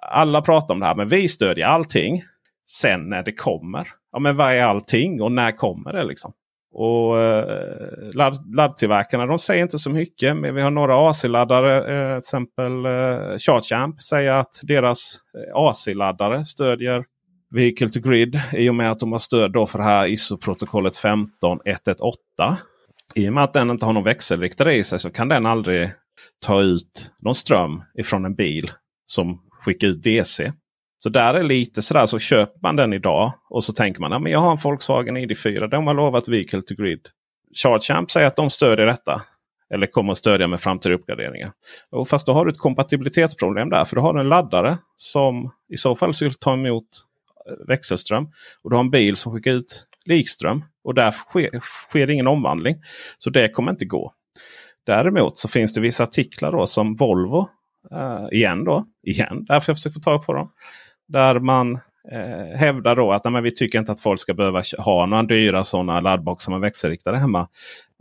Alla 0.02 0.42
pratar 0.42 0.74
om 0.74 0.80
det 0.80 0.86
här, 0.86 0.96
men 0.96 1.08
vi 1.08 1.28
stödjer 1.28 1.66
allting. 1.66 2.24
Sen 2.72 3.10
när 3.10 3.24
det 3.24 3.32
kommer. 3.32 3.88
Ja, 4.12 4.20
men 4.20 4.36
vad 4.36 4.52
är 4.52 4.64
allting 4.64 5.22
och 5.22 5.32
när 5.32 5.52
kommer 5.52 5.94
det? 5.94 6.04
liksom? 6.04 6.34
Och 6.72 7.22
eh, 7.22 8.14
ladd, 8.14 8.56
laddtillverkarna 8.56 9.26
de 9.26 9.40
säger 9.40 9.64
inte 9.64 9.80
så 9.80 9.90
mycket. 9.90 10.38
Men 10.38 10.56
vi 10.56 10.62
har 10.62 10.72
några 10.72 11.10
AC-laddare. 11.10 11.78
Eh, 11.78 12.14
till 12.14 12.18
exempel 12.18 12.86
eh, 12.86 13.38
ChargeAmp 13.38 14.02
säger 14.02 14.32
att 14.32 14.60
deras 14.64 15.20
eh, 15.38 15.56
AC-laddare 15.56 16.46
stödjer 16.46 17.04
Vehicle 17.52 17.90
to 17.90 18.00
Grid. 18.00 18.42
I 18.54 18.70
och 18.70 18.76
med 18.76 18.92
att 18.92 19.00
de 19.00 19.12
har 19.12 19.20
stöd 19.20 19.52
då 19.52 19.66
för 19.66 19.80
det 19.80 19.86
här 19.86 20.08
ISO-protokollet 20.08 20.98
15118. 20.98 22.56
I 23.16 23.30
och 23.30 23.34
med 23.34 23.44
att 23.44 23.54
den 23.54 23.70
inte 23.70 23.86
har 23.86 23.94
någon 23.94 24.04
växelriktare 24.04 24.76
i 24.76 24.84
sig 24.84 25.00
så 25.00 25.10
kan 25.10 25.28
den 25.28 25.46
aldrig 25.46 25.92
ta 26.46 26.62
ut 26.62 27.12
någon 27.20 27.36
ström 27.36 27.84
ifrån 27.98 28.26
en 28.26 28.36
bil 28.36 28.72
som 29.06 29.42
skickar 29.52 29.88
ut 29.88 30.04
DC. 30.04 30.54
Så 31.02 31.10
där 31.10 31.34
är 31.34 31.44
lite 31.44 31.82
sådär 31.82 32.06
så 32.06 32.20
köper 32.20 32.60
man 32.62 32.76
den 32.76 32.94
idag 32.94 33.34
och 33.50 33.64
så 33.64 33.74
tänker 33.74 34.02
man 34.02 34.14
att 34.14 34.32
jag 34.32 34.40
har 34.40 34.52
en 34.52 34.58
Volkswagen 34.64 35.18
ID4. 35.18 35.68
De 35.68 35.88
har 35.88 35.94
lovat 35.94 36.28
Vehicle 36.28 36.62
to 36.62 36.76
Grid. 36.76 37.08
ChargeAmp 37.64 38.12
säger 38.12 38.28
att 38.28 38.36
de 38.36 38.50
stödjer 38.50 38.86
detta. 38.86 39.22
Eller 39.74 39.88
kommer 39.88 40.12
att 40.12 40.18
stödja 40.18 40.48
med 40.48 40.62
framtida 40.62 40.96
uppgraderingar. 40.96 41.52
Och 41.92 42.10
fast 42.10 42.26
då 42.26 42.34
har 42.34 42.46
du 42.46 42.52
ett 42.52 42.58
kompatibilitetsproblem 42.58 43.70
där. 43.70 43.86
För 43.86 43.96
du 43.96 44.02
har 44.02 44.20
en 44.20 44.30
laddare 44.30 44.78
som 44.96 45.52
i 45.74 45.78
så 45.78 45.96
fall 45.96 46.14
skulle 46.14 46.34
ta 46.40 46.54
emot 46.54 46.86
eh, 47.50 47.68
växelström. 47.68 48.28
Och 48.64 48.70
du 48.70 48.76
har 48.76 48.84
en 48.84 48.92
bil 48.92 49.16
som 49.16 49.34
skickar 49.34 49.52
ut 49.52 49.86
likström. 50.06 50.64
Och 50.84 50.94
där 50.94 51.12
sker, 51.12 51.60
sker 51.90 52.10
ingen 52.10 52.28
omvandling. 52.28 52.76
Så 53.18 53.30
det 53.30 53.50
kommer 53.50 53.72
inte 53.72 53.86
gå. 53.86 54.14
Däremot 54.86 55.38
så 55.38 55.48
finns 55.48 55.74
det 55.74 55.82
vissa 55.82 56.04
artiklar 56.04 56.52
då 56.52 56.68
som 56.68 56.96
Volvo 56.96 57.50
Uh, 57.94 58.28
igen 58.32 58.64
då, 58.64 58.86
igen, 59.04 59.46
därför 59.48 59.72
jag 59.72 59.78
försöker 59.78 59.94
få 59.94 60.00
tag 60.00 60.26
på 60.26 60.34
dem. 60.34 60.52
Där 61.10 61.40
man 61.40 61.80
eh, 62.12 62.58
hävdar 62.58 62.96
då 62.96 63.12
att 63.12 63.32
nej, 63.32 63.42
vi 63.42 63.56
tycker 63.56 63.80
inte 63.80 63.92
att 63.92 64.02
folk 64.02 64.20
ska 64.20 64.34
behöva 64.34 64.64
ha 64.78 65.06
några 65.06 65.24
dyra 65.24 65.64
sådana 65.64 66.00
laddboxar 66.00 66.52
med 66.52 66.62
växelriktare 66.62 67.18
hemma. 67.18 67.48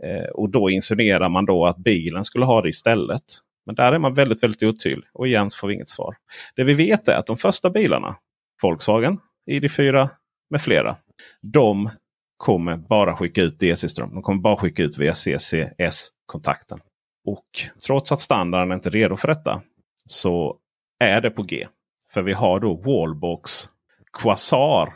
Eh, 0.03 0.29
och 0.29 0.49
då 0.49 0.69
insinuerar 0.69 1.29
man 1.29 1.45
då 1.45 1.65
att 1.65 1.77
bilen 1.77 2.23
skulle 2.23 2.45
ha 2.45 2.61
det 2.61 2.69
istället. 2.69 3.23
Men 3.65 3.75
där 3.75 3.91
är 3.91 3.99
man 3.99 4.13
väldigt, 4.13 4.43
väldigt 4.43 4.63
otydlig. 4.63 5.09
Och 5.13 5.27
igen 5.27 5.49
så 5.49 5.57
får 5.57 5.67
vi 5.67 5.73
inget 5.73 5.89
svar. 5.89 6.15
Det 6.55 6.63
vi 6.63 6.73
vet 6.73 7.07
är 7.07 7.15
att 7.15 7.27
de 7.27 7.37
första 7.37 7.69
bilarna, 7.69 8.15
Volkswagen, 8.61 9.19
ID4 9.51 10.09
med 10.49 10.61
flera. 10.61 10.95
De 11.41 11.89
kommer 12.37 12.77
bara 12.77 13.15
skicka 13.15 13.41
ut 13.41 13.59
DC-ström. 13.59 14.13
De 14.13 14.21
kommer 14.21 14.41
bara 14.41 14.55
skicka 14.55 14.83
ut 14.83 14.97
via 14.97 15.13
CCS-kontakten. 15.13 16.79
Och 17.25 17.45
trots 17.87 18.11
att 18.11 18.19
standarden 18.19 18.71
inte 18.71 18.89
är 18.89 18.91
redo 18.91 19.17
för 19.17 19.27
detta 19.27 19.61
så 20.05 20.57
är 20.99 21.21
det 21.21 21.29
på 21.29 21.43
G. 21.43 21.67
För 22.13 22.21
vi 22.21 22.33
har 22.33 22.59
då 22.59 22.73
Wallbox 22.73 23.69
Quasar 24.13 24.93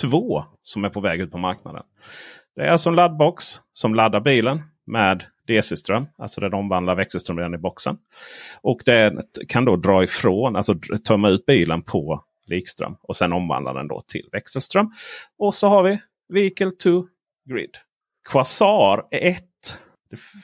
2 0.00 0.44
som 0.62 0.84
är 0.84 0.88
på 0.88 1.00
väg 1.00 1.20
ut 1.20 1.30
på 1.30 1.38
marknaden. 1.38 1.82
Det 2.56 2.62
är 2.62 2.68
alltså 2.68 2.88
en 2.88 2.96
laddbox 2.96 3.44
som 3.72 3.94
laddar 3.94 4.20
bilen 4.20 4.62
med 4.86 5.24
DC-ström. 5.46 6.06
Alltså 6.18 6.40
den 6.40 6.54
omvandlar 6.54 6.94
växelström 6.94 7.38
redan 7.38 7.54
i 7.54 7.58
boxen. 7.58 7.98
Och 8.60 8.82
den 8.84 9.22
kan 9.48 9.64
då 9.64 9.76
dra 9.76 10.04
ifrån, 10.04 10.56
alltså 10.56 10.74
tömma 11.08 11.28
ut 11.28 11.46
bilen 11.46 11.82
på 11.82 12.24
likström. 12.46 12.96
Och 13.02 13.16
sen 13.16 13.32
omvandla 13.32 13.72
den 13.72 13.88
då 13.88 14.02
till 14.06 14.28
växelström. 14.32 14.92
Och 15.38 15.54
så 15.54 15.68
har 15.68 15.82
vi 15.82 15.98
Vehicle 16.28 16.70
to 16.70 17.06
Grid. 17.44 17.76
Quasar 18.28 19.06
1. 19.10 19.44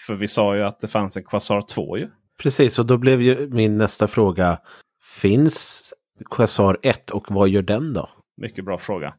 För 0.07 0.15
vi 0.15 0.29
sa 0.29 0.57
ju 0.57 0.63
att 0.63 0.81
det 0.81 0.89
fanns 0.89 1.17
en 1.17 1.25
Quasar 1.25 1.63
2 1.63 1.99
ju. 1.99 2.11
Precis, 2.43 2.79
och 2.79 2.87
då 2.87 2.97
blev 2.97 3.23
ju 3.23 3.49
min 3.51 3.77
nästa 3.77 4.07
fråga. 4.07 4.59
Finns 5.23 5.95
Quasar 6.31 6.79
1 6.83 7.11
och 7.11 7.27
vad 7.31 7.49
gör 7.49 7.63
den 7.63 7.93
då? 7.93 8.09
Mycket 8.37 8.65
bra 8.65 8.79
fråga. 8.79 9.15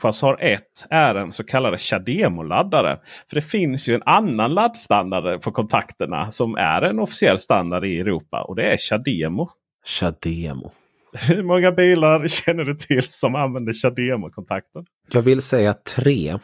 Quasar 0.00 0.36
1 0.40 0.62
är 0.90 1.14
en 1.14 1.32
så 1.32 1.44
kallad 1.44 1.74
CHAdeMO-laddare. 1.74 2.98
För 3.28 3.34
det 3.34 3.42
finns 3.42 3.88
ju 3.88 3.94
en 3.94 4.02
annan 4.06 4.54
laddstandard 4.54 5.42
på 5.42 5.52
kontakterna 5.52 6.30
som 6.30 6.54
är 6.54 6.82
en 6.82 6.98
officiell 6.98 7.38
standard 7.38 7.84
i 7.84 8.00
Europa. 8.00 8.42
Och 8.42 8.56
det 8.56 8.62
är 8.62 8.76
CHAdeMO. 8.76 9.48
CHAdeMO. 9.86 10.70
Hur 11.12 11.42
många 11.42 11.72
bilar 11.72 12.28
känner 12.28 12.64
du 12.64 12.74
till 12.74 13.02
som 13.02 13.34
använder 13.34 13.72
CHAdeMO-kontakten? 13.72 14.84
Jag 15.10 15.22
vill 15.22 15.42
säga 15.42 15.74
tre. 15.74 16.38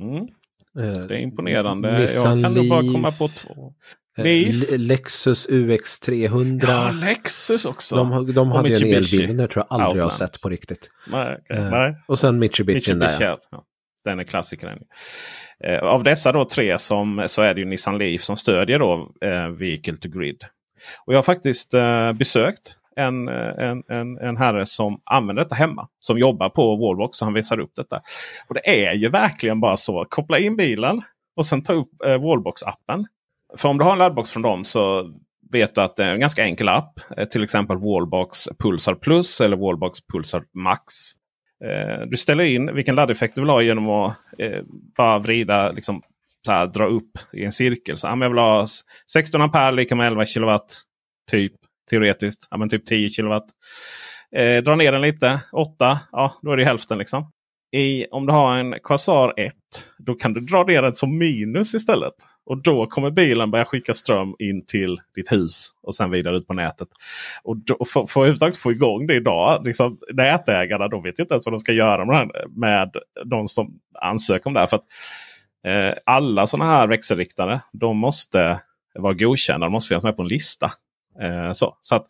Mm. 0.00 0.26
Det 1.08 1.14
är 1.14 1.20
imponerande. 1.20 1.98
Nissan 1.98 2.40
jag 2.40 2.44
kan 2.44 2.54
nog 2.54 2.68
bara 2.68 2.92
komma 2.92 3.10
på 3.10 3.28
två. 3.28 3.74
Leaf. 4.16 4.70
Lexus 4.70 5.48
UX300. 5.48 6.64
Ja, 6.66 6.90
Lexus 6.90 7.64
också. 7.64 7.96
De, 7.96 8.32
de 8.32 8.52
hade 8.52 8.68
en 8.68 8.94
elbil, 8.94 9.36
den 9.36 9.48
tror 9.48 9.64
jag 9.68 9.74
aldrig 9.74 9.88
Outland. 9.88 10.02
har 10.02 10.10
sett 10.10 10.42
på 10.42 10.48
riktigt. 10.48 10.90
Nej, 11.06 11.38
okay. 11.40 11.58
uh, 11.58 11.70
Nej. 11.70 11.96
Och 12.08 12.18
sen 12.18 12.38
Mitsubishi, 12.38 12.74
Mitsubishi 12.74 13.18
där. 13.18 13.38
Ja. 13.50 13.64
Den 14.04 14.20
är 14.20 14.24
klassikern. 14.24 14.78
Uh, 15.68 15.78
av 15.78 16.04
dessa 16.04 16.32
då 16.32 16.44
tre 16.44 16.78
som, 16.78 17.24
så 17.26 17.42
är 17.42 17.54
det 17.54 17.60
ju 17.60 17.66
Nissan 17.66 17.98
Leaf 17.98 18.22
som 18.22 18.36
stödjer 18.36 18.78
då 18.78 19.10
uh, 19.24 19.48
Vehicle 19.48 19.96
to 19.96 20.08
Grid. 20.08 20.44
Och 21.06 21.12
jag 21.12 21.18
har 21.18 21.22
faktiskt 21.22 21.70
besökt 22.18 22.76
en, 22.96 23.28
en, 23.28 23.82
en, 23.88 24.18
en 24.18 24.36
herre 24.36 24.66
som 24.66 25.00
använder 25.04 25.42
detta 25.42 25.54
hemma. 25.54 25.88
Som 25.98 26.18
jobbar 26.18 26.48
på 26.48 26.76
Wallbox 26.76 27.22
och 27.22 27.26
han 27.26 27.34
visar 27.34 27.60
upp 27.60 27.72
detta. 27.76 28.00
Och 28.48 28.54
det 28.54 28.86
är 28.86 28.92
ju 28.92 29.08
verkligen 29.08 29.60
bara 29.60 29.76
så. 29.76 30.06
Koppla 30.08 30.38
in 30.38 30.56
bilen 30.56 31.02
och 31.36 31.46
sen 31.46 31.62
ta 31.62 31.72
upp 31.72 31.90
Wallbox-appen. 32.02 33.04
För 33.56 33.68
om 33.68 33.78
du 33.78 33.84
har 33.84 33.92
en 33.92 33.98
laddbox 33.98 34.32
från 34.32 34.42
dem 34.42 34.64
så 34.64 35.12
vet 35.52 35.74
du 35.74 35.80
att 35.80 35.96
det 35.96 36.04
är 36.04 36.12
en 36.12 36.20
ganska 36.20 36.44
enkel 36.44 36.68
app. 36.68 37.00
Eh, 37.16 37.24
till 37.24 37.42
exempel 37.42 37.78
Wallbox 37.78 38.48
Pulsar 38.58 38.94
Plus 38.94 39.40
eller 39.40 39.56
Wallbox 39.56 39.98
Pulsar 40.12 40.44
Max. 40.54 40.94
Eh, 41.64 42.06
du 42.06 42.16
ställer 42.16 42.44
in 42.44 42.74
vilken 42.74 42.94
laddeffekt 42.94 43.34
du 43.34 43.40
vill 43.40 43.50
ha 43.50 43.62
genom 43.62 43.88
att 43.88 44.16
eh, 44.38 44.60
bara 44.96 45.18
vrida, 45.18 45.72
liksom, 45.72 46.02
så 46.46 46.52
här, 46.52 46.66
dra 46.66 46.86
upp 46.86 47.10
i 47.32 47.44
en 47.44 47.52
cirkel. 47.52 47.98
Så, 47.98 48.06
jag 48.06 48.28
vill 48.28 48.38
ha 48.38 48.66
16 49.12 49.42
ampere 49.42 49.72
lika 49.72 49.96
med 49.96 50.06
11 50.06 50.26
kilowatt. 50.26 50.82
Typ 51.30 51.52
teoretiskt. 51.90 52.48
Ja, 52.50 52.56
men 52.56 52.68
typ 52.68 52.86
10 52.86 53.08
kilowatt. 53.08 53.46
Eh, 54.36 54.62
dra 54.62 54.76
ner 54.76 54.92
den 54.92 55.02
lite. 55.02 55.40
8. 55.52 56.00
Ja, 56.12 56.34
då 56.42 56.52
är 56.52 56.56
det 56.56 56.64
hälften 56.64 56.98
liksom. 56.98 57.32
I, 57.76 58.06
om 58.06 58.26
du 58.26 58.32
har 58.32 58.56
en 58.56 58.74
Quasar 58.84 59.34
1. 59.36 59.54
Då 59.98 60.14
kan 60.14 60.32
du 60.32 60.40
dra 60.40 60.64
ner 60.64 60.82
den 60.82 60.94
som 60.94 61.18
minus 61.18 61.74
istället. 61.74 62.14
Och 62.46 62.62
då 62.62 62.86
kommer 62.86 63.10
bilen 63.10 63.50
börja 63.50 63.64
skicka 63.64 63.94
ström 63.94 64.34
in 64.38 64.66
till 64.66 65.00
ditt 65.14 65.32
hus 65.32 65.70
och 65.82 65.94
sen 65.94 66.10
vidare 66.10 66.36
ut 66.36 66.46
på 66.46 66.54
nätet. 66.54 66.88
Och 67.42 67.56
då, 67.56 67.84
för, 67.84 67.86
för 67.86 68.00
att 68.00 68.16
överhuvudtaget 68.16 68.56
få 68.56 68.72
igång 68.72 69.06
det 69.06 69.14
idag, 69.14 69.66
liksom, 69.66 69.98
nätägarna 70.12 70.88
de 70.88 71.02
vet 71.02 71.18
inte 71.18 71.34
ens 71.34 71.46
vad 71.46 71.52
de 71.52 71.58
ska 71.58 71.72
göra 71.72 72.04
med, 72.04 72.30
med 72.48 72.92
de 73.24 73.48
som 73.48 73.80
ansöker 74.00 74.46
om 74.46 74.54
det 74.54 74.60
här. 74.60 74.66
För 74.66 74.76
att, 74.76 74.86
eh, 75.64 75.98
alla 76.06 76.46
sådana 76.46 76.70
här 76.70 76.86
växelriktare 76.86 77.60
de 77.72 77.96
måste 77.96 78.60
vara 78.94 79.14
godkända. 79.14 79.66
De 79.66 79.72
måste 79.72 79.88
finnas 79.88 80.04
med 80.04 80.16
på 80.16 80.22
en 80.22 80.28
lista. 80.28 80.70
Eh, 81.20 81.52
så, 81.52 81.76
så 81.80 81.94
att, 81.94 82.06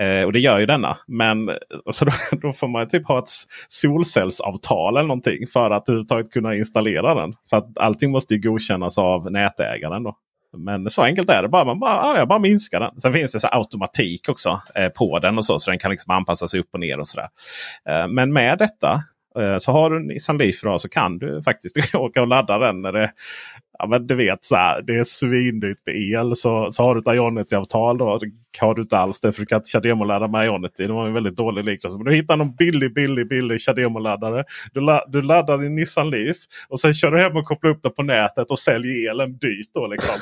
Eh, 0.00 0.24
och 0.24 0.32
det 0.32 0.38
gör 0.38 0.58
ju 0.58 0.66
denna. 0.66 0.96
Men 1.06 1.50
alltså, 1.86 2.04
då, 2.04 2.12
då, 2.42 2.52
får 2.52 2.68
man 2.68 2.88
typ 2.88 3.08
ha 3.08 3.18
ett 3.18 3.30
solcellsavtal 3.68 4.96
eller 4.96 5.08
någonting 5.08 5.46
för 5.46 5.70
att 5.70 5.88
överhuvudtaget 5.88 6.30
kunna 6.30 6.54
installera 6.54 7.14
den. 7.14 7.34
För 7.50 7.56
att 7.56 7.78
allting 7.78 8.10
måste 8.10 8.34
ju 8.34 8.40
godkännas 8.40 8.98
av 8.98 9.32
nätägaren. 9.32 10.02
Då. 10.02 10.16
Men 10.56 10.90
så 10.90 11.02
enkelt 11.02 11.30
är 11.30 11.42
det. 11.42 11.48
Bara, 11.48 11.64
man 11.64 11.80
bara, 11.80 12.18
ja, 12.18 12.26
bara 12.26 12.38
minskar 12.38 12.80
den. 12.80 13.00
Sen 13.00 13.12
finns 13.12 13.32
det 13.32 13.40
så 13.40 13.48
automatik 13.48 14.28
också 14.28 14.60
eh, 14.74 14.88
på 14.88 15.18
den 15.18 15.38
och 15.38 15.44
så. 15.44 15.58
Så 15.58 15.70
den 15.70 15.78
kan 15.78 15.90
liksom 15.90 16.10
anpassa 16.10 16.48
sig 16.48 16.60
upp 16.60 16.68
och 16.72 16.80
ner 16.80 16.98
och 16.98 17.06
sådär. 17.06 17.28
Eh, 17.88 18.08
men 18.08 18.32
med 18.32 18.58
detta 18.58 19.02
eh, 19.38 19.56
så 19.58 19.72
har 19.72 19.90
du 19.90 19.96
en 19.96 20.06
Nissan 20.06 20.38
Leaf 20.38 20.64
idag 20.64 20.80
så 20.80 20.88
kan 20.88 21.18
du 21.18 21.42
faktiskt 21.42 21.94
åka 21.94 22.22
och 22.22 22.28
ladda 22.28 22.58
den 22.58 22.82
när 22.82 22.92
det 22.92 23.10
ja, 23.80 23.86
men 23.86 24.06
du 24.06 24.14
vet 24.14 24.44
så 24.44 24.56
här, 24.56 24.82
det 24.82 24.96
är 24.96 25.04
svindyrt 25.04 25.78
med 25.86 25.96
el. 25.96 26.36
Så, 26.36 26.68
så 26.72 26.82
har 26.82 26.94
du 26.94 26.98
ett 27.00 27.16
Ionity-avtal 27.16 27.98
då. 27.98 28.20
Har 28.60 28.74
du 28.74 28.82
inte 28.82 28.98
alls 28.98 29.20
det 29.20 29.32
för 29.32 29.40
du 29.40 29.46
kan 29.46 29.56
inte 29.56 29.68
CHAdeMO-ladda 29.68 30.28
med 30.28 30.46
Ionity. 30.46 30.86
Det 30.86 30.92
var 30.92 31.06
en 31.06 31.12
väldigt 31.12 31.36
dålig 31.36 31.64
liknelse. 31.64 31.98
Men 31.98 32.04
du 32.04 32.14
hittar 32.14 32.36
någon 32.36 32.54
billig, 32.54 32.94
billig, 32.94 33.28
billig 33.28 33.60
CHAdeMO-laddare. 33.60 34.44
Du, 34.72 34.80
la, 34.80 35.04
du 35.08 35.22
laddar 35.22 35.58
din 35.58 35.76
Nissan 35.76 36.10
Leaf 36.10 36.36
och 36.68 36.80
sen 36.80 36.94
kör 36.94 37.10
du 37.10 37.20
hem 37.20 37.36
och 37.36 37.44
kopplar 37.44 37.70
upp 37.70 37.82
det 37.82 37.90
på 37.90 38.02
nätet 38.02 38.50
och 38.50 38.58
säljer 38.58 39.10
elen 39.10 39.38
dyrt. 39.38 39.66
Då, 39.74 39.86
liksom. 39.86 40.14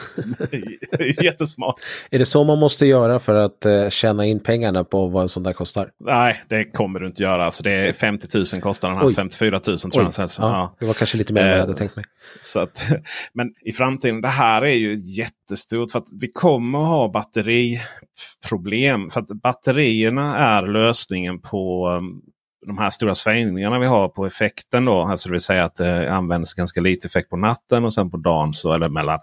Jättesmart. 1.23 1.75
Är 2.11 2.19
det 2.19 2.27
så 2.27 2.45
man 2.45 2.59
måste 2.59 2.87
göra 2.87 3.19
för 3.19 3.35
att 3.35 3.67
uh, 3.67 3.89
tjäna 3.89 4.27
in 4.27 4.41
pengarna 4.41 4.85
på 4.85 5.07
vad 5.07 5.23
en 5.23 5.29
sån 5.29 5.43
där 5.43 5.53
kostar? 5.53 5.91
Nej, 6.05 6.43
det 6.49 6.65
kommer 6.65 7.01
du 7.01 7.07
inte 7.07 7.23
göra. 7.23 7.45
Alltså, 7.45 7.63
det 7.63 7.73
är 7.73 7.93
50 7.93 8.39
000 8.55 8.63
kostar 8.63 8.89
den 8.89 8.99
här. 8.99 9.07
Oj. 9.07 9.15
54 9.15 9.61
000 9.67 9.79
tror 9.79 10.05
jag. 10.05 10.13
Ja, 10.19 10.29
ja. 10.39 10.75
Det 10.79 10.87
var 10.87 10.95
kanske 10.95 11.19
lite 11.19 11.33
mer 11.33 11.41
än 11.41 11.49
vad 11.49 11.57
jag 11.57 11.61
hade 11.61 11.75
tänkt 11.75 11.97
mig. 11.97 12.05
Så 12.43 12.61
att, 12.61 12.83
men 13.33 13.48
i 13.61 13.73
framtiden, 13.73 14.21
det 14.21 14.29
här 14.29 14.63
är 14.63 14.75
ju 14.75 14.97
jättestort. 14.97 15.91
För 15.91 15.99
att 15.99 16.09
vi 16.21 16.29
kommer 16.29 16.79
att 16.79 16.89
ha 16.89 17.09
batteriproblem. 17.09 19.11
För 19.11 19.21
att 19.21 19.29
batterierna 19.29 20.39
är 20.39 20.63
lösningen 20.63 21.41
på 21.41 21.89
um, 21.89 22.23
de 22.67 22.79
här 22.79 22.91
stora 22.91 23.15
svängningarna 23.15 23.79
vi 23.79 23.87
har 23.87 24.09
på 24.09 24.27
effekten. 24.27 24.85
Då. 24.85 25.03
Alltså 25.03 25.29
det 25.29 25.33
vill 25.33 25.41
säga 25.41 25.65
att 25.65 25.81
eh, 25.81 25.87
det 25.87 26.13
används 26.13 26.55
ganska 26.55 26.81
lite 26.81 27.07
effekt 27.07 27.31
på 27.31 27.37
natten 27.37 27.85
och 27.85 27.95
sen 27.95 28.11
på 28.11 28.17
dagen 28.17 28.55
så, 28.55 28.73
eller 28.73 28.89
mellan 28.89 29.19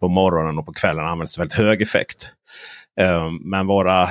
på 0.00 0.08
morgonen 0.08 0.58
och 0.58 0.66
på 0.66 0.72
kvällen 0.72 1.06
används 1.06 1.34
det 1.34 1.40
väldigt 1.40 1.58
hög 1.58 1.82
effekt. 1.82 2.28
Ehm, 3.00 3.36
men 3.36 3.66
våra 3.66 4.08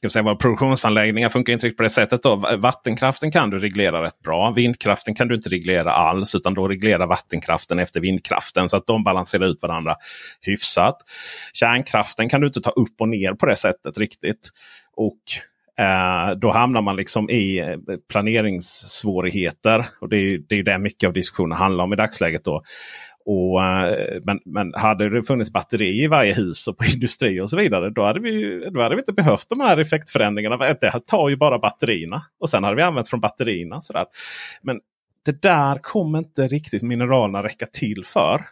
kan 0.00 0.10
säga, 0.10 0.22
våra 0.22 0.36
produktionsanläggningar 0.36 1.28
funkar 1.28 1.52
inte 1.52 1.66
riktigt 1.66 1.76
på 1.76 1.82
det 1.82 1.90
sättet. 1.90 2.22
Då. 2.22 2.36
Vattenkraften 2.36 3.30
kan 3.30 3.50
du 3.50 3.58
reglera 3.58 4.02
rätt 4.02 4.20
bra. 4.20 4.50
Vindkraften 4.50 5.14
kan 5.14 5.28
du 5.28 5.34
inte 5.34 5.48
reglera 5.48 5.92
alls. 5.92 6.34
Utan 6.34 6.54
då 6.54 6.68
reglerar 6.68 7.06
vattenkraften 7.06 7.78
efter 7.78 8.00
vindkraften. 8.00 8.68
Så 8.68 8.76
att 8.76 8.86
de 8.86 9.04
balanserar 9.04 9.46
ut 9.46 9.62
varandra 9.62 9.96
hyfsat. 10.40 10.96
Kärnkraften 11.52 12.28
kan 12.28 12.40
du 12.40 12.46
inte 12.46 12.60
ta 12.60 12.70
upp 12.70 13.00
och 13.00 13.08
ner 13.08 13.32
på 13.32 13.46
det 13.46 13.56
sättet 13.56 13.98
riktigt. 13.98 14.50
Och 14.96 15.22
eh, 15.84 16.30
då 16.36 16.50
hamnar 16.50 16.82
man 16.82 16.96
liksom 16.96 17.30
i 17.30 17.58
eh, 17.58 17.76
planeringssvårigheter. 18.10 19.86
Och 20.00 20.08
det 20.08 20.16
är, 20.16 20.38
det 20.48 20.58
är 20.58 20.62
det 20.62 20.78
mycket 20.78 21.06
av 21.06 21.12
diskussionen 21.12 21.58
handlar 21.58 21.84
om 21.84 21.92
i 21.92 21.96
dagsläget. 21.96 22.44
då. 22.44 22.62
Och, 23.24 23.64
eh, 23.64 24.20
men, 24.24 24.40
men 24.44 24.72
hade 24.76 25.10
det 25.10 25.22
funnits 25.22 25.52
batteri 25.52 26.02
i 26.04 26.06
varje 26.06 26.34
hus 26.34 26.68
och 26.68 26.78
på 26.78 26.84
industri 26.94 27.40
och 27.40 27.50
så 27.50 27.56
vidare. 27.56 27.90
Då 27.90 28.04
hade 28.04 28.20
vi, 28.20 28.60
då 28.74 28.82
hade 28.82 28.94
vi 28.94 29.00
inte 29.00 29.12
behövt 29.12 29.48
de 29.48 29.60
här 29.60 29.78
effektförändringarna. 29.78 30.56
Det 30.56 31.06
tar 31.06 31.28
ju 31.28 31.36
bara 31.36 31.58
batterierna. 31.58 32.22
Och 32.40 32.50
sen 32.50 32.64
hade 32.64 32.76
vi 32.76 32.82
använt 32.82 33.08
från 33.08 33.20
batterierna. 33.20 33.80
Sådär. 33.80 34.06
Men 34.62 34.80
det 35.24 35.42
där 35.42 35.78
kommer 35.82 36.18
inte 36.18 36.48
riktigt 36.48 36.82
mineralerna 36.82 37.42
räcka 37.42 37.66
till 37.66 38.04
för. 38.04 38.44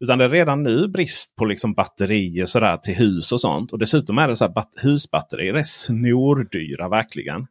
Utan 0.00 0.18
det 0.18 0.24
är 0.24 0.28
redan 0.28 0.62
nu 0.62 0.88
brist 0.88 1.36
på 1.36 1.44
liksom 1.44 1.74
batterier 1.74 2.44
sådär 2.44 2.76
till 2.76 2.94
hus 2.94 3.32
och 3.32 3.40
sånt. 3.40 3.72
Och 3.72 3.78
dessutom 3.78 4.18
är 4.18 4.28
det 4.28 4.36
så 4.36 4.44
att 4.44 4.74
husbatterier 4.76 5.54
är 5.54 5.62
snordyra 5.62 6.88
verkligen. 6.88 7.46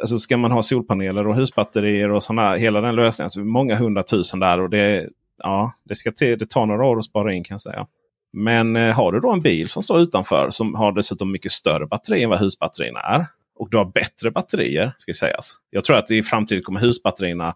Alltså 0.00 0.18
ska 0.18 0.36
man 0.36 0.52
ha 0.52 0.62
solpaneler 0.62 1.26
och 1.26 1.36
husbatterier 1.36 2.10
och 2.10 2.22
såna, 2.22 2.54
hela 2.54 2.80
den 2.80 2.94
lösningen. 2.94 3.30
Så 3.30 3.40
många 3.40 3.76
hundratusen 3.76 4.40
där. 4.40 4.60
och 4.60 4.70
det 4.70 5.08
ja, 5.38 5.72
det, 5.84 5.94
ska 5.94 6.12
till, 6.12 6.38
det 6.38 6.50
tar 6.50 6.66
några 6.66 6.86
år 6.86 6.98
att 6.98 7.04
spara 7.04 7.34
in 7.34 7.44
kan 7.44 7.54
jag 7.54 7.60
säga. 7.60 7.86
Men 8.32 8.76
eh, 8.76 8.94
har 8.94 9.12
du 9.12 9.20
då 9.20 9.32
en 9.32 9.40
bil 9.40 9.68
som 9.68 9.82
står 9.82 10.00
utanför 10.00 10.50
som 10.50 10.74
har 10.74 10.92
dessutom 10.92 11.32
mycket 11.32 11.52
större 11.52 11.86
batteri 11.86 12.22
än 12.22 12.30
vad 12.30 12.38
husbatterierna 12.38 13.00
är. 13.00 13.26
Och 13.58 13.70
du 13.70 13.76
har 13.76 13.84
bättre 13.84 14.30
batterier 14.30 14.94
ska 14.96 15.14
sägas. 15.14 15.54
Jag 15.70 15.84
tror 15.84 15.96
att 15.96 16.10
i 16.10 16.22
framtiden 16.22 16.62
kommer 16.62 16.80
husbatterierna 16.80 17.54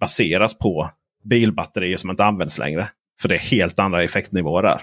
baseras 0.00 0.58
på 0.58 0.90
bilbatterier 1.24 1.96
som 1.96 2.10
inte 2.10 2.24
används 2.24 2.58
längre. 2.58 2.88
För 3.20 3.28
det 3.28 3.34
är 3.34 3.38
helt 3.38 3.78
andra 3.78 4.02
effektnivåer 4.02 4.62
där. 4.62 4.80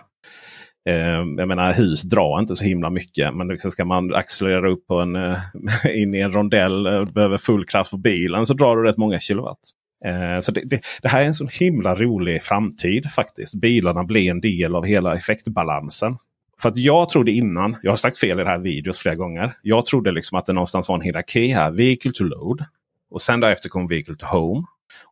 Eh, 0.90 1.26
jag 1.38 1.48
menar 1.48 1.74
hus 1.74 2.02
drar 2.02 2.40
inte 2.40 2.56
så 2.56 2.66
himla 2.66 2.90
mycket. 2.90 3.36
Men 3.36 3.48
liksom 3.48 3.72
ska 3.72 3.86
man 3.86 4.16
accelerera 4.16 4.72
upp 4.72 4.88
på 4.88 5.00
en, 5.00 5.16
eh, 5.16 5.38
in 6.02 6.16
i 6.16 6.20
en 6.20 6.32
rondell 6.32 6.88
och 6.88 7.08
behöver 7.08 7.38
full 7.38 7.66
kraft 7.66 7.92
på 7.92 7.98
bilen 7.98 8.46
så 8.46 8.54
drar 8.54 8.78
du 8.78 8.84
rätt 8.84 8.98
många 8.98 9.20
kilowatt. 9.20 9.60
Eh, 10.06 10.40
så 10.40 10.52
det, 10.52 10.62
det, 10.66 10.82
det, 11.02 11.10
här 11.10 11.22
är 11.22 11.26
en 11.26 11.34
så 11.34 11.48
himla 11.48 11.96
rolig 11.96 12.44
framtid 12.44 13.12
faktiskt. 13.12 13.56
Bilarna 13.56 14.04
blir 14.04 14.32
en 14.32 14.42
del 14.42 14.76
av 14.76 14.86
hela 14.86 15.16
effektbalansen. 15.16 16.18
För 16.62 16.70
att 16.70 16.78
jag 16.78 17.10
trodde 17.10 17.32
innan, 17.32 17.76
jag 17.84 17.92
har 17.92 17.98
sagt 17.98 18.18
fel 18.18 18.40
i 18.40 18.44
det 18.44 18.50
här 18.50 18.58
videos 18.58 19.00
flera 19.00 19.16
gånger. 19.16 19.54
Jag 19.62 19.86
trodde 19.86 20.12
liksom 20.12 20.38
att 20.38 20.46
det 20.46 20.54
någonstans 20.54 20.90
var 20.90 20.96
en 20.96 21.02
hierarki 21.02 21.48
här. 21.48 21.72
Vehicle 21.72 22.12
to 22.12 22.24
load. 22.24 22.66
Och 23.10 23.22
sen 23.22 23.40
därefter 23.40 23.70
kom 23.70 23.88
vehicle 23.88 24.16
to 24.16 24.26
home. 24.26 24.64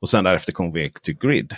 Och 0.01 0.09
sen 0.09 0.23
därefter 0.23 0.51
kom 0.51 0.73
vehicle 0.73 0.99
to 1.03 1.27
grid. 1.27 1.55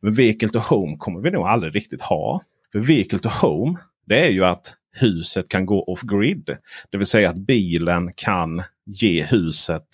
Men 0.00 0.14
vehicle 0.14 0.48
to 0.48 0.58
home 0.58 0.96
kommer 0.96 1.20
vi 1.20 1.30
nog 1.30 1.46
aldrig 1.46 1.74
riktigt 1.74 2.02
ha. 2.02 2.42
För 2.72 2.78
vehicle 2.78 3.18
to 3.18 3.28
home 3.28 3.78
det 4.06 4.26
är 4.26 4.30
ju 4.30 4.44
att 4.44 4.74
huset 4.92 5.48
kan 5.48 5.66
gå 5.66 5.84
off 5.84 6.02
grid. 6.02 6.56
Det 6.90 6.98
vill 6.98 7.06
säga 7.06 7.30
att 7.30 7.36
bilen 7.36 8.12
kan 8.16 8.62
ge 8.86 9.24
huset 9.24 9.84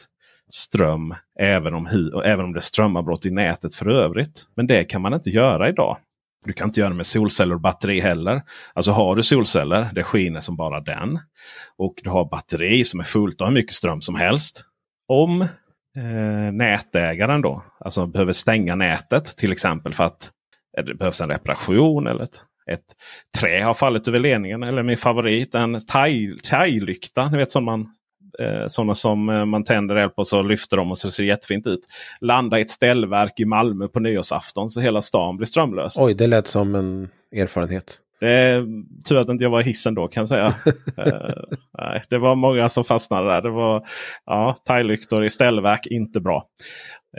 ström 0.55 1.15
även 1.41 1.75
om, 1.75 1.87
även 2.25 2.45
om 2.45 2.53
det 2.53 2.59
är 2.59 2.61
strömavbrott 2.61 3.27
i 3.27 3.31
nätet 3.31 3.75
för 3.75 3.89
övrigt. 3.89 4.47
Men 4.57 4.67
det 4.67 4.85
kan 4.85 5.03
man 5.03 5.15
inte 5.15 5.31
göra 5.31 5.69
idag. 5.69 5.97
Du 6.45 6.53
kan 6.53 6.69
inte 6.69 6.81
göra 6.81 6.91
det 6.91 6.97
med 6.97 7.07
solceller 7.07 7.55
och 7.55 7.61
batteri 7.61 8.01
heller. 8.01 8.43
Alltså 8.75 8.93
har 8.93 9.17
du 9.17 9.23
solceller, 9.23 9.91
det 9.95 10.03
skiner 10.03 10.41
som 10.41 10.57
bara 10.57 10.81
den. 10.81 11.19
Och 11.77 11.95
du 12.03 12.11
har 12.11 12.25
batteri 12.31 12.85
som 12.85 13.01
är 13.01 13.05
fullt 13.05 13.41
av 13.41 13.47
hur 13.47 13.55
mycket 13.55 13.73
ström 13.73 14.01
som 14.01 14.15
helst. 14.15 14.65
Om 15.09 15.43
eh, 15.97 16.53
nätägaren 16.53 17.43
då 17.43 17.65
alltså 17.79 18.07
behöver 18.07 18.33
stänga 18.33 18.75
nätet 18.75 19.25
till 19.25 19.53
exempel 19.53 19.95
för 19.95 20.05
att 20.05 20.31
eh, 20.79 20.85
det 20.85 20.95
behövs 20.95 21.21
en 21.21 21.29
reparation 21.29 22.07
eller 22.07 22.25
ett, 22.25 22.43
ett 22.71 22.87
trä 23.39 23.63
har 23.63 23.75
fallit 23.75 24.09
över 24.09 24.19
ledningen. 24.19 24.63
Eller 24.63 24.83
min 24.83 24.97
favorit 24.97 25.55
en 25.55 25.81
thai-lykta. 26.43 27.29
Ni 27.31 27.39
vet 27.39 27.51
som 27.51 27.65
man 27.65 27.95
eh, 28.39 28.67
sådana 28.67 28.95
som 28.95 29.29
eh, 29.29 29.45
man 29.45 29.65
tänder 29.65 29.97
eld 29.97 30.15
på 30.15 30.25
så 30.25 30.43
lyfter 30.43 30.77
de 30.77 30.91
och 30.91 30.99
så 30.99 31.11
ser 31.11 31.23
det 31.23 31.29
jättefint 31.29 31.67
ut. 31.67 31.81
Landa 32.21 32.59
i 32.59 32.63
ett 32.63 32.71
ställverk 32.71 33.41
i 33.41 33.45
Malmö 33.45 33.89
på 33.89 34.01
nyårsafton 34.01 34.71
så 34.71 34.81
hela 34.81 35.03
stan 35.03 35.37
blir 35.37 35.47
strömlös. 35.47 35.99
Oj, 35.99 36.15
det 36.15 36.27
lät 36.27 36.47
som 36.47 36.75
en 36.75 37.09
erfarenhet. 37.37 37.99
Det 38.21 38.31
är 38.31 38.67
tur 39.09 39.17
att 39.17 39.29
inte 39.29 39.45
jag 39.45 39.51
var 39.51 39.61
i 39.61 39.65
hissen 39.65 39.95
då 39.95 40.09
kan 40.09 40.21
jag 40.21 40.29
säga. 40.29 40.47
uh, 40.47 41.45
nej, 41.79 42.03
det 42.09 42.19
var 42.19 42.35
många 42.35 42.69
som 42.69 42.85
fastnade 42.85 43.29
där. 43.29 43.43
Det 43.43 43.51
var 43.51 43.87
ja, 44.27 44.57
thailyktor 44.67 45.25
i 45.25 45.31
ställverk, 45.31 45.87
inte 45.87 46.21
bra. 46.21 46.47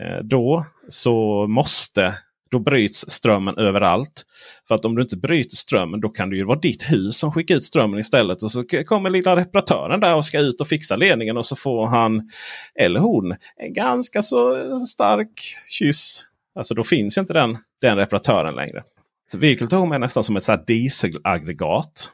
Uh, 0.02 0.24
då 0.24 0.66
så 0.90 1.48
måste 1.48 2.16
då 2.52 2.60
bryts 2.60 3.10
strömmen 3.10 3.58
överallt. 3.58 4.26
För 4.68 4.76
att 4.76 4.86
om 4.86 4.96
du 4.96 5.02
inte 5.02 5.18
bryter 5.18 5.56
strömmen 5.56 6.02
då 6.02 6.10
kan 6.10 6.30
det 6.30 6.36
ju 6.36 6.44
vara 6.44 6.60
ditt 6.60 6.92
hus 6.92 7.18
som 7.18 7.32
skickar 7.32 7.56
ut 7.56 7.64
strömmen 7.64 8.00
istället. 8.00 8.44
Och 8.44 8.52
så 8.52 8.64
kommer 8.64 9.10
lilla 9.10 9.36
reparatören 9.36 10.00
där 10.00 10.16
och 10.16 10.26
ska 10.26 10.40
ut 10.40 10.62
och 10.62 10.68
fixa 10.68 10.96
ledningen 10.96 11.38
och 11.38 11.46
så 11.46 11.56
får 11.56 11.88
han 11.88 12.32
eller 12.76 13.00
hon 13.00 13.36
en 13.58 13.74
ganska 13.74 14.22
så 14.22 14.80
stark 14.80 15.42
kyss. 15.70 16.26
Alltså 16.56 16.74
då 16.74 16.84
finns 16.84 17.18
inte 17.18 17.34
den, 17.34 17.58
den 17.82 17.98
reparatören 17.98 18.56
längre. 18.56 18.84
Så 19.32 19.38
Vehicle 19.38 19.78
Home 19.78 19.96
är 19.96 20.00
nästan 20.00 20.24
som 20.24 20.36
ett 20.38 20.44
så 20.44 20.56
dieselaggregat. 20.68 22.12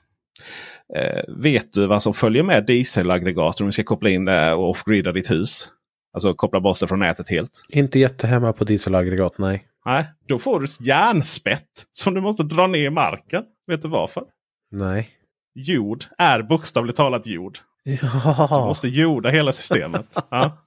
Eh, 0.95 1.23
vet 1.27 1.73
du 1.73 1.87
vad 1.87 2.03
som 2.03 2.13
följer 2.13 2.43
med 2.43 2.65
dieselaggregat 2.65 3.61
om 3.61 3.65
du 3.65 3.71
ska 3.71 3.83
koppla 3.83 4.09
in 4.09 4.25
det 4.25 4.53
och 4.53 4.69
off-grida 4.69 5.11
ditt 5.11 5.31
hus? 5.31 5.67
Alltså 6.13 6.33
koppla 6.33 6.59
bort 6.59 6.79
det 6.79 6.87
från 6.87 6.99
nätet 6.99 7.29
helt. 7.29 7.63
Inte 7.69 7.99
jättehemma 7.99 8.53
på 8.53 8.63
dieselaggregat, 8.63 9.37
nej. 9.37 9.67
Nej, 9.87 10.05
då 10.27 10.39
får 10.39 10.59
du 10.59 10.67
järnspett 10.79 11.85
som 11.91 12.13
du 12.13 12.21
måste 12.21 12.43
dra 12.43 12.67
ner 12.67 12.85
i 12.85 12.89
marken. 12.89 13.43
Vet 13.67 13.81
du 13.81 13.87
varför? 13.87 14.23
Nej. 14.71 15.09
Jord 15.55 16.05
är 16.17 16.41
bokstavligt 16.41 16.97
talat 16.97 17.27
jord. 17.27 17.57
Ja. 17.83 18.47
Du 18.49 18.55
måste 18.55 18.87
jorda 18.87 19.29
hela 19.29 19.51
systemet. 19.51 20.05
ja. 20.29 20.57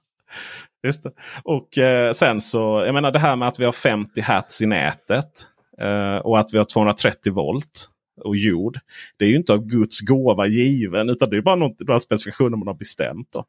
Just 0.83 1.03
det. 1.03 1.11
Och 1.43 1.77
eh, 1.77 2.11
sen 2.11 2.41
så, 2.41 2.83
jag 2.85 2.93
menar 2.93 3.11
det 3.11 3.19
här 3.19 3.35
med 3.35 3.47
att 3.47 3.59
vi 3.59 3.65
har 3.65 3.71
50 3.71 4.21
hertz 4.21 4.61
i 4.61 4.65
nätet. 4.65 5.47
Eh, 5.77 6.15
och 6.15 6.39
att 6.39 6.53
vi 6.53 6.57
har 6.57 6.65
230 6.65 7.33
volt 7.33 7.89
och 8.21 8.37
jord. 8.37 8.79
Det 9.17 9.25
är 9.25 9.29
ju 9.29 9.35
inte 9.35 9.53
av 9.53 9.65
Guds 9.65 9.99
gåva 9.99 10.47
given 10.47 11.09
utan 11.09 11.29
det 11.29 11.37
är 11.37 11.41
bara 11.41 11.55
något, 11.55 11.79
några 11.79 11.99
specifikationer 11.99 12.57
man 12.57 12.67
har 12.67 12.73
bestämt. 12.73 13.27
Då. 13.33 13.45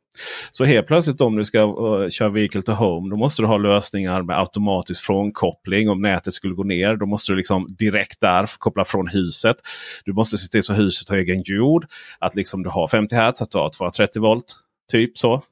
Så 0.50 0.64
helt 0.64 0.86
plötsligt 0.86 1.20
om 1.20 1.36
du 1.36 1.44
ska 1.44 1.62
uh, 1.64 2.08
köra 2.08 2.28
Vehicle 2.28 2.62
to 2.62 2.72
Home 2.72 3.10
då 3.10 3.16
måste 3.16 3.42
du 3.42 3.46
ha 3.46 3.56
lösningar 3.56 4.22
med 4.22 4.38
automatisk 4.38 5.04
frånkoppling. 5.04 5.90
Om 5.90 6.02
nätet 6.02 6.34
skulle 6.34 6.54
gå 6.54 6.64
ner 6.64 6.96
då 6.96 7.06
måste 7.06 7.32
du 7.32 7.36
liksom 7.36 7.76
direkt 7.78 8.20
där 8.20 8.50
koppla 8.58 8.84
från 8.84 9.08
huset. 9.08 9.56
Du 10.04 10.12
måste 10.12 10.38
se 10.38 10.48
till 10.48 10.62
så 10.62 10.72
huset 10.72 11.08
har 11.08 11.16
egen 11.16 11.42
jord. 11.44 11.86
Att 12.18 12.34
liksom 12.34 12.62
du 12.62 12.70
har 12.70 12.88
50 12.88 13.14
Hz, 13.14 13.42
att 13.42 13.50
du 13.50 13.58
har 13.58 13.70
230 13.70 14.22
volt. 14.22 14.56
Typ 14.92 15.18
så. 15.18 15.42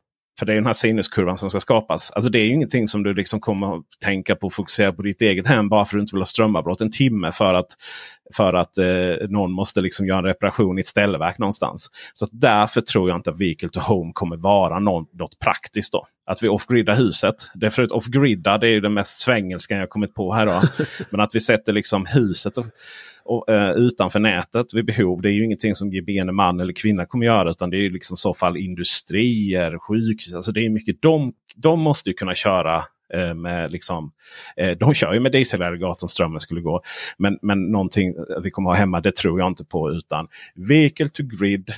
För 0.40 0.46
det 0.46 0.52
är 0.52 0.54
den 0.54 0.66
här 0.66 0.72
sinuskurvan 0.72 1.38
som 1.38 1.50
ska 1.50 1.60
skapas. 1.60 2.10
Alltså 2.10 2.30
det 2.30 2.38
är 2.38 2.50
ingenting 2.50 2.88
som 2.88 3.02
du 3.02 3.14
liksom 3.14 3.40
kommer 3.40 3.76
att 3.76 3.82
tänka 4.04 4.36
på 4.36 4.46
och 4.46 4.52
fokusera 4.52 4.92
på 4.92 5.02
ditt 5.02 5.22
eget 5.22 5.46
hem 5.46 5.68
bara 5.68 5.84
för 5.84 5.96
att 5.96 5.98
du 5.98 6.00
inte 6.00 6.16
vill 6.16 6.20
ha 6.20 6.26
strömavbrott 6.26 6.80
en 6.80 6.90
timme 6.90 7.32
för 7.32 7.54
att 7.54 7.66
för 8.32 8.52
att 8.52 8.78
eh, 8.78 9.28
någon 9.28 9.52
måste 9.52 9.80
liksom 9.80 10.06
göra 10.06 10.18
en 10.18 10.24
reparation 10.24 10.78
i 10.78 10.80
ett 10.80 10.86
ställverk 10.86 11.38
någonstans. 11.38 11.90
Så 12.12 12.26
därför 12.32 12.80
tror 12.80 13.08
jag 13.08 13.18
inte 13.18 13.30
att 13.30 13.40
Vehicle 13.40 13.68
to 13.68 13.80
Home 13.80 14.12
kommer 14.14 14.36
vara 14.36 14.78
något, 14.78 15.14
något 15.14 15.38
praktiskt. 15.38 15.92
då. 15.92 16.06
Att 16.26 16.42
vi 16.42 16.48
off-griddar 16.48 16.94
huset. 16.94 17.34
Det 17.54 17.66
är 17.66 17.70
förut 17.70 17.92
off-gridda 17.92 18.58
det 18.58 18.68
är 18.68 18.80
det 18.80 18.88
mest 18.88 19.18
svängelska 19.18 19.76
jag 19.76 19.90
kommit 19.90 20.14
på 20.14 20.32
här. 20.32 20.46
Då. 20.46 20.62
Men 21.10 21.20
att 21.20 21.34
vi 21.34 21.40
sätter 21.40 21.72
liksom 21.72 22.06
huset 22.06 22.58
och, 22.58 22.66
och, 23.24 23.48
uh, 23.50 23.70
utanför 23.70 24.20
nätet 24.20 24.74
vid 24.74 24.86
behov. 24.86 25.22
Det 25.22 25.28
är 25.28 25.32
ju 25.32 25.44
ingenting 25.44 25.74
som 25.74 25.92
gemene 25.92 26.32
man 26.32 26.60
eller 26.60 26.72
kvinna 26.72 27.06
kommer 27.06 27.26
göra. 27.26 27.50
Utan 27.50 27.70
det 27.70 27.86
är 27.86 27.90
liksom 27.90 28.14
i 28.14 28.16
så 28.16 28.34
fall 28.34 28.56
industrier, 28.56 29.78
sjukhus. 29.78 30.34
Alltså 30.34 30.52
det 30.52 30.66
är 30.66 30.70
mycket 30.70 31.02
de, 31.02 31.32
de 31.56 31.80
måste 31.80 32.10
ju 32.10 32.14
kunna 32.14 32.34
köra 32.34 32.76
Eh, 32.76 32.99
Eh, 33.14 33.34
med 33.34 33.72
liksom, 33.72 34.12
eh, 34.56 34.70
de 34.70 34.94
kör 34.94 35.12
ju 35.12 35.20
med 35.20 35.32
dieselaggregat 35.32 36.02
om 36.02 36.08
strömmen 36.08 36.40
skulle 36.40 36.60
gå. 36.60 36.82
Men, 37.18 37.38
men 37.42 37.62
någonting 37.62 38.14
vi 38.42 38.50
kommer 38.50 38.70
ha 38.70 38.76
hemma 38.76 39.00
det 39.00 39.16
tror 39.16 39.40
jag 39.40 39.48
inte 39.48 39.64
på. 39.64 39.90
Utan 39.90 40.28
Vehicle 40.54 41.08
to 41.08 41.22
Grid 41.22 41.72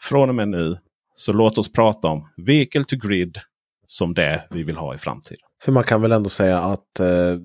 från 0.00 0.28
och 0.28 0.34
med 0.34 0.48
nu. 0.48 0.78
Så 1.14 1.32
låt 1.32 1.58
oss 1.58 1.72
prata 1.72 2.08
om 2.08 2.28
Vehicle 2.36 2.84
to 2.84 2.96
Grid 2.96 3.38
som 3.86 4.14
det 4.14 4.46
vi 4.50 4.62
vill 4.62 4.76
ha 4.76 4.94
i 4.94 4.98
framtiden. 4.98 5.46
För 5.62 5.72
man 5.72 5.84
kan 5.84 6.02
väl 6.02 6.12
ändå 6.12 6.28
säga 6.28 6.60
att 6.60 7.00
eh, 7.00 7.38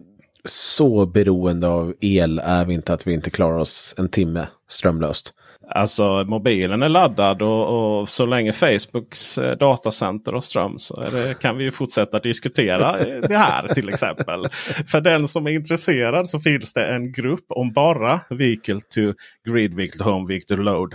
så 0.45 1.05
beroende 1.05 1.67
av 1.67 1.93
el 2.01 2.39
är 2.39 2.65
vi 2.65 2.73
inte 2.73 2.93
att 2.93 3.07
vi 3.07 3.13
inte 3.13 3.29
klarar 3.29 3.57
oss 3.57 3.95
en 3.97 4.09
timme 4.09 4.47
strömlöst. 4.67 5.33
Alltså 5.69 6.23
mobilen 6.23 6.83
är 6.83 6.89
laddad 6.89 7.41
och, 7.41 7.99
och, 7.99 8.09
så 8.09 8.25
länge 8.25 8.53
Facebooks 8.53 9.37
eh, 9.37 9.57
datacenter 9.57 10.35
och 10.35 10.43
ström 10.43 10.77
så 10.77 11.01
det, 11.01 11.39
kan 11.41 11.57
vi 11.57 11.63
ju 11.63 11.71
fortsätta 11.71 12.19
diskutera 12.19 13.05
det 13.21 13.37
här 13.37 13.67
till 13.67 13.89
exempel. 13.89 14.47
För 14.87 15.01
den 15.01 15.27
som 15.27 15.47
är 15.47 15.51
intresserad 15.51 16.29
så 16.29 16.39
finns 16.39 16.73
det 16.73 16.85
en 16.85 17.11
grupp 17.11 17.45
om 17.49 17.73
bara 17.73 18.19
Vehicle 18.29 18.81
to 18.81 19.13
Grid, 19.49 19.73
Vehicle 19.73 19.97
to 19.97 20.03
Home, 20.03 20.27
Vehicle 20.27 20.57
to 20.57 20.61
Load 20.61 20.93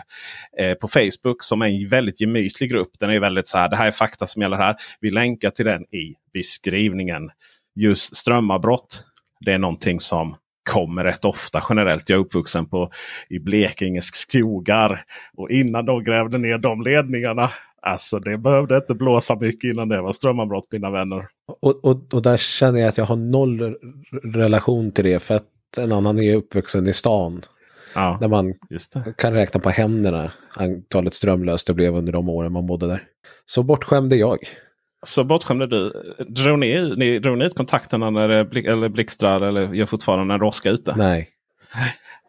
eh, 0.58 0.74
på 0.74 0.88
Facebook 0.88 1.42
som 1.42 1.62
är 1.62 1.66
en 1.66 1.88
väldigt 1.88 2.20
gemytlig 2.20 2.70
grupp. 2.70 2.90
Den 2.98 3.10
är 3.10 3.20
väldigt 3.20 3.48
så 3.48 3.58
här, 3.58 3.68
det 3.68 3.76
här 3.76 3.86
är 3.86 3.92
fakta 3.92 4.26
som 4.26 4.42
gäller 4.42 4.56
här. 4.56 4.76
Vi 5.00 5.10
länkar 5.10 5.50
till 5.50 5.64
den 5.64 5.82
i 5.82 6.14
beskrivningen. 6.32 7.30
Just 7.74 8.16
strömavbrott. 8.16 9.04
Det 9.40 9.52
är 9.52 9.58
någonting 9.58 10.00
som 10.00 10.36
kommer 10.66 11.04
rätt 11.04 11.24
ofta 11.24 11.62
generellt. 11.68 12.08
Jag 12.08 12.16
är 12.16 12.20
uppvuxen 12.20 12.66
på, 12.66 12.90
i 13.28 13.38
Blekinges 13.38 14.04
skogar. 14.04 15.04
Och 15.36 15.50
innan 15.50 15.86
de 15.86 16.04
grävde 16.04 16.38
ner 16.38 16.58
de 16.58 16.82
ledningarna. 16.82 17.50
Alltså 17.82 18.18
det 18.18 18.38
behövde 18.38 18.76
inte 18.76 18.94
blåsa 18.94 19.36
mycket 19.36 19.68
innan 19.68 19.88
det 19.88 20.02
var 20.02 20.12
strömavbrott 20.12 20.68
mina 20.70 20.90
vänner. 20.90 21.28
Och, 21.60 21.84
och, 21.84 22.14
och 22.14 22.22
där 22.22 22.36
känner 22.36 22.80
jag 22.80 22.88
att 22.88 22.98
jag 22.98 23.04
har 23.04 23.16
noll 23.16 23.76
relation 24.34 24.92
till 24.92 25.04
det. 25.04 25.22
För 25.22 25.34
att 25.34 25.48
en 25.78 25.92
annan 25.92 26.18
är 26.18 26.36
uppvuxen 26.36 26.86
i 26.86 26.92
stan. 26.92 27.42
Ja, 27.94 28.18
där 28.20 28.28
man 28.28 28.54
kan 29.16 29.32
räkna 29.32 29.60
på 29.60 29.70
händerna 29.70 30.32
antalet 30.56 31.14
strömlöst 31.14 31.66
det 31.66 31.74
blev 31.74 31.96
under 31.96 32.12
de 32.12 32.28
åren 32.28 32.52
man 32.52 32.66
bodde 32.66 32.86
där. 32.86 33.02
Så 33.46 33.62
bortskämd 33.62 34.12
är 34.12 34.16
jag. 34.16 34.38
Så 35.07 35.24
bortskämde 35.24 35.66
du. 35.66 35.92
Drog 36.28 36.59
ni, 36.59 36.94
ni, 36.96 37.18
drog 37.18 37.38
ni 37.38 37.44
ut 37.44 37.54
kontakterna 37.54 38.11
när 38.11 38.28
det 38.28 38.44
blick, 38.44 38.66
eller 38.66 38.88
blixtrar 38.88 39.40
eller 39.40 39.74
gör 39.74 39.86
fortfarande 39.86 40.34
en 40.34 40.40
roska 40.40 40.70
ute? 40.70 40.94
Nej. 40.96 41.28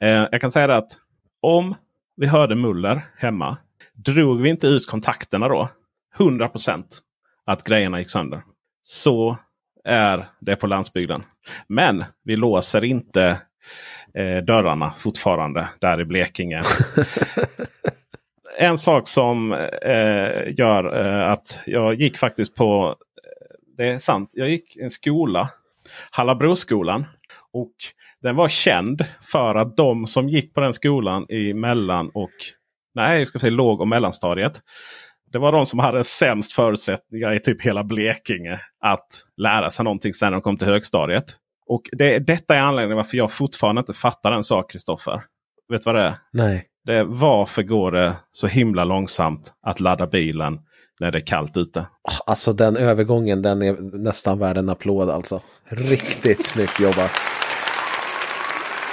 Eh, 0.01 0.28
jag 0.32 0.41
kan 0.41 0.51
säga 0.51 0.67
det 0.67 0.78
att 0.78 0.91
om 1.41 1.75
vi 2.17 2.28
hörde 2.28 2.55
muller 2.55 3.01
hemma. 3.17 3.57
Drog 3.93 4.41
vi 4.41 4.49
inte 4.49 4.67
ut 4.67 4.88
kontakterna 4.88 5.47
då? 5.47 5.69
100% 6.17 6.84
att 7.45 7.63
grejerna 7.63 7.99
gick 7.99 8.09
sönder. 8.09 8.41
Så 8.84 9.38
är 9.84 10.30
det 10.39 10.55
på 10.55 10.67
landsbygden. 10.67 11.23
Men 11.67 12.03
vi 12.23 12.36
låser 12.36 12.84
inte 12.84 13.41
eh, 14.13 14.38
dörrarna 14.38 14.93
fortfarande 14.97 15.69
där 15.80 16.01
i 16.01 16.05
Blekinge. 16.05 16.61
en 18.58 18.78
sak 18.78 19.08
som 19.08 19.53
eh, 19.82 20.53
gör 20.58 21.05
eh, 21.05 21.32
att 21.32 21.64
jag 21.66 21.95
gick 21.95 22.18
faktiskt 22.18 22.55
på, 22.55 22.95
eh, 23.24 23.55
det 23.78 23.88
är 23.88 23.99
sant, 23.99 24.30
jag 24.34 24.49
gick 24.49 24.76
en 24.76 24.89
skola, 24.89 25.49
Hallabroskolan. 26.12 27.05
Och 27.53 27.74
den 28.22 28.36
var 28.36 28.49
känd 28.49 29.05
för 29.22 29.55
att 29.55 29.78
de 29.78 30.08
som 30.08 30.30
gick 30.30 30.53
på 30.53 30.60
den 30.60 30.74
skolan 30.74 31.26
i 31.30 31.53
mellan 31.53 32.10
och 32.14 32.32
nej, 32.95 33.20
jag 33.20 33.28
ska 33.28 33.39
säga 33.39 33.51
låg 33.51 33.82
och 33.82 33.88
mellanstadiet. 33.88 34.62
Det 35.32 35.38
var 35.38 35.51
de 35.51 35.66
som 35.66 35.80
hade 35.80 36.03
sämst 36.03 36.53
förutsättningar 36.53 37.34
i 37.34 37.39
typ 37.39 37.62
hela 37.62 37.84
Blekinge 37.84 38.60
att 38.82 39.08
lära 39.38 39.70
sig 39.70 39.84
någonting 39.84 40.14
sen 40.14 40.26
när 40.26 40.32
de 40.32 40.41
kom 40.41 40.58
till 40.58 40.68
högstadiet. 40.68 41.26
Och 41.68 41.82
det, 41.91 42.20
detta 42.20 42.55
är 42.55 42.60
anledningen 42.60 42.97
varför 42.97 43.18
jag 43.18 43.32
fortfarande 43.32 43.80
inte 43.80 43.93
fattar 43.93 44.32
en 44.32 44.43
sak 44.43 44.72
Kristoffer. 44.72 45.22
Vet 45.70 45.82
du 45.82 45.91
vad 45.91 45.95
det 45.95 46.08
är? 46.08 46.18
Nej. 46.34 46.66
Det 46.88 46.95
är 46.95 47.03
varför 47.03 47.63
går 47.63 47.91
det 47.91 48.15
så 48.31 48.47
himla 48.47 48.83
långsamt 48.83 49.53
att 49.61 49.79
ladda 49.79 50.07
bilen 50.07 50.59
när 50.99 51.11
det 51.11 51.17
är 51.17 51.25
kallt 51.25 51.57
ute? 51.57 51.88
Alltså 52.25 52.53
den 52.53 52.77
övergången 52.77 53.41
den 53.41 53.61
är 53.61 53.97
nästan 53.97 54.39
värd 54.39 54.57
en 54.57 54.69
applåd 54.69 55.09
alltså. 55.09 55.41
Riktigt 55.65 56.45
snyggt 56.45 56.79
jobbat. 56.79 57.11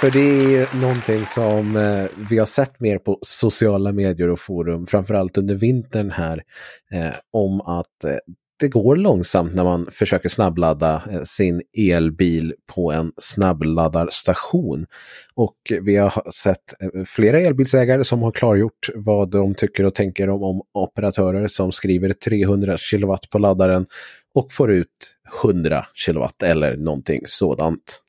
För 0.01 0.11
det 0.11 0.55
är 0.55 0.81
någonting 0.81 1.25
som 1.25 1.75
eh, 1.75 2.05
vi 2.29 2.37
har 2.37 2.45
sett 2.45 2.79
mer 2.79 2.97
på 2.97 3.19
sociala 3.21 3.91
medier 3.91 4.29
och 4.29 4.39
forum, 4.39 4.87
framförallt 4.87 5.37
under 5.37 5.55
vintern 5.55 6.11
här, 6.11 6.43
eh, 6.91 7.13
om 7.33 7.61
att 7.61 8.03
eh, 8.03 8.17
det 8.59 8.67
går 8.67 8.95
långsamt 8.95 9.53
när 9.53 9.63
man 9.63 9.87
försöker 9.91 10.29
snabbladda 10.29 11.03
eh, 11.11 11.23
sin 11.23 11.61
elbil 11.77 12.53
på 12.65 12.91
en 12.91 13.11
snabbladdarstation. 13.17 14.85
Och 15.33 15.55
vi 15.81 15.95
har 15.95 16.31
sett 16.31 16.81
eh, 16.81 17.03
flera 17.05 17.39
elbilsägare 17.39 18.03
som 18.03 18.21
har 18.21 18.31
klargjort 18.31 18.89
vad 18.95 19.31
de 19.31 19.55
tycker 19.55 19.85
och 19.85 19.95
tänker 19.95 20.29
om, 20.29 20.43
om 20.43 20.61
operatörer 20.73 21.47
som 21.47 21.71
skriver 21.71 22.13
300 22.13 22.77
kW 22.91 23.15
på 23.31 23.39
laddaren 23.39 23.85
och 24.35 24.51
får 24.51 24.71
ut 24.71 25.15
100 25.43 25.85
kW 26.05 26.27
eller 26.43 26.77
någonting 26.77 27.21
sådant. 27.25 28.01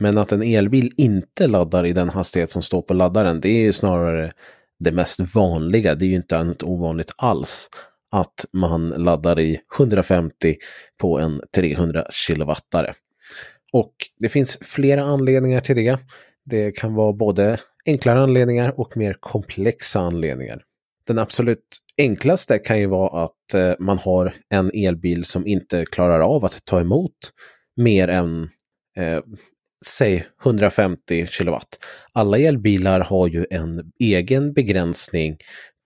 Men 0.00 0.18
att 0.18 0.32
en 0.32 0.42
elbil 0.42 0.92
inte 0.96 1.46
laddar 1.46 1.86
i 1.86 1.92
den 1.92 2.10
hastighet 2.10 2.50
som 2.50 2.62
står 2.62 2.82
på 2.82 2.94
laddaren, 2.94 3.40
det 3.40 3.66
är 3.66 3.72
snarare 3.72 4.32
det 4.78 4.92
mest 4.92 5.34
vanliga. 5.34 5.94
Det 5.94 6.04
är 6.04 6.08
ju 6.08 6.14
inte 6.14 6.42
något 6.42 6.62
ovanligt 6.62 7.12
alls 7.16 7.68
att 8.10 8.44
man 8.52 8.88
laddar 8.88 9.40
i 9.40 9.60
150 9.78 10.56
på 11.00 11.18
en 11.18 11.40
300 11.56 12.06
kilowattare. 12.10 12.94
Och 13.72 13.92
det 14.20 14.28
finns 14.28 14.58
flera 14.62 15.04
anledningar 15.04 15.60
till 15.60 15.76
det. 15.76 15.98
Det 16.44 16.72
kan 16.72 16.94
vara 16.94 17.12
både 17.12 17.60
enklare 17.86 18.20
anledningar 18.20 18.80
och 18.80 18.96
mer 18.96 19.16
komplexa 19.20 20.00
anledningar. 20.00 20.62
Den 21.06 21.18
absolut 21.18 21.78
enklaste 21.98 22.58
kan 22.58 22.80
ju 22.80 22.86
vara 22.86 23.24
att 23.24 23.54
eh, 23.54 23.72
man 23.78 23.98
har 23.98 24.34
en 24.48 24.70
elbil 24.74 25.24
som 25.24 25.46
inte 25.46 25.84
klarar 25.84 26.20
av 26.20 26.44
att 26.44 26.64
ta 26.64 26.80
emot 26.80 27.16
mer 27.76 28.08
än 28.08 28.42
eh, 28.96 29.20
säg 29.86 30.26
150 30.44 31.26
kilowatt. 31.26 31.78
Alla 32.12 32.38
elbilar 32.38 33.00
har 33.00 33.28
ju 33.28 33.46
en 33.50 33.92
egen 34.00 34.52
begränsning 34.52 35.36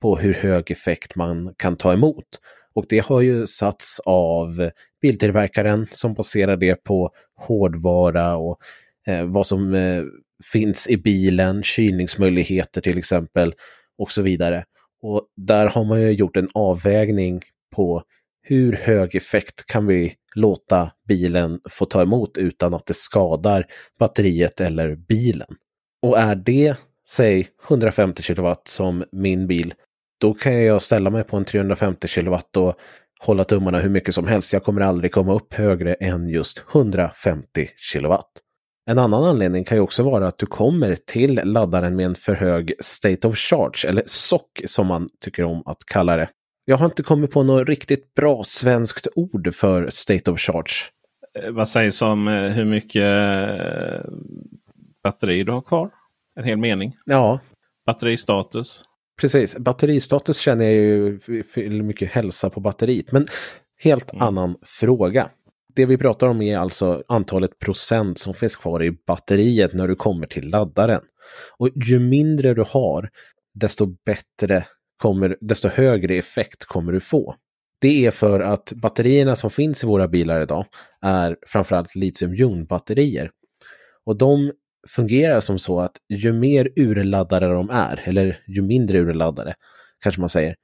på 0.02 0.16
hur 0.16 0.34
hög 0.34 0.70
effekt 0.70 1.16
man 1.16 1.54
kan 1.56 1.76
ta 1.76 1.92
emot. 1.92 2.24
Och 2.74 2.84
det 2.88 2.98
har 2.98 3.20
ju 3.20 3.46
satts 3.46 4.00
av 4.04 4.70
biltillverkaren 5.02 5.86
som 5.90 6.14
baserar 6.14 6.56
det 6.56 6.84
på 6.84 7.10
hårdvara 7.36 8.36
och 8.36 8.58
eh, 9.06 9.24
vad 9.24 9.46
som 9.46 9.74
eh, 9.74 10.02
finns 10.52 10.88
i 10.88 10.96
bilen, 10.96 11.62
kylningsmöjligheter 11.62 12.80
till 12.80 12.98
exempel 12.98 13.54
och 13.98 14.10
så 14.10 14.22
vidare. 14.22 14.64
Och 15.02 15.26
där 15.36 15.66
har 15.66 15.84
man 15.84 16.00
ju 16.00 16.10
gjort 16.10 16.36
en 16.36 16.48
avvägning 16.54 17.40
på 17.76 18.02
hur 18.42 18.72
hög 18.72 19.14
effekt 19.14 19.66
kan 19.66 19.86
vi 19.86 20.14
låta 20.34 20.90
bilen 21.08 21.60
få 21.70 21.84
ta 21.84 22.02
emot 22.02 22.38
utan 22.38 22.74
att 22.74 22.86
det 22.86 22.96
skadar 22.96 23.66
batteriet 23.98 24.60
eller 24.60 24.94
bilen. 24.94 25.48
Och 26.02 26.18
är 26.18 26.34
det, 26.34 26.74
säg 27.08 27.46
150 27.68 28.22
kW 28.22 28.54
som 28.64 29.04
min 29.12 29.46
bil, 29.46 29.74
då 30.22 30.34
kan 30.34 30.64
jag 30.64 30.82
ställa 30.82 31.10
mig 31.10 31.24
på 31.24 31.36
en 31.36 31.44
350 31.44 32.08
kW 32.08 32.36
och 32.56 32.74
hålla 33.20 33.44
tummarna 33.44 33.78
hur 33.78 33.90
mycket 33.90 34.14
som 34.14 34.26
helst. 34.26 34.52
Jag 34.52 34.64
kommer 34.64 34.80
aldrig 34.80 35.12
komma 35.12 35.34
upp 35.34 35.54
högre 35.54 35.94
än 35.94 36.28
just 36.28 36.64
150 36.74 37.68
kW. 37.92 38.16
En 38.90 38.98
annan 38.98 39.24
anledning 39.24 39.64
kan 39.64 39.76
ju 39.76 39.82
också 39.82 40.02
vara 40.02 40.28
att 40.28 40.38
du 40.38 40.46
kommer 40.46 40.96
till 40.96 41.40
laddaren 41.44 41.96
med 41.96 42.06
en 42.06 42.14
för 42.14 42.34
hög 42.34 42.72
state 42.80 43.28
of 43.28 43.36
charge, 43.36 43.88
eller 43.88 44.02
SOC 44.06 44.40
som 44.66 44.86
man 44.86 45.08
tycker 45.24 45.44
om 45.44 45.62
att 45.66 45.84
kalla 45.86 46.16
det. 46.16 46.28
Jag 46.64 46.76
har 46.76 46.86
inte 46.86 47.02
kommit 47.02 47.30
på 47.30 47.42
något 47.42 47.68
riktigt 47.68 48.14
bra 48.14 48.44
svenskt 48.44 49.06
ord 49.14 49.54
för 49.54 49.90
state 49.90 50.30
of 50.30 50.40
charge. 50.40 50.72
Eh, 51.38 51.50
vad 51.50 51.68
sägs 51.68 52.02
om 52.02 52.28
eh, 52.28 52.34
hur 52.34 52.64
mycket 52.64 53.06
eh, 53.06 54.10
batteri 55.04 55.44
du 55.44 55.52
har 55.52 55.62
kvar? 55.62 55.90
En 56.36 56.44
hel 56.44 56.58
mening. 56.58 56.96
Ja. 57.04 57.40
Batteristatus. 57.86 58.82
Precis, 59.22 59.58
batteristatus 59.58 60.38
känner 60.38 60.64
jag 60.64 60.74
ju 60.74 61.82
mycket 61.82 62.10
hälsa 62.10 62.50
på 62.50 62.60
batteriet. 62.60 63.12
Men 63.12 63.26
helt 63.78 64.12
mm. 64.12 64.22
annan 64.22 64.56
fråga. 64.62 65.30
Det 65.74 65.86
vi 65.86 65.98
pratar 65.98 66.26
om 66.26 66.42
är 66.42 66.58
alltså 66.58 67.02
antalet 67.08 67.58
procent 67.58 68.18
som 68.18 68.34
finns 68.34 68.56
kvar 68.56 68.84
i 68.84 68.92
batteriet 69.06 69.72
när 69.74 69.88
du 69.88 69.94
kommer 69.94 70.26
till 70.26 70.48
laddaren. 70.48 71.00
Och 71.58 71.68
ju 71.74 71.98
mindre 71.98 72.54
du 72.54 72.64
har, 72.68 73.10
desto 73.54 73.86
bättre 73.86 74.66
kommer, 75.02 75.36
desto 75.40 75.68
högre 75.68 76.14
effekt 76.14 76.64
kommer 76.64 76.92
du 76.92 77.00
få. 77.00 77.34
Det 77.80 78.06
är 78.06 78.10
för 78.10 78.40
att 78.40 78.72
batterierna 78.72 79.36
som 79.36 79.50
finns 79.50 79.84
i 79.84 79.86
våra 79.86 80.08
bilar 80.08 80.42
idag 80.42 80.66
är 81.02 81.36
framförallt 81.46 81.94
litiumjonbatterier. 81.94 83.30
Och 84.06 84.16
de 84.16 84.52
fungerar 84.88 85.40
som 85.40 85.58
så 85.58 85.80
att 85.80 85.96
ju 86.08 86.32
mer 86.32 86.68
urladdade 86.76 87.46
de 87.46 87.70
är, 87.70 88.02
eller 88.04 88.40
ju 88.46 88.62
mindre 88.62 88.98
urladdade 88.98 89.54
kanske 90.02 90.20
man 90.20 90.28
säger, 90.28 90.54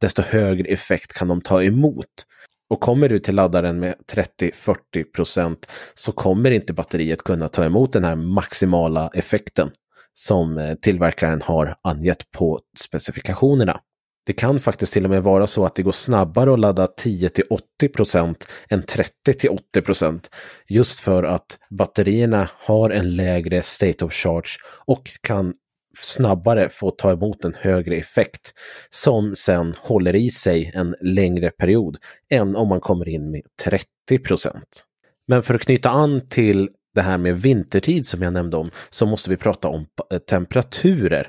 desto 0.00 0.22
högre 0.22 0.68
effekt 0.68 1.12
kan 1.12 1.28
de 1.28 1.40
ta 1.40 1.62
emot. 1.62 2.26
Och 2.70 2.80
kommer 2.80 3.08
du 3.08 3.18
till 3.18 3.34
laddaren 3.34 3.80
med 3.80 3.94
30-40% 4.40 5.56
så 5.94 6.12
kommer 6.12 6.50
inte 6.50 6.72
batteriet 6.72 7.22
kunna 7.22 7.48
ta 7.48 7.64
emot 7.64 7.92
den 7.92 8.04
här 8.04 8.16
maximala 8.16 9.10
effekten 9.14 9.70
som 10.14 10.58
eh, 10.58 10.74
tillverkaren 10.74 11.42
har 11.42 11.76
angett 11.82 12.30
på 12.30 12.60
specifikationerna. 12.78 13.80
Det 14.26 14.32
kan 14.32 14.60
faktiskt 14.60 14.92
till 14.92 15.04
och 15.04 15.10
med 15.10 15.22
vara 15.22 15.46
så 15.46 15.64
att 15.64 15.74
det 15.74 15.82
går 15.82 15.92
snabbare 15.92 16.52
att 16.52 16.58
ladda 16.58 16.86
10 16.86 17.28
till 17.28 17.44
80 17.50 17.88
procent 17.88 18.48
än 18.68 18.82
30 18.82 19.12
till 19.38 19.50
80 19.50 19.80
procent. 19.82 20.30
just 20.68 21.00
för 21.00 21.22
att 21.22 21.58
batterierna 21.70 22.50
har 22.58 22.90
en 22.90 23.16
lägre 23.16 23.62
state 23.62 24.04
of 24.04 24.12
charge 24.12 24.58
och 24.86 25.10
kan 25.20 25.54
snabbare 25.96 26.68
få 26.68 26.90
ta 26.90 27.12
emot 27.12 27.44
en 27.44 27.54
högre 27.54 27.96
effekt 27.96 28.52
som 28.90 29.36
sen 29.36 29.74
håller 29.78 30.16
i 30.16 30.30
sig 30.30 30.72
en 30.74 30.94
längre 31.00 31.50
period 31.50 31.96
än 32.30 32.56
om 32.56 32.68
man 32.68 32.80
kommer 32.80 33.08
in 33.08 33.30
med 33.30 33.42
30 33.64 33.86
procent. 34.24 34.86
Men 35.28 35.42
för 35.42 35.54
att 35.54 35.60
knyta 35.60 35.90
an 35.90 36.28
till 36.28 36.68
det 36.94 37.02
här 37.02 37.18
med 37.18 37.40
vintertid 37.40 38.06
som 38.06 38.22
jag 38.22 38.32
nämnde 38.32 38.56
om 38.56 38.70
så 38.90 39.06
måste 39.06 39.30
vi 39.30 39.36
prata 39.36 39.68
om 39.68 39.86
temperaturer. 40.28 41.28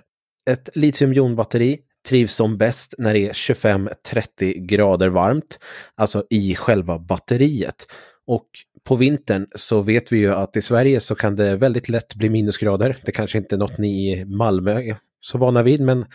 Ett 0.49 0.69
litiumjonbatteri 0.75 1.79
trivs 2.07 2.35
som 2.35 2.57
bäst 2.57 2.93
när 2.97 3.13
det 3.13 3.19
är 3.19 3.33
25-30 3.33 4.65
grader 4.65 5.07
varmt, 5.07 5.59
alltså 5.95 6.23
i 6.29 6.55
själva 6.55 6.99
batteriet. 6.99 7.85
Och 8.27 8.47
på 8.83 8.95
vintern 8.95 9.47
så 9.55 9.81
vet 9.81 10.11
vi 10.11 10.17
ju 10.17 10.33
att 10.33 10.57
i 10.57 10.61
Sverige 10.61 10.99
så 10.99 11.15
kan 11.15 11.35
det 11.35 11.55
väldigt 11.55 11.89
lätt 11.89 12.15
bli 12.15 12.29
minusgrader. 12.29 12.97
Det 13.05 13.11
kanske 13.11 13.37
inte 13.37 13.55
är 13.55 13.57
något 13.57 13.77
ni 13.77 14.11
i 14.11 14.25
Malmö 14.25 14.81
är 14.81 14.97
så 15.19 15.37
vana 15.37 15.63
vid, 15.63 15.81
men 15.81 16.05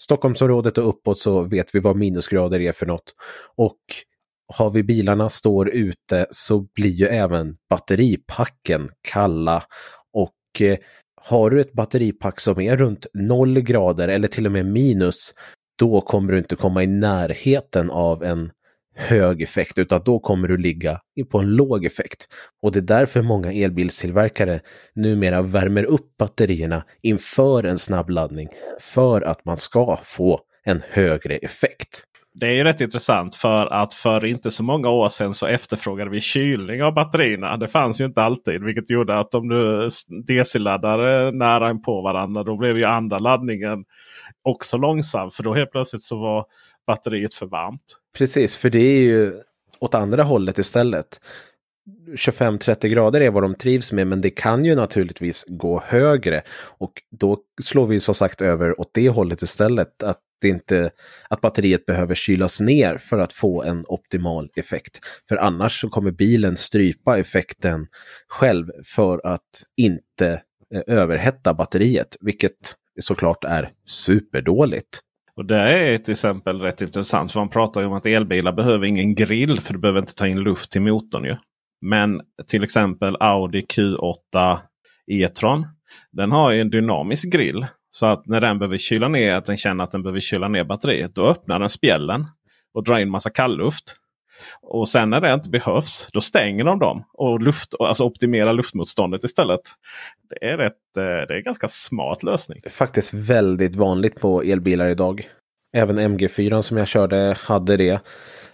Stockholmsområdet 0.00 0.78
och 0.78 0.88
uppåt 0.88 1.18
så 1.18 1.42
vet 1.42 1.74
vi 1.74 1.80
vad 1.80 1.96
minusgrader 1.96 2.60
är 2.60 2.72
för 2.72 2.86
något. 2.86 3.14
Och 3.56 3.78
har 4.52 4.70
vi 4.70 4.82
bilarna 4.82 5.28
står 5.28 5.68
ute 5.68 6.26
så 6.30 6.66
blir 6.74 6.90
ju 6.90 7.06
även 7.06 7.56
batteripacken 7.70 8.88
kalla 9.02 9.62
och 10.12 10.62
eh, 10.66 10.78
har 11.26 11.50
du 11.50 11.60
ett 11.60 11.72
batteripack 11.72 12.40
som 12.40 12.60
är 12.60 12.76
runt 12.76 13.06
0 13.14 13.60
grader 13.60 14.08
eller 14.08 14.28
till 14.28 14.46
och 14.46 14.52
med 14.52 14.66
minus, 14.66 15.34
då 15.78 16.00
kommer 16.00 16.32
du 16.32 16.38
inte 16.38 16.56
komma 16.56 16.82
i 16.82 16.86
närheten 16.86 17.90
av 17.90 18.24
en 18.24 18.50
hög 18.96 19.42
effekt, 19.42 19.78
utan 19.78 20.02
då 20.04 20.18
kommer 20.18 20.48
du 20.48 20.56
ligga 20.56 21.00
på 21.30 21.38
en 21.38 21.50
låg 21.50 21.84
effekt. 21.84 22.28
Och 22.62 22.72
det 22.72 22.78
är 22.78 22.82
därför 22.82 23.22
många 23.22 23.52
elbilstillverkare 23.52 24.60
numera 24.94 25.42
värmer 25.42 25.84
upp 25.84 26.16
batterierna 26.18 26.84
inför 27.02 27.64
en 27.64 27.78
snabbladdning, 27.78 28.48
för 28.80 29.22
att 29.22 29.44
man 29.44 29.56
ska 29.56 29.98
få 30.02 30.40
en 30.64 30.82
högre 30.90 31.36
effekt. 31.36 32.04
Det 32.34 32.46
är 32.46 32.50
ju 32.50 32.64
rätt 32.64 32.80
intressant 32.80 33.34
för 33.34 33.66
att 33.66 33.94
för 33.94 34.24
inte 34.24 34.50
så 34.50 34.62
många 34.62 34.90
år 34.90 35.08
sedan 35.08 35.34
så 35.34 35.46
efterfrågade 35.46 36.10
vi 36.10 36.20
kylning 36.20 36.82
av 36.82 36.94
batterierna. 36.94 37.56
Det 37.56 37.68
fanns 37.68 38.00
ju 38.00 38.04
inte 38.04 38.22
alltid 38.22 38.64
vilket 38.64 38.90
gjorde 38.90 39.18
att 39.18 39.34
om 39.34 39.48
du 39.48 39.88
DC-laddade 40.26 41.26
eh, 41.26 41.32
nära 41.32 41.74
på 41.74 42.02
varandra 42.02 42.42
då 42.42 42.56
blev 42.56 42.78
ju 42.78 42.84
andra 42.84 43.18
laddningen 43.18 43.84
också 44.42 44.76
långsam. 44.76 45.30
För 45.30 45.42
då 45.42 45.54
helt 45.54 45.70
plötsligt 45.72 46.02
så 46.02 46.18
var 46.18 46.44
batteriet 46.86 47.34
för 47.34 47.46
varmt. 47.46 47.98
Precis, 48.18 48.56
för 48.56 48.70
det 48.70 48.78
är 48.78 49.02
ju 49.02 49.32
åt 49.78 49.94
andra 49.94 50.22
hållet 50.22 50.58
istället. 50.58 51.20
25-30 52.16 52.86
grader 52.86 53.20
är 53.20 53.30
vad 53.30 53.42
de 53.42 53.54
trivs 53.54 53.92
med, 53.92 54.06
men 54.06 54.20
det 54.20 54.30
kan 54.30 54.64
ju 54.64 54.74
naturligtvis 54.74 55.44
gå 55.48 55.82
högre. 55.86 56.42
Och 56.78 56.92
då 57.10 57.38
slår 57.62 57.86
vi 57.86 58.00
som 58.00 58.14
sagt 58.14 58.40
över 58.40 58.80
åt 58.80 58.90
det 58.94 59.08
hållet 59.08 59.42
istället. 59.42 60.02
Att, 60.02 60.20
det 60.44 60.50
inte, 60.50 60.90
att 61.28 61.40
batteriet 61.40 61.86
behöver 61.86 62.14
kylas 62.14 62.60
ner 62.60 62.98
för 62.98 63.18
att 63.18 63.32
få 63.32 63.62
en 63.62 63.84
optimal 63.88 64.50
effekt. 64.56 65.00
För 65.28 65.36
annars 65.36 65.80
så 65.80 65.88
kommer 65.88 66.10
bilen 66.10 66.56
strypa 66.56 67.18
effekten 67.18 67.86
själv 68.28 68.70
för 68.84 69.26
att 69.26 69.62
inte 69.76 70.42
eh, 70.74 70.82
överhetta 70.86 71.54
batteriet, 71.54 72.16
vilket 72.20 72.76
såklart 73.00 73.44
är 73.44 73.70
superdåligt. 73.84 75.00
Och 75.36 75.44
det 75.44 75.56
är 75.56 75.98
till 75.98 76.12
exempel 76.12 76.60
rätt 76.60 76.82
intressant. 76.82 77.32
För 77.32 77.40
man 77.40 77.48
pratar 77.48 77.80
ju 77.80 77.86
om 77.86 77.92
att 77.92 78.06
elbilar 78.06 78.52
behöver 78.52 78.86
ingen 78.86 79.14
grill 79.14 79.60
för 79.60 79.72
du 79.72 79.78
behöver 79.78 80.00
inte 80.00 80.14
ta 80.14 80.26
in 80.26 80.40
luft 80.40 80.70
till 80.70 80.82
motorn. 80.82 81.24
Ju. 81.24 81.36
Men 81.80 82.20
till 82.46 82.64
exempel 82.64 83.16
Audi 83.20 83.60
Q8 83.60 84.58
E-tron. 85.06 85.66
Den 86.12 86.32
har 86.32 86.52
en 86.52 86.70
dynamisk 86.70 87.32
grill. 87.32 87.66
Så 87.94 88.06
att 88.06 88.26
när 88.26 88.40
den 88.40 88.58
behöver 88.58 88.78
kyla 88.78 89.08
ner, 89.08 89.34
att 89.34 89.44
den 89.44 89.56
känner 89.56 89.84
att 89.84 89.92
den 89.92 90.02
behöver 90.02 90.20
kyla 90.20 90.48
ner 90.48 90.64
batteriet. 90.64 91.14
Då 91.14 91.26
öppnar 91.26 91.58
den 91.58 91.68
spjällen 91.68 92.26
och 92.74 92.84
drar 92.84 92.98
in 92.98 93.10
massa 93.10 93.30
kallluft. 93.30 93.96
Och 94.62 94.88
sen 94.88 95.10
när 95.10 95.20
det 95.20 95.34
inte 95.34 95.50
behövs, 95.50 96.08
då 96.12 96.20
stänger 96.20 96.64
de 96.64 96.78
dem 96.78 97.04
och 97.12 97.40
luft, 97.40 97.74
alltså 97.78 98.04
optimerar 98.04 98.52
luftmotståndet 98.52 99.24
istället. 99.24 99.60
Det 100.28 100.46
är, 100.46 100.56
rätt, 100.56 100.72
eh, 100.96 101.02
det 101.02 101.34
är 101.34 101.36
en 101.36 101.42
ganska 101.42 101.68
smart 101.68 102.22
lösning. 102.22 102.58
Det 102.62 102.68
är 102.68 102.70
Faktiskt 102.70 103.14
väldigt 103.14 103.76
vanligt 103.76 104.20
på 104.20 104.42
elbilar 104.42 104.88
idag. 104.88 105.28
Även 105.76 105.98
MG4 105.98 106.62
som 106.62 106.76
jag 106.76 106.88
körde 106.88 107.36
hade 107.40 107.76
det 107.76 108.00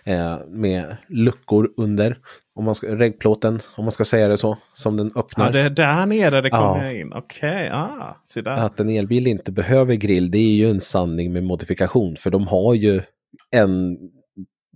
eh, 0.05 0.39
med 0.49 0.97
luckor 1.09 1.71
under. 1.77 2.19
Om 2.55 2.65
man 2.65 2.75
ska, 2.75 2.97
regplåten, 2.97 3.61
om 3.77 3.85
man 3.85 3.93
ska 3.93 4.05
säga 4.05 4.29
det 4.29 4.39
så, 4.39 4.59
som 4.75 4.97
den 4.97 5.13
öppnar. 5.17 5.47
Ja, 5.47 5.53
det 5.53 5.61
är 5.61 5.71
där 5.71 6.07
nere 6.07 6.41
det 6.41 6.51
kommer 6.51 6.85
ja. 6.85 7.01
in. 7.01 7.13
Okej, 7.13 7.51
okay. 7.51 7.69
ah, 7.69 8.21
så 8.25 8.41
där. 8.41 8.51
Att 8.51 8.81
en 8.81 8.91
elbil 8.91 9.27
inte 9.27 9.53
behöver 9.53 9.95
grill, 9.95 10.31
det 10.31 10.39
är 10.39 10.55
ju 10.55 10.71
en 10.71 10.81
sanning 10.81 11.33
med 11.33 11.45
modifikation. 11.45 12.17
För 12.17 12.31
de 12.31 12.47
har 12.47 12.75
ju 12.75 13.03
en 13.51 13.99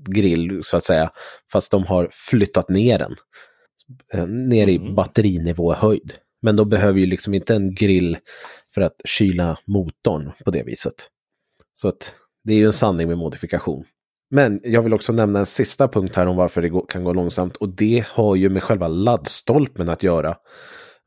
grill 0.09 0.61
så 0.65 0.77
att 0.77 0.85
säga. 0.85 1.11
Fast 1.53 1.71
de 1.71 1.85
har 1.85 2.09
flyttat 2.11 2.69
ner 2.69 2.99
den. 2.99 3.15
Eh, 4.13 4.27
ner 4.27 4.67
i 4.67 4.77
mm. 4.77 4.95
batterinivå 4.95 5.75
höjd. 5.75 6.13
Men 6.43 6.57
de 6.57 6.69
behöver 6.69 7.01
ju 7.01 7.07
liksom 7.07 7.35
inte 7.35 7.55
en 7.55 7.75
grill 7.75 8.19
för 8.75 8.81
att 8.81 9.01
kyla 9.05 9.59
motorn 9.67 10.33
på 10.45 10.51
det 10.51 10.63
viset. 10.63 10.95
Så 11.75 11.89
att 11.89 12.15
det 12.45 12.55
är 12.55 12.59
ju 12.59 12.67
en 12.67 12.73
sanning 12.73 13.09
med 13.09 13.19
modifikation. 13.19 13.85
Men 14.31 14.61
jag 14.63 14.83
vill 14.83 14.95
också 14.95 15.13
nämna 15.13 15.39
en 15.39 15.47
sista 15.47 15.89
punkt 15.89 16.17
här 16.17 16.27
om 16.27 16.37
varför 16.37 16.63
det 16.63 16.71
kan 16.89 17.05
gå 17.05 17.13
långsamt 17.13 17.57
och 17.57 17.69
det 17.69 18.05
har 18.09 18.37
ju 18.37 18.49
med 18.49 18.63
själva 18.63 18.89
laddstolpen 18.89 19.89
att 19.89 20.03
göra. 20.03 20.37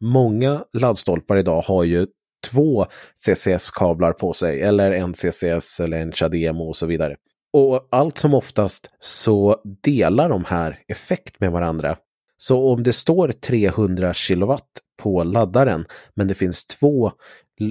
Många 0.01 0.63
laddstolpar 0.73 1.37
idag 1.37 1.61
har 1.61 1.83
ju 1.83 2.07
två 2.51 2.85
CCS-kablar 3.15 4.11
på 4.13 4.33
sig 4.33 4.61
eller 4.61 4.91
en 4.91 5.13
CCS 5.13 5.79
eller 5.79 5.99
en 5.99 6.11
CHAdeMO 6.11 6.63
och 6.63 6.75
så 6.75 6.85
vidare. 6.85 7.15
Och 7.53 7.87
allt 7.91 8.17
som 8.17 8.33
oftast 8.33 8.91
så 8.99 9.61
delar 9.83 10.29
de 10.29 10.45
här 10.45 10.79
effekt 10.87 11.39
med 11.39 11.51
varandra. 11.51 11.97
Så 12.37 12.69
om 12.69 12.83
det 12.83 12.93
står 12.93 13.31
300 13.31 14.13
kilowatt 14.13 14.69
på 15.03 15.23
laddaren 15.23 15.85
men 16.15 16.27
det 16.27 16.33
finns 16.33 16.65
två 16.65 17.11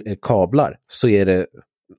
eh, 0.06 0.16
kablar 0.22 0.76
så 0.88 1.08
är 1.08 1.26
det 1.26 1.46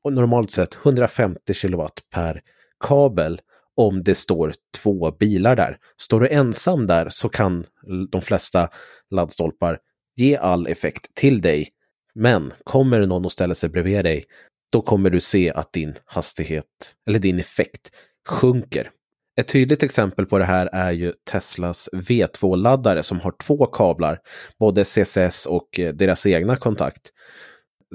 normalt 0.10 0.52
sett 0.52 0.78
150 0.86 1.54
kilowatt 1.54 2.00
per 2.14 2.41
kabel 2.80 3.41
om 3.75 4.03
det 4.03 4.15
står 4.15 4.53
två 4.84 5.11
bilar 5.11 5.55
där. 5.55 5.78
Står 5.97 6.19
du 6.19 6.28
ensam 6.28 6.88
där 6.88 7.09
så 7.09 7.30
kan 7.30 7.65
de 8.11 8.21
flesta 8.21 8.69
laddstolpar 9.11 9.80
ge 10.15 10.38
all 10.38 10.67
effekt 10.67 11.15
till 11.15 11.41
dig. 11.41 11.67
Men 12.15 12.53
kommer 12.63 13.05
någon 13.05 13.25
och 13.25 13.32
ställer 13.32 13.53
sig 13.53 13.69
bredvid 13.69 14.05
dig 14.05 14.25
då 14.69 14.82
kommer 14.82 15.09
du 15.09 15.19
se 15.19 15.51
att 15.51 15.73
din 15.73 15.95
hastighet 16.05 16.65
eller 17.07 17.19
din 17.19 17.39
effekt 17.39 17.91
sjunker. 18.28 18.91
Ett 19.39 19.47
tydligt 19.47 19.84
exempel 19.84 20.25
på 20.25 20.38
det 20.38 20.45
här 20.45 20.69
är 20.73 20.91
ju 20.91 21.13
Teslas 21.32 21.89
V2-laddare 21.93 23.03
som 23.03 23.19
har 23.19 23.34
två 23.43 23.65
kablar, 23.65 24.19
både 24.59 24.86
CCS 24.86 25.45
och 25.45 25.80
eh, 25.80 25.93
deras 25.93 26.25
egna 26.25 26.55
kontakt, 26.55 27.11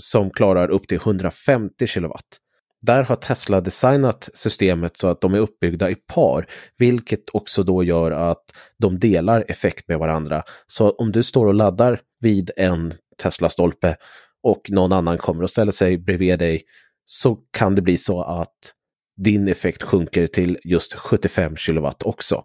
som 0.01 0.31
klarar 0.31 0.71
upp 0.71 0.89
till 0.89 0.97
150 0.97 1.87
kilowatt. 1.87 2.39
Där 2.83 3.03
har 3.03 3.17
Tesla 3.17 3.61
designat 3.61 4.29
systemet 4.35 4.97
så 4.97 5.09
att 5.09 5.21
de 5.21 5.35
är 5.35 5.39
uppbyggda 5.39 5.91
i 5.91 5.95
par, 5.95 6.47
vilket 6.79 7.25
också 7.33 7.63
då 7.63 7.85
gör 7.85 8.11
att 8.11 8.45
de 8.79 8.99
delar 8.99 9.45
effekt 9.49 9.89
med 9.89 9.99
varandra. 9.99 10.43
Så 10.67 10.91
om 10.91 11.13
du 11.13 11.23
står 11.23 11.47
och 11.47 11.55
laddar 11.55 12.01
vid 12.21 12.51
en 12.57 12.93
Tesla-stolpe 13.23 13.97
och 14.43 14.61
någon 14.69 14.93
annan 14.93 15.19
kommer 15.19 15.43
och 15.43 15.51
ställer 15.51 15.73
sig 15.73 15.99
bredvid 15.99 16.39
dig 16.39 16.63
så 17.05 17.39
kan 17.51 17.75
det 17.75 17.83
bli 17.83 17.99
så 17.99 18.23
att 18.23 18.73
din 19.17 19.49
effekt 19.49 19.83
sjunker 19.83 20.27
till 20.27 20.59
just 20.65 20.95
75 20.95 21.57
kilowatt 21.57 22.03
också. 22.03 22.45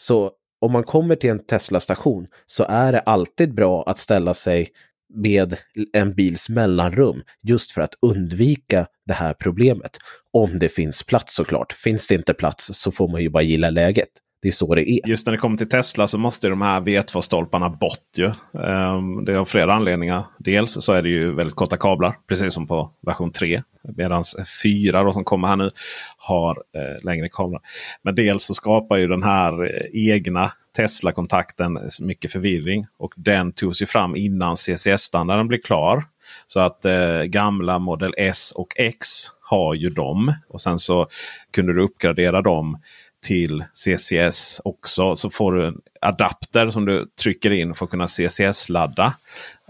Så 0.00 0.30
om 0.60 0.72
man 0.72 0.84
kommer 0.84 1.16
till 1.16 1.30
en 1.30 1.46
Tesla-station 1.46 2.26
så 2.46 2.64
är 2.64 2.92
det 2.92 3.00
alltid 3.00 3.54
bra 3.54 3.84
att 3.86 3.98
ställa 3.98 4.34
sig 4.34 4.68
med 5.14 5.56
en 5.92 6.14
bils 6.14 6.48
mellanrum 6.48 7.22
just 7.42 7.72
för 7.72 7.80
att 7.80 7.94
undvika 8.02 8.86
det 9.06 9.12
här 9.12 9.34
problemet. 9.34 9.98
Om 10.32 10.58
det 10.58 10.68
finns 10.68 11.02
plats 11.02 11.34
såklart. 11.34 11.72
Finns 11.72 12.08
det 12.08 12.14
inte 12.14 12.34
plats 12.34 12.70
så 12.74 12.92
får 12.92 13.08
man 13.08 13.22
ju 13.22 13.28
bara 13.28 13.42
gilla 13.42 13.70
läget. 13.70 14.08
Det 14.42 14.48
är 14.48 14.52
så 14.52 14.74
det 14.74 14.90
är. 14.90 15.08
Just 15.08 15.26
när 15.26 15.32
det 15.32 15.38
kommer 15.38 15.56
till 15.56 15.68
Tesla 15.68 16.08
så 16.08 16.18
måste 16.18 16.48
de 16.48 16.62
här 16.62 16.80
V2-stolparna 16.80 17.78
bort. 17.78 18.18
Ju. 18.18 18.26
Um, 18.52 19.24
det 19.24 19.36
av 19.36 19.44
flera 19.44 19.74
anledningar. 19.74 20.24
Dels 20.38 20.76
så 20.84 20.92
är 20.92 21.02
det 21.02 21.08
ju 21.08 21.34
väldigt 21.34 21.54
korta 21.54 21.76
kablar, 21.76 22.18
precis 22.28 22.54
som 22.54 22.66
på 22.66 22.90
version 23.06 23.32
3. 23.32 23.62
Medan 23.96 24.22
4 24.62 25.02
då, 25.02 25.12
som 25.12 25.24
kommer 25.24 25.48
här 25.48 25.56
nu 25.56 25.68
har 26.16 26.62
eh, 26.76 27.04
längre 27.04 27.28
kablar. 27.28 27.60
Men 28.02 28.14
dels 28.14 28.44
så 28.44 28.54
skapar 28.54 28.96
ju 28.96 29.06
den 29.06 29.22
här 29.22 29.64
eh, 29.64 30.10
egna 30.10 30.52
Tesla-kontakten 30.76 31.78
mycket 32.00 32.32
förvirring. 32.32 32.86
Och 32.98 33.14
den 33.16 33.52
togs 33.52 33.82
ju 33.82 33.86
fram 33.86 34.16
innan 34.16 34.56
CCS-standarden 34.56 35.48
blev 35.48 35.60
klar. 35.60 36.04
Så 36.46 36.60
att 36.60 36.84
eh, 36.84 37.22
gamla 37.22 37.78
Model 37.78 38.14
S 38.16 38.52
och 38.56 38.72
X 38.76 39.08
har 39.40 39.74
ju 39.74 39.88
dem. 39.88 40.34
Och 40.48 40.60
sen 40.60 40.78
så 40.78 41.06
kunde 41.50 41.72
du 41.72 41.82
uppgradera 41.82 42.42
dem 42.42 42.78
till 43.22 43.64
CCS 43.74 44.60
också. 44.64 45.16
Så 45.16 45.30
får 45.30 45.52
du 45.52 45.66
en 45.66 45.80
adapter 46.00 46.70
som 46.70 46.84
du 46.84 47.06
trycker 47.22 47.50
in 47.50 47.74
för 47.74 47.84
att 47.84 47.90
kunna 47.90 48.06
CCS-ladda. 48.06 49.14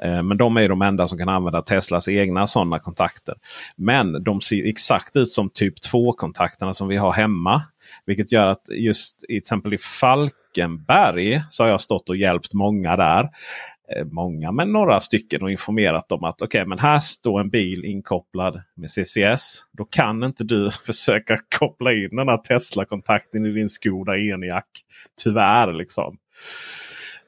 Eh, 0.02 0.22
men 0.22 0.36
de 0.36 0.56
är 0.56 0.68
de 0.68 0.82
enda 0.82 1.08
som 1.08 1.18
kan 1.18 1.28
använda 1.28 1.62
Teslas 1.62 2.08
egna 2.08 2.46
sådana 2.46 2.78
kontakter. 2.78 3.34
Men 3.76 4.24
de 4.24 4.40
ser 4.40 4.68
exakt 4.68 5.16
ut 5.16 5.32
som 5.32 5.50
typ 5.50 5.74
2-kontakterna 5.92 6.72
som 6.72 6.88
vi 6.88 6.96
har 6.96 7.12
hemma. 7.12 7.62
Vilket 8.06 8.32
gör 8.32 8.46
att 8.46 8.62
just 8.70 9.24
i 9.24 9.26
till 9.26 9.36
exempel 9.36 9.74
i 9.74 9.78
Falkenberg 9.78 11.42
så 11.48 11.62
har 11.62 11.70
jag 11.70 11.80
stått 11.80 12.08
och 12.08 12.16
hjälpt 12.16 12.54
många 12.54 12.96
där. 12.96 13.28
Eh, 13.96 14.04
många, 14.04 14.52
men 14.52 14.72
några 14.72 15.00
stycken 15.00 15.42
och 15.42 15.50
informerat 15.50 16.08
dem 16.08 16.24
att 16.24 16.42
okej, 16.42 16.60
okay, 16.60 16.68
men 16.68 16.78
här 16.78 16.98
står 16.98 17.40
en 17.40 17.50
bil 17.50 17.84
inkopplad 17.84 18.62
med 18.74 18.90
CCS. 18.90 19.64
Då 19.72 19.84
kan 19.84 20.22
inte 20.24 20.44
du 20.44 20.70
försöka 20.86 21.38
koppla 21.58 21.92
in 21.92 22.16
den 22.16 22.28
här 22.28 22.36
Tesla-kontakten 22.36 23.46
i 23.46 23.52
din 23.52 23.68
Skoda 23.68 24.18
Eniac. 24.18 24.64
Tyvärr 25.24 25.72
liksom. 25.72 26.16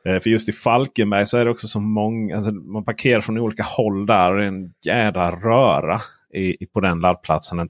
Eh, 0.05 0.21
för 0.21 0.31
just 0.31 0.49
i 0.49 0.53
Falkenberg 0.53 1.27
så 1.27 1.39
är 1.39 1.45
det 1.45 1.51
också 1.51 1.69
så 1.69 1.81
många. 1.81 2.37
Alltså 2.37 2.51
man 2.51 2.85
parkerar 2.85 3.21
från 3.21 3.39
olika 3.39 3.63
håll 3.63 4.07
där. 4.07 4.33
Och 4.33 4.39
det 4.39 4.45
är 4.45 4.49
en 4.49 4.73
jädra 4.85 5.31
röra 5.31 6.01
i, 6.35 6.67
på 6.67 6.81
den 6.81 7.01
laddplatsen. 7.01 7.59
Den 7.59 7.69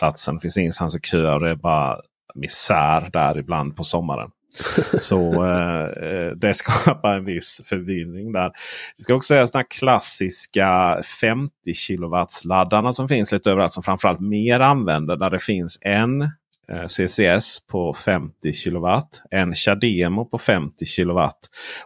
Tesla-platsen. 0.00 0.34
Det 0.34 0.40
finns 0.40 0.56
ingenstans 0.56 0.96
att 0.96 1.06
köa. 1.06 1.38
Det 1.38 1.50
är 1.50 1.54
bara 1.54 2.00
misär 2.34 3.10
där 3.12 3.38
ibland 3.38 3.76
på 3.76 3.84
sommaren. 3.84 4.30
Så 4.94 5.44
eh, 5.44 6.10
eh, 6.10 6.30
det 6.36 6.54
skapar 6.54 7.16
en 7.16 7.24
viss 7.24 7.60
förvirring 7.64 8.32
där. 8.32 8.52
Vi 8.96 9.02
ska 9.02 9.14
också 9.14 9.26
säga 9.26 9.46
sådana 9.46 9.64
klassiska 9.64 11.02
50 11.20 11.52
kW 11.88 12.26
laddarna 12.44 12.92
som 12.92 13.08
finns 13.08 13.32
lite 13.32 13.50
överallt. 13.50 13.72
Som 13.72 13.82
framförallt 13.82 14.20
mer 14.20 14.60
använder. 14.60 15.16
Där 15.16 15.30
det 15.30 15.38
finns 15.38 15.78
en 15.80 16.22
eh, 16.22 16.86
CCS 16.86 17.60
på 17.66 17.94
50 17.94 18.52
kW. 18.52 18.86
En 19.30 19.54
Chademo 19.54 20.24
på 20.24 20.38
50 20.38 20.84
kW. 20.96 21.28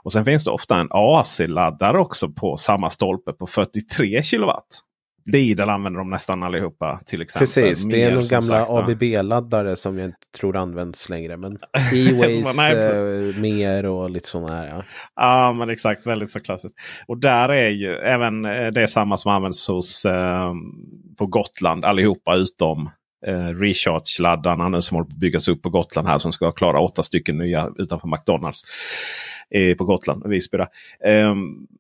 Och 0.03 0.13
sen 0.13 0.25
finns 0.25 0.45
det 0.45 0.51
ofta 0.51 0.81
en 0.81 0.89
AC-laddare 0.91 1.99
också 1.99 2.29
på 2.29 2.57
samma 2.57 2.91
stolpe 2.91 3.33
på 3.33 3.47
43 3.47 4.23
kW. 4.23 4.51
Lidl 5.33 5.69
använder 5.69 5.99
de 5.99 6.11
nästan 6.11 6.43
allihopa 6.43 7.01
till 7.07 7.23
exempel. 7.23 7.47
Precis, 7.47 7.85
det 7.85 8.03
är 8.03 8.15
nog 8.15 8.25
gamla 8.25 8.67
ABB-laddare 8.69 9.77
som 9.77 9.99
jag 9.99 10.05
inte 10.05 10.19
tror 10.39 10.57
används 10.57 11.09
längre. 11.09 11.37
Men 11.37 11.53
E-Ways 11.93 12.59
eh, 12.59 13.41
mer 13.41 13.87
och 13.87 14.11
lite 14.11 14.29
sådana 14.29 14.57
här. 14.57 14.69
Ja. 14.69 14.85
ja, 15.17 15.53
men 15.53 15.71
exakt. 15.71 16.07
Väldigt 16.07 16.31
så 16.31 16.41
klassiskt. 16.41 16.75
Och 17.07 17.19
där 17.19 17.49
är 17.49 17.71
ju 17.71 17.95
även 17.95 18.45
eh, 18.45 18.67
det 18.67 18.89
samma 18.89 19.17
som 19.17 19.33
används 19.33 19.69
hos 19.69 20.05
eh, 20.05 20.53
på 21.19 21.27
Gotland 21.27 21.85
allihopa 21.85 22.35
utom 22.35 22.91
eh, 23.27 23.49
Recharge-laddarna 23.49 24.69
nu 24.69 24.83
som 24.83 24.95
håller 24.95 25.07
på 25.07 25.15
att 25.15 25.21
byggas 25.21 25.49
upp 25.49 25.63
på 25.63 25.71
Gotland 25.71 26.09
här 26.09 26.19
som 26.19 26.33
ska 26.33 26.53
klara 26.53 26.81
åtta 26.81 27.03
stycken 27.03 27.39
nya 27.39 27.71
utanför 27.77 28.09
McDonalds. 28.09 28.63
Eh, 29.51 29.77
på 29.77 29.85
Gotland, 29.85 30.27
Visby. 30.27 30.59
Eh, 30.59 31.35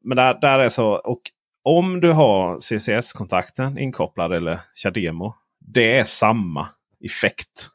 men 0.04 0.16
där, 0.16 0.40
där 0.40 0.58
är 0.58 0.68
så. 0.68 0.88
Och 0.88 1.20
om 1.64 2.00
du 2.00 2.12
har 2.12 2.58
CCS-kontakten 2.58 3.78
inkopplad 3.78 4.32
eller 4.32 4.60
Chademo. 4.74 5.34
Det 5.60 5.98
är 5.98 6.04
samma 6.04 6.68
effekt. 7.04 7.70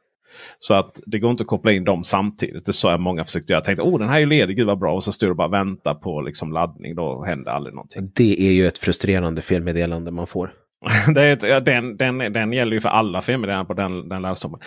Så 0.60 0.74
att 0.74 1.00
det 1.06 1.20
går 1.20 1.32
inte 1.32 1.42
att 1.42 1.48
koppla 1.48 1.72
in 1.72 1.84
dem 1.84 2.04
samtidigt. 2.04 2.66
Det 2.66 2.70
är 2.70 2.74
så 2.74 2.98
många 2.98 3.26
försökte 3.26 3.54
göra. 3.54 3.58
Jag 3.58 3.64
tänkte 3.64 3.84
oh 3.84 4.00
den 4.00 4.10
här 4.10 4.20
är 4.20 4.26
ledig, 4.26 4.58
gud 4.58 4.68
vad 4.68 4.80
bra. 4.80 4.96
Och 4.96 5.04
så 5.04 5.12
står 5.12 5.28
du 5.28 5.34
bara 5.34 5.48
och 5.48 5.54
väntar 5.54 5.96
på 5.96 6.22
liksom 6.22 6.52
laddning. 6.52 6.96
Då 6.96 7.24
händer 7.24 7.52
aldrig 7.52 7.76
någonting. 7.76 8.12
Det 8.16 8.42
är 8.42 8.52
ju 8.52 8.68
ett 8.68 8.78
frustrerande 8.78 9.42
felmeddelande 9.42 10.12
man 10.12 10.28
får. 10.28 10.52
det 11.16 11.24
är 11.24 11.34
ett, 11.34 11.66
den, 11.66 11.98
den, 11.98 12.18
den 12.18 12.54
gäller 12.54 12.74
ju 12.74 12.82
för 12.82 12.90
alla 12.90 13.22
felmeddelanden 13.22 13.68
på 13.68 13.74
den, 13.74 14.10
den 14.10 14.22
laddstolpen. 14.22 14.60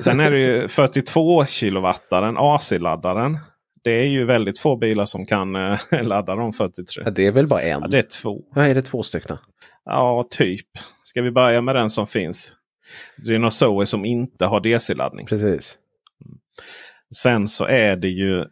Sen 0.00 0.20
är 0.20 0.30
det 0.30 0.38
ju 0.38 0.68
42 0.68 1.44
kW-den 1.44 2.36
AC-laddaren. 2.38 3.38
Det 3.88 4.00
är 4.00 4.06
ju 4.06 4.24
väldigt 4.24 4.58
få 4.58 4.76
bilar 4.76 5.04
som 5.04 5.26
kan 5.26 5.56
äh, 5.56 5.78
ladda 6.02 6.34
de 6.34 6.52
43. 6.52 7.02
Ja, 7.04 7.10
det 7.10 7.26
är 7.26 7.32
väl 7.32 7.46
bara 7.46 7.62
en? 7.62 7.80
Ja, 7.82 7.88
det 7.88 7.98
är 7.98 8.02
två. 8.02 8.42
Ja, 8.54 8.66
är 8.66 8.74
det 8.74 8.82
två 8.82 9.02
stycken? 9.02 9.36
Ja, 9.84 10.24
typ. 10.30 10.66
Ska 11.02 11.22
vi 11.22 11.30
börja 11.30 11.60
med 11.62 11.74
den 11.74 11.90
som 11.90 12.06
finns? 12.06 12.52
Renault 13.24 13.54
Zoe 13.54 13.86
som 13.86 14.04
inte 14.04 14.46
har 14.46 14.60
DC-laddning. 14.60 15.26
Precis. 15.26 15.78
Sen 17.16 17.48
så 17.48 17.64
är 17.64 17.96
det 17.96 18.08
ju 18.08 18.44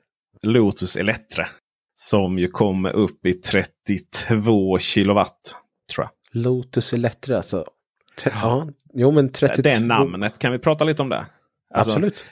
Lotus 0.42 0.96
Elettre. 0.96 1.46
Som 1.94 2.38
ju 2.38 2.48
kommer 2.48 2.90
upp 2.90 3.26
i 3.26 3.32
32 3.32 4.78
kilowatt. 4.78 5.56
Tror 5.94 6.04
jag. 6.04 6.42
Lotus 6.42 6.92
Elettre 6.92 7.36
alltså. 7.36 7.64
Ja, 8.24 8.68
jo 8.94 9.10
men 9.10 9.32
32. 9.32 9.62
Det 9.62 9.80
namnet, 9.80 10.38
kan 10.38 10.52
vi 10.52 10.58
prata 10.58 10.84
lite 10.84 11.02
om 11.02 11.08
det? 11.08 11.26
Alltså, 11.74 11.90
Absolut. 11.90 12.24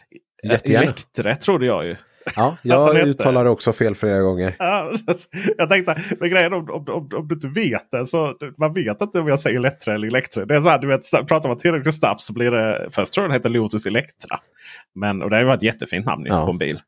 Jättegärna. 0.42 0.84
Electre 0.84 1.36
trodde 1.36 1.66
jag 1.66 1.84
ju. 1.84 1.96
Ja, 2.36 2.56
jag 2.62 2.96
uttalar 2.96 3.44
också 3.44 3.72
fel 3.72 3.94
flera 3.94 4.20
gånger. 4.20 4.56
Ja, 4.58 4.92
jag 5.58 5.68
tänkte, 5.68 5.96
men 6.20 6.30
grejen 6.30 6.52
om, 6.52 6.70
om, 6.70 6.84
om, 6.88 7.08
om, 7.14 7.28
du 7.28 7.34
inte 7.34 7.48
vet 7.48 7.90
det 7.90 8.06
så 8.06 8.34
man 8.58 8.74
vet 8.74 9.00
inte 9.00 9.20
om 9.20 9.28
jag 9.28 9.40
säger 9.40 9.56
Electra 9.56 9.94
eller 9.94 10.08
Electra. 10.08 10.44
Det 10.44 10.56
är 10.56 10.60
så 10.60 10.68
här, 10.68 10.78
du 10.78 10.86
vet, 10.86 11.10
pratar 11.28 11.48
man 11.48 11.58
tillräckligt 11.58 11.94
snabbt 11.94 12.20
så 12.20 12.32
blir 12.32 12.50
det, 12.50 12.88
först 12.90 13.12
tror 13.12 13.24
jag 13.24 13.30
den 13.30 13.38
heter 13.38 13.48
Lotus 13.48 13.86
Electra. 13.86 14.40
Men, 14.94 15.22
och 15.22 15.30
det 15.30 15.44
varit 15.44 15.56
ett 15.56 15.62
jättefint 15.62 16.06
namn 16.06 16.26
ja. 16.26 16.44
på 16.44 16.50
en 16.50 16.58
bil. 16.58 16.80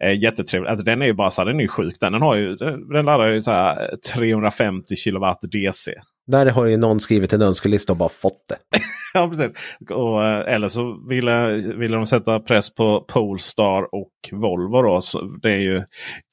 Eh, 0.00 0.22
jättetrevligt. 0.22 0.70
Alltså, 0.70 0.84
den 0.84 1.02
är 1.02 1.06
ju 1.06 1.12
bara 1.12 1.30
så 1.30 1.42
här, 1.42 1.46
den 1.46 1.60
är 1.60 1.66
sjuk. 1.66 1.94
Den, 2.00 2.12
den, 2.12 2.22
har 2.22 2.36
ju, 2.36 2.56
den 2.56 3.04
laddar 3.04 3.26
ju 3.26 3.42
så 3.42 3.50
här 3.50 3.96
350 4.14 4.94
kW 5.04 5.34
DC. 5.42 5.94
Där 6.26 6.46
har 6.46 6.66
ju 6.66 6.76
någon 6.76 7.00
skrivit 7.00 7.32
en 7.32 7.42
önskelista 7.42 7.92
och 7.92 7.96
bara 7.96 8.08
fått 8.08 8.48
det. 8.48 8.56
ja, 9.14 9.28
precis. 9.28 9.52
Och, 9.90 10.24
eh, 10.24 10.54
eller 10.54 10.68
så 10.68 11.08
ville, 11.08 11.50
ville 11.76 11.96
de 11.96 12.06
sätta 12.06 12.40
press 12.40 12.74
på 12.74 13.04
Polestar 13.08 13.82
och 13.94 14.12
Volvo. 14.32 14.82
Då. 14.82 15.00
Så 15.00 15.22
det 15.42 15.50
är 15.50 15.58
ju 15.58 15.84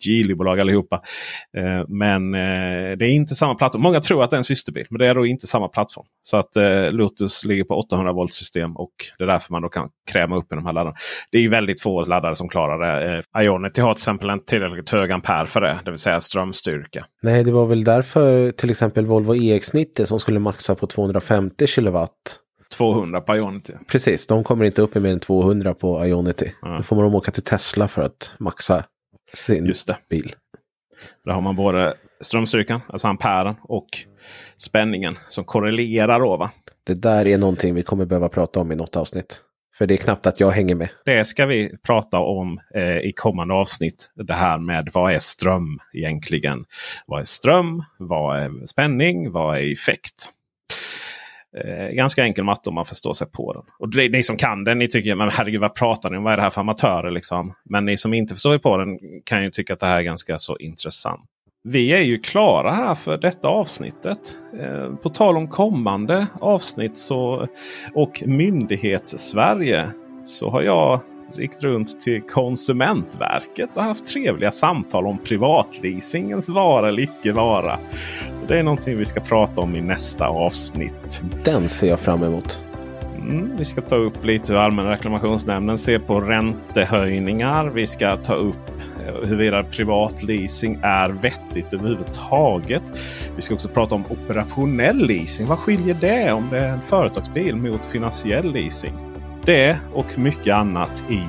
Geely-bolag 0.06 0.60
allihopa. 0.60 1.02
Eh, 1.58 1.88
men 1.88 2.34
eh, 2.34 2.98
det 2.98 3.06
är 3.06 3.10
inte 3.10 3.36
samma 3.36 3.56
plattform. 3.56 3.82
Många 3.82 4.02
tror 4.02 4.24
att 4.24 4.30
det 4.30 4.36
är 4.36 4.38
en 4.38 4.44
systerbil. 4.44 4.86
Men 4.90 5.00
det 5.00 5.08
är 5.08 5.16
då 5.16 5.26
inte 5.26 5.48
samma 5.48 5.68
plattform. 5.68 6.06
Så 6.24 6.38
att 6.38 6.50
Lotus 6.92 7.46
ligger 7.46 7.64
på 7.64 7.76
800 7.76 8.14
volt 8.14 8.34
system. 8.34 8.78
Och 8.78 8.92
det 9.18 9.24
är 9.24 9.28
därför 9.28 9.54
man 9.54 9.62
då 9.62 9.70
kan 9.70 9.90
kräma 10.12 10.38
upp 10.38 10.52
i 10.52 10.56
de 10.56 10.66
här 10.66 10.74
laddarna. 10.74 10.96
Det 11.32 11.38
är 11.38 11.50
väldigt 11.50 11.82
få 11.82 12.06
laddare 12.06 12.36
som 12.36 12.50
klarar 12.50 12.80
det. 12.80 13.24
Ionity 13.44 13.82
har 13.82 13.94
till 13.94 14.02
exempel 14.02 14.30
en 14.30 14.46
tillräckligt 14.46 14.90
hög 14.90 15.12
ampere 15.12 15.48
för 15.48 15.62
det. 15.62 15.80
Det 15.86 15.92
vill 15.92 16.00
säga 16.00 16.20
strömstyrka. 16.20 17.06
Nej, 17.22 17.44
det 17.44 17.52
var 17.52 17.66
väl 17.66 17.84
därför 17.84 18.52
till 18.52 18.72
exempel 18.72 19.06
Volvo 19.06 19.34
EX90 19.34 19.79
som 20.06 20.20
skulle 20.20 20.40
maxa 20.40 20.76
på 20.76 20.88
250 20.88 21.68
kilowatt 21.68 22.40
200 22.78 23.22
på 23.22 23.36
Ionity. 23.36 23.74
Precis, 23.88 24.28
de 24.28 24.44
kommer 24.44 24.66
inte 24.66 24.82
upp 24.82 24.96
i 24.96 25.00
mer 25.00 25.14
än 25.14 25.20
200 25.20 25.74
på 25.74 26.06
Ionity. 26.06 26.52
Ja. 26.62 26.68
Då 26.78 26.84
får 26.84 26.96
man 26.96 27.16
åka 27.16 27.32
till 27.32 27.44
Tesla 27.44 27.88
för 27.88 28.02
att 28.02 28.32
maxa 28.40 28.84
sin 29.34 29.66
Just 29.66 29.88
det. 29.88 29.98
bil. 30.10 30.36
Där 31.26 31.34
har 31.34 31.42
man 31.42 31.56
både 31.56 31.98
strömstyrkan, 32.22 32.82
alltså 32.88 33.08
amperen, 33.08 33.56
och 33.62 33.88
spänningen 34.58 35.18
som 35.30 35.44
korrelerar. 35.44 36.20
Då, 36.20 36.38
va? 36.38 36.52
Det 36.84 36.94
där 36.94 37.28
är 37.28 37.38
någonting 37.38 37.76
vi 37.76 37.84
kommer 37.84 38.06
behöva 38.06 38.30
prata 38.30 38.60
om 38.60 38.72
i 38.72 38.76
något 38.76 38.96
avsnitt. 38.96 39.44
För 39.80 39.88
det 39.88 39.94
är 39.94 39.98
knappt 39.98 40.28
att 40.28 40.40
jag 40.40 40.52
hänger 40.52 40.76
med. 40.76 40.90
Det 41.06 41.26
ska 41.26 41.46
vi 41.46 41.78
prata 41.84 42.20
om 42.20 42.60
eh, 42.76 42.98
i 42.98 43.14
kommande 43.16 43.54
avsnitt. 43.54 44.12
Det 44.16 44.34
här 44.34 44.58
med 44.58 44.90
vad 44.94 45.14
är 45.14 45.20
ström 45.20 45.80
egentligen? 45.94 46.66
Vad 47.06 47.22
är 47.22 47.26
ström? 47.26 47.84
Vad 47.98 48.40
är 48.40 48.66
spänning? 48.66 49.32
Vad 49.32 49.58
är 49.58 49.72
effekt? 49.72 50.30
Eh, 51.58 51.96
ganska 51.96 52.24
enkel 52.24 52.44
matte 52.44 52.70
om 52.70 52.76
man 52.76 52.86
förstår 52.86 53.14
sig 53.14 53.32
på 53.32 53.54
den. 53.54 53.64
Och 53.80 53.90
det, 53.90 54.10
ni 54.10 54.24
som 54.24 54.38
kan 54.38 54.64
den, 54.64 54.80
ni 54.80 54.88
tycker 54.88 55.16
men 55.16 55.30
herregud 55.30 55.62
vad 55.62 55.76
pratar 55.76 56.10
ni 56.10 56.18
om? 56.18 56.24
Vad 56.24 56.34
är 56.34 56.38
det 56.38 56.44
här 56.44 56.50
för 56.50 56.62
amatörer? 56.62 57.12
Liksom? 57.12 57.54
Men 57.64 57.86
ni 57.86 57.98
som 57.98 58.14
inte 58.14 58.34
förstår 58.34 58.54
er 58.54 58.58
på 58.58 58.78
den 58.78 59.00
kan 59.26 59.44
ju 59.44 59.50
tycka 59.50 59.74
att 59.74 59.80
det 59.80 59.86
här 59.86 59.98
är 59.98 60.04
ganska 60.04 60.40
så 60.40 60.58
intressant. 60.58 61.30
Vi 61.72 61.92
är 61.92 62.02
ju 62.02 62.18
klara 62.18 62.72
här 62.72 62.96
för 62.96 63.18
detta 63.18 63.48
avsnittet. 63.48 64.38
Eh, 64.60 64.96
på 64.96 65.10
tal 65.10 65.38
om 65.38 65.48
kommande 65.48 66.28
avsnitt 66.42 66.98
så, 66.98 67.48
och 67.94 68.24
myndighets-Sverige 68.26 69.90
så 70.24 70.50
har 70.50 70.62
jag 70.62 71.00
ringt 71.36 71.64
runt 71.64 72.02
till 72.02 72.22
Konsumentverket 72.22 73.78
och 73.78 73.84
haft 73.84 74.08
trevliga 74.08 74.52
samtal 74.52 75.08
om 75.08 75.18
privatleasingens 75.18 76.50
vara 76.50 76.88
eller 76.88 77.04
icke 77.04 77.32
vara. 77.32 77.80
Så 78.36 78.46
Det 78.48 78.60
är 78.60 78.64
någonting 78.64 78.98
vi 78.98 79.06
ska 79.06 79.20
prata 79.20 79.62
om 79.62 79.76
i 79.76 79.82
nästa 79.82 80.28
avsnitt. 80.28 81.22
Den 81.44 81.70
ser 81.70 81.88
jag 81.88 82.00
fram 82.00 82.24
emot. 82.24 82.62
Mm, 83.22 83.56
vi 83.58 83.66
ska 83.66 83.82
ta 83.82 83.96
upp 83.96 84.26
lite 84.26 84.54
hur 84.54 84.60
Allmänna 84.60 84.92
reklamationsnämnden 84.92 85.78
ser 85.78 86.00
på 86.00 86.22
räntehöjningar. 86.22 87.66
Vi 87.66 87.88
ska 87.88 88.18
ta 88.18 88.34
upp 88.34 88.72
huruvida 89.12 89.64
privat 89.64 90.24
leasing 90.24 90.80
är 90.82 91.10
vettigt 91.10 91.74
överhuvudtaget. 91.74 92.84
Vi 93.36 93.42
ska 93.42 93.54
också 93.54 93.70
prata 93.70 93.96
om 93.96 94.04
operationell 94.10 95.08
leasing. 95.08 95.48
Vad 95.48 95.60
skiljer 95.60 95.98
det 96.02 96.32
om 96.32 96.48
det 96.52 96.60
är 96.60 96.70
en 96.70 96.82
företagsbil 96.82 97.56
mot 97.56 97.86
finansiell 97.86 98.54
leasing? 98.54 98.94
Det 99.46 99.78
och 99.94 100.20
mycket 100.20 100.56
annat 100.56 101.04
i 101.10 101.22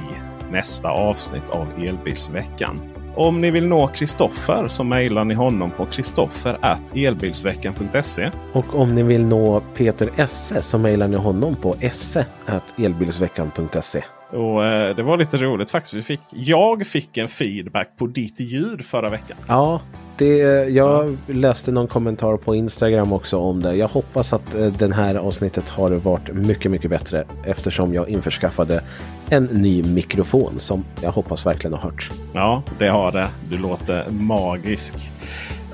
nästa 0.53 0.89
avsnitt 0.89 1.51
av 1.51 1.67
Elbilsveckan. 1.79 2.81
Om 3.15 3.41
ni 3.41 3.51
vill 3.51 3.67
nå 3.67 3.87
Kristoffer 3.87 4.69
så 4.69 4.85
mejlar 4.85 5.25
ni 5.25 5.35
honom 5.35 5.71
på 5.71 5.87
kristoffer.elbilsveckan.se. 5.87 8.31
Och 8.53 8.75
om 8.75 8.95
ni 8.95 9.03
vill 9.03 9.25
nå 9.25 9.63
Peter 9.75 10.11
Esse 10.17 10.63
så 10.63 10.79
mejlar 10.79 11.09
ni 11.09 11.17
honom 11.17 11.57
på 11.57 11.75
esse.elbilsveckan.se. 11.81 14.05
Och 14.33 14.65
eh, 14.65 14.97
Det 14.97 15.03
var 15.03 15.17
lite 15.17 15.37
roligt 15.37 15.71
faktiskt. 15.71 15.95
Vi 15.95 16.03
fick, 16.03 16.21
jag 16.31 16.87
fick 16.87 17.17
en 17.17 17.29
feedback 17.29 17.89
på 17.97 18.07
ditt 18.07 18.41
ljud 18.41 18.85
förra 18.85 19.09
veckan. 19.09 19.37
Ja, 19.47 19.81
det, 20.17 20.37
jag 20.69 21.17
läste 21.27 21.73
någon 21.73 21.87
kommentar 21.87 22.37
på 22.37 22.55
Instagram 22.55 23.13
också 23.13 23.39
om 23.39 23.63
det. 23.63 23.75
Jag 23.75 23.89
hoppas 23.89 24.33
att 24.33 24.55
eh, 24.55 24.67
den 24.67 24.93
här 24.93 25.15
avsnittet 25.15 25.69
har 25.69 25.91
varit 25.91 26.35
mycket, 26.35 26.71
mycket 26.71 26.91
bättre 26.91 27.25
eftersom 27.45 27.95
jag 27.95 28.09
införskaffade 28.09 28.83
en 29.31 29.45
ny 29.45 29.83
mikrofon 29.83 30.61
som 30.61 30.85
jag 31.03 31.13
hoppas 31.13 31.47
verkligen 31.47 31.75
har 31.75 31.81
hörts. 31.81 32.11
Ja, 32.33 32.63
det 32.79 32.89
har 32.89 33.13
det. 33.13 33.29
Du 33.51 33.59
låter 33.59 34.11
magisk. 34.11 34.95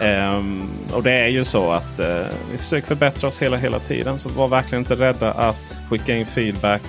Ehm, 0.00 0.62
och 0.94 1.02
det 1.02 1.12
är 1.12 1.28
ju 1.28 1.44
så 1.44 1.70
att 1.70 1.98
eh, 1.98 2.24
vi 2.52 2.59
försöker 2.59 2.86
förbättra 2.86 3.28
oss 3.28 3.42
hela, 3.42 3.57
hela 3.57 3.78
tiden. 3.78 4.18
Så 4.18 4.28
var 4.28 4.48
verkligen 4.48 4.82
inte 4.82 4.94
rädda 4.94 5.32
att 5.32 5.80
skicka 5.90 6.16
in 6.16 6.26
feedback, 6.26 6.82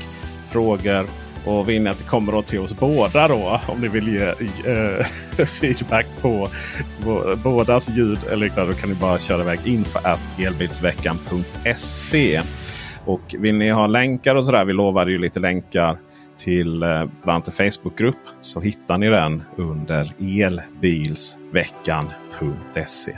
frågor 0.48 1.06
och 1.48 1.70
vill 1.70 1.82
ni 1.82 1.90
att 1.90 1.98
det 1.98 2.04
kommer 2.04 2.32
då 2.32 2.42
till 2.42 2.60
oss 2.60 2.80
båda 2.80 3.28
då 3.28 3.62
om 3.68 3.82
ni 3.82 3.88
vill 3.88 4.08
ge 4.08 4.28
eh, 4.72 5.06
feedback 5.46 6.06
på 6.22 6.48
bådas 7.44 7.90
ljud 7.90 8.20
eller 8.32 8.46
liknande. 8.46 8.72
Då 8.72 8.78
kan 8.78 8.90
ni 8.90 8.96
bara 8.96 9.20
köra 9.20 9.42
iväg 9.42 9.60
info 9.66 10.00
elbilsveckan.se. 10.38 12.42
Och 13.06 13.36
vill 13.38 13.56
ni 13.56 13.70
ha 13.70 13.88
länkar 13.88 14.36
och 14.36 14.46
sådär. 14.46 14.66
Vi 14.66 14.74
lovade 14.74 15.12
ju 15.12 15.18
lite 15.18 15.40
länkar 15.40 15.98
till 16.38 16.84
eh, 16.84 17.06
bland 17.24 17.26
annat 17.26 17.60
en 17.60 17.72
Facebookgrupp. 17.72 18.18
Så 18.42 18.60
hittar 18.60 18.98
ni 18.98 19.10
den 19.10 19.44
under 19.56 20.14
elbilsveckan.se. 20.20 23.18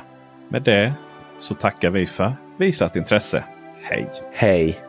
Med 0.49 0.61
det 0.61 0.93
så 1.37 1.53
tackar 1.53 1.89
vi 1.89 2.05
för 2.05 2.33
visat 2.57 2.95
intresse. 2.95 3.43
Hej! 3.81 4.09
Hej! 4.33 4.88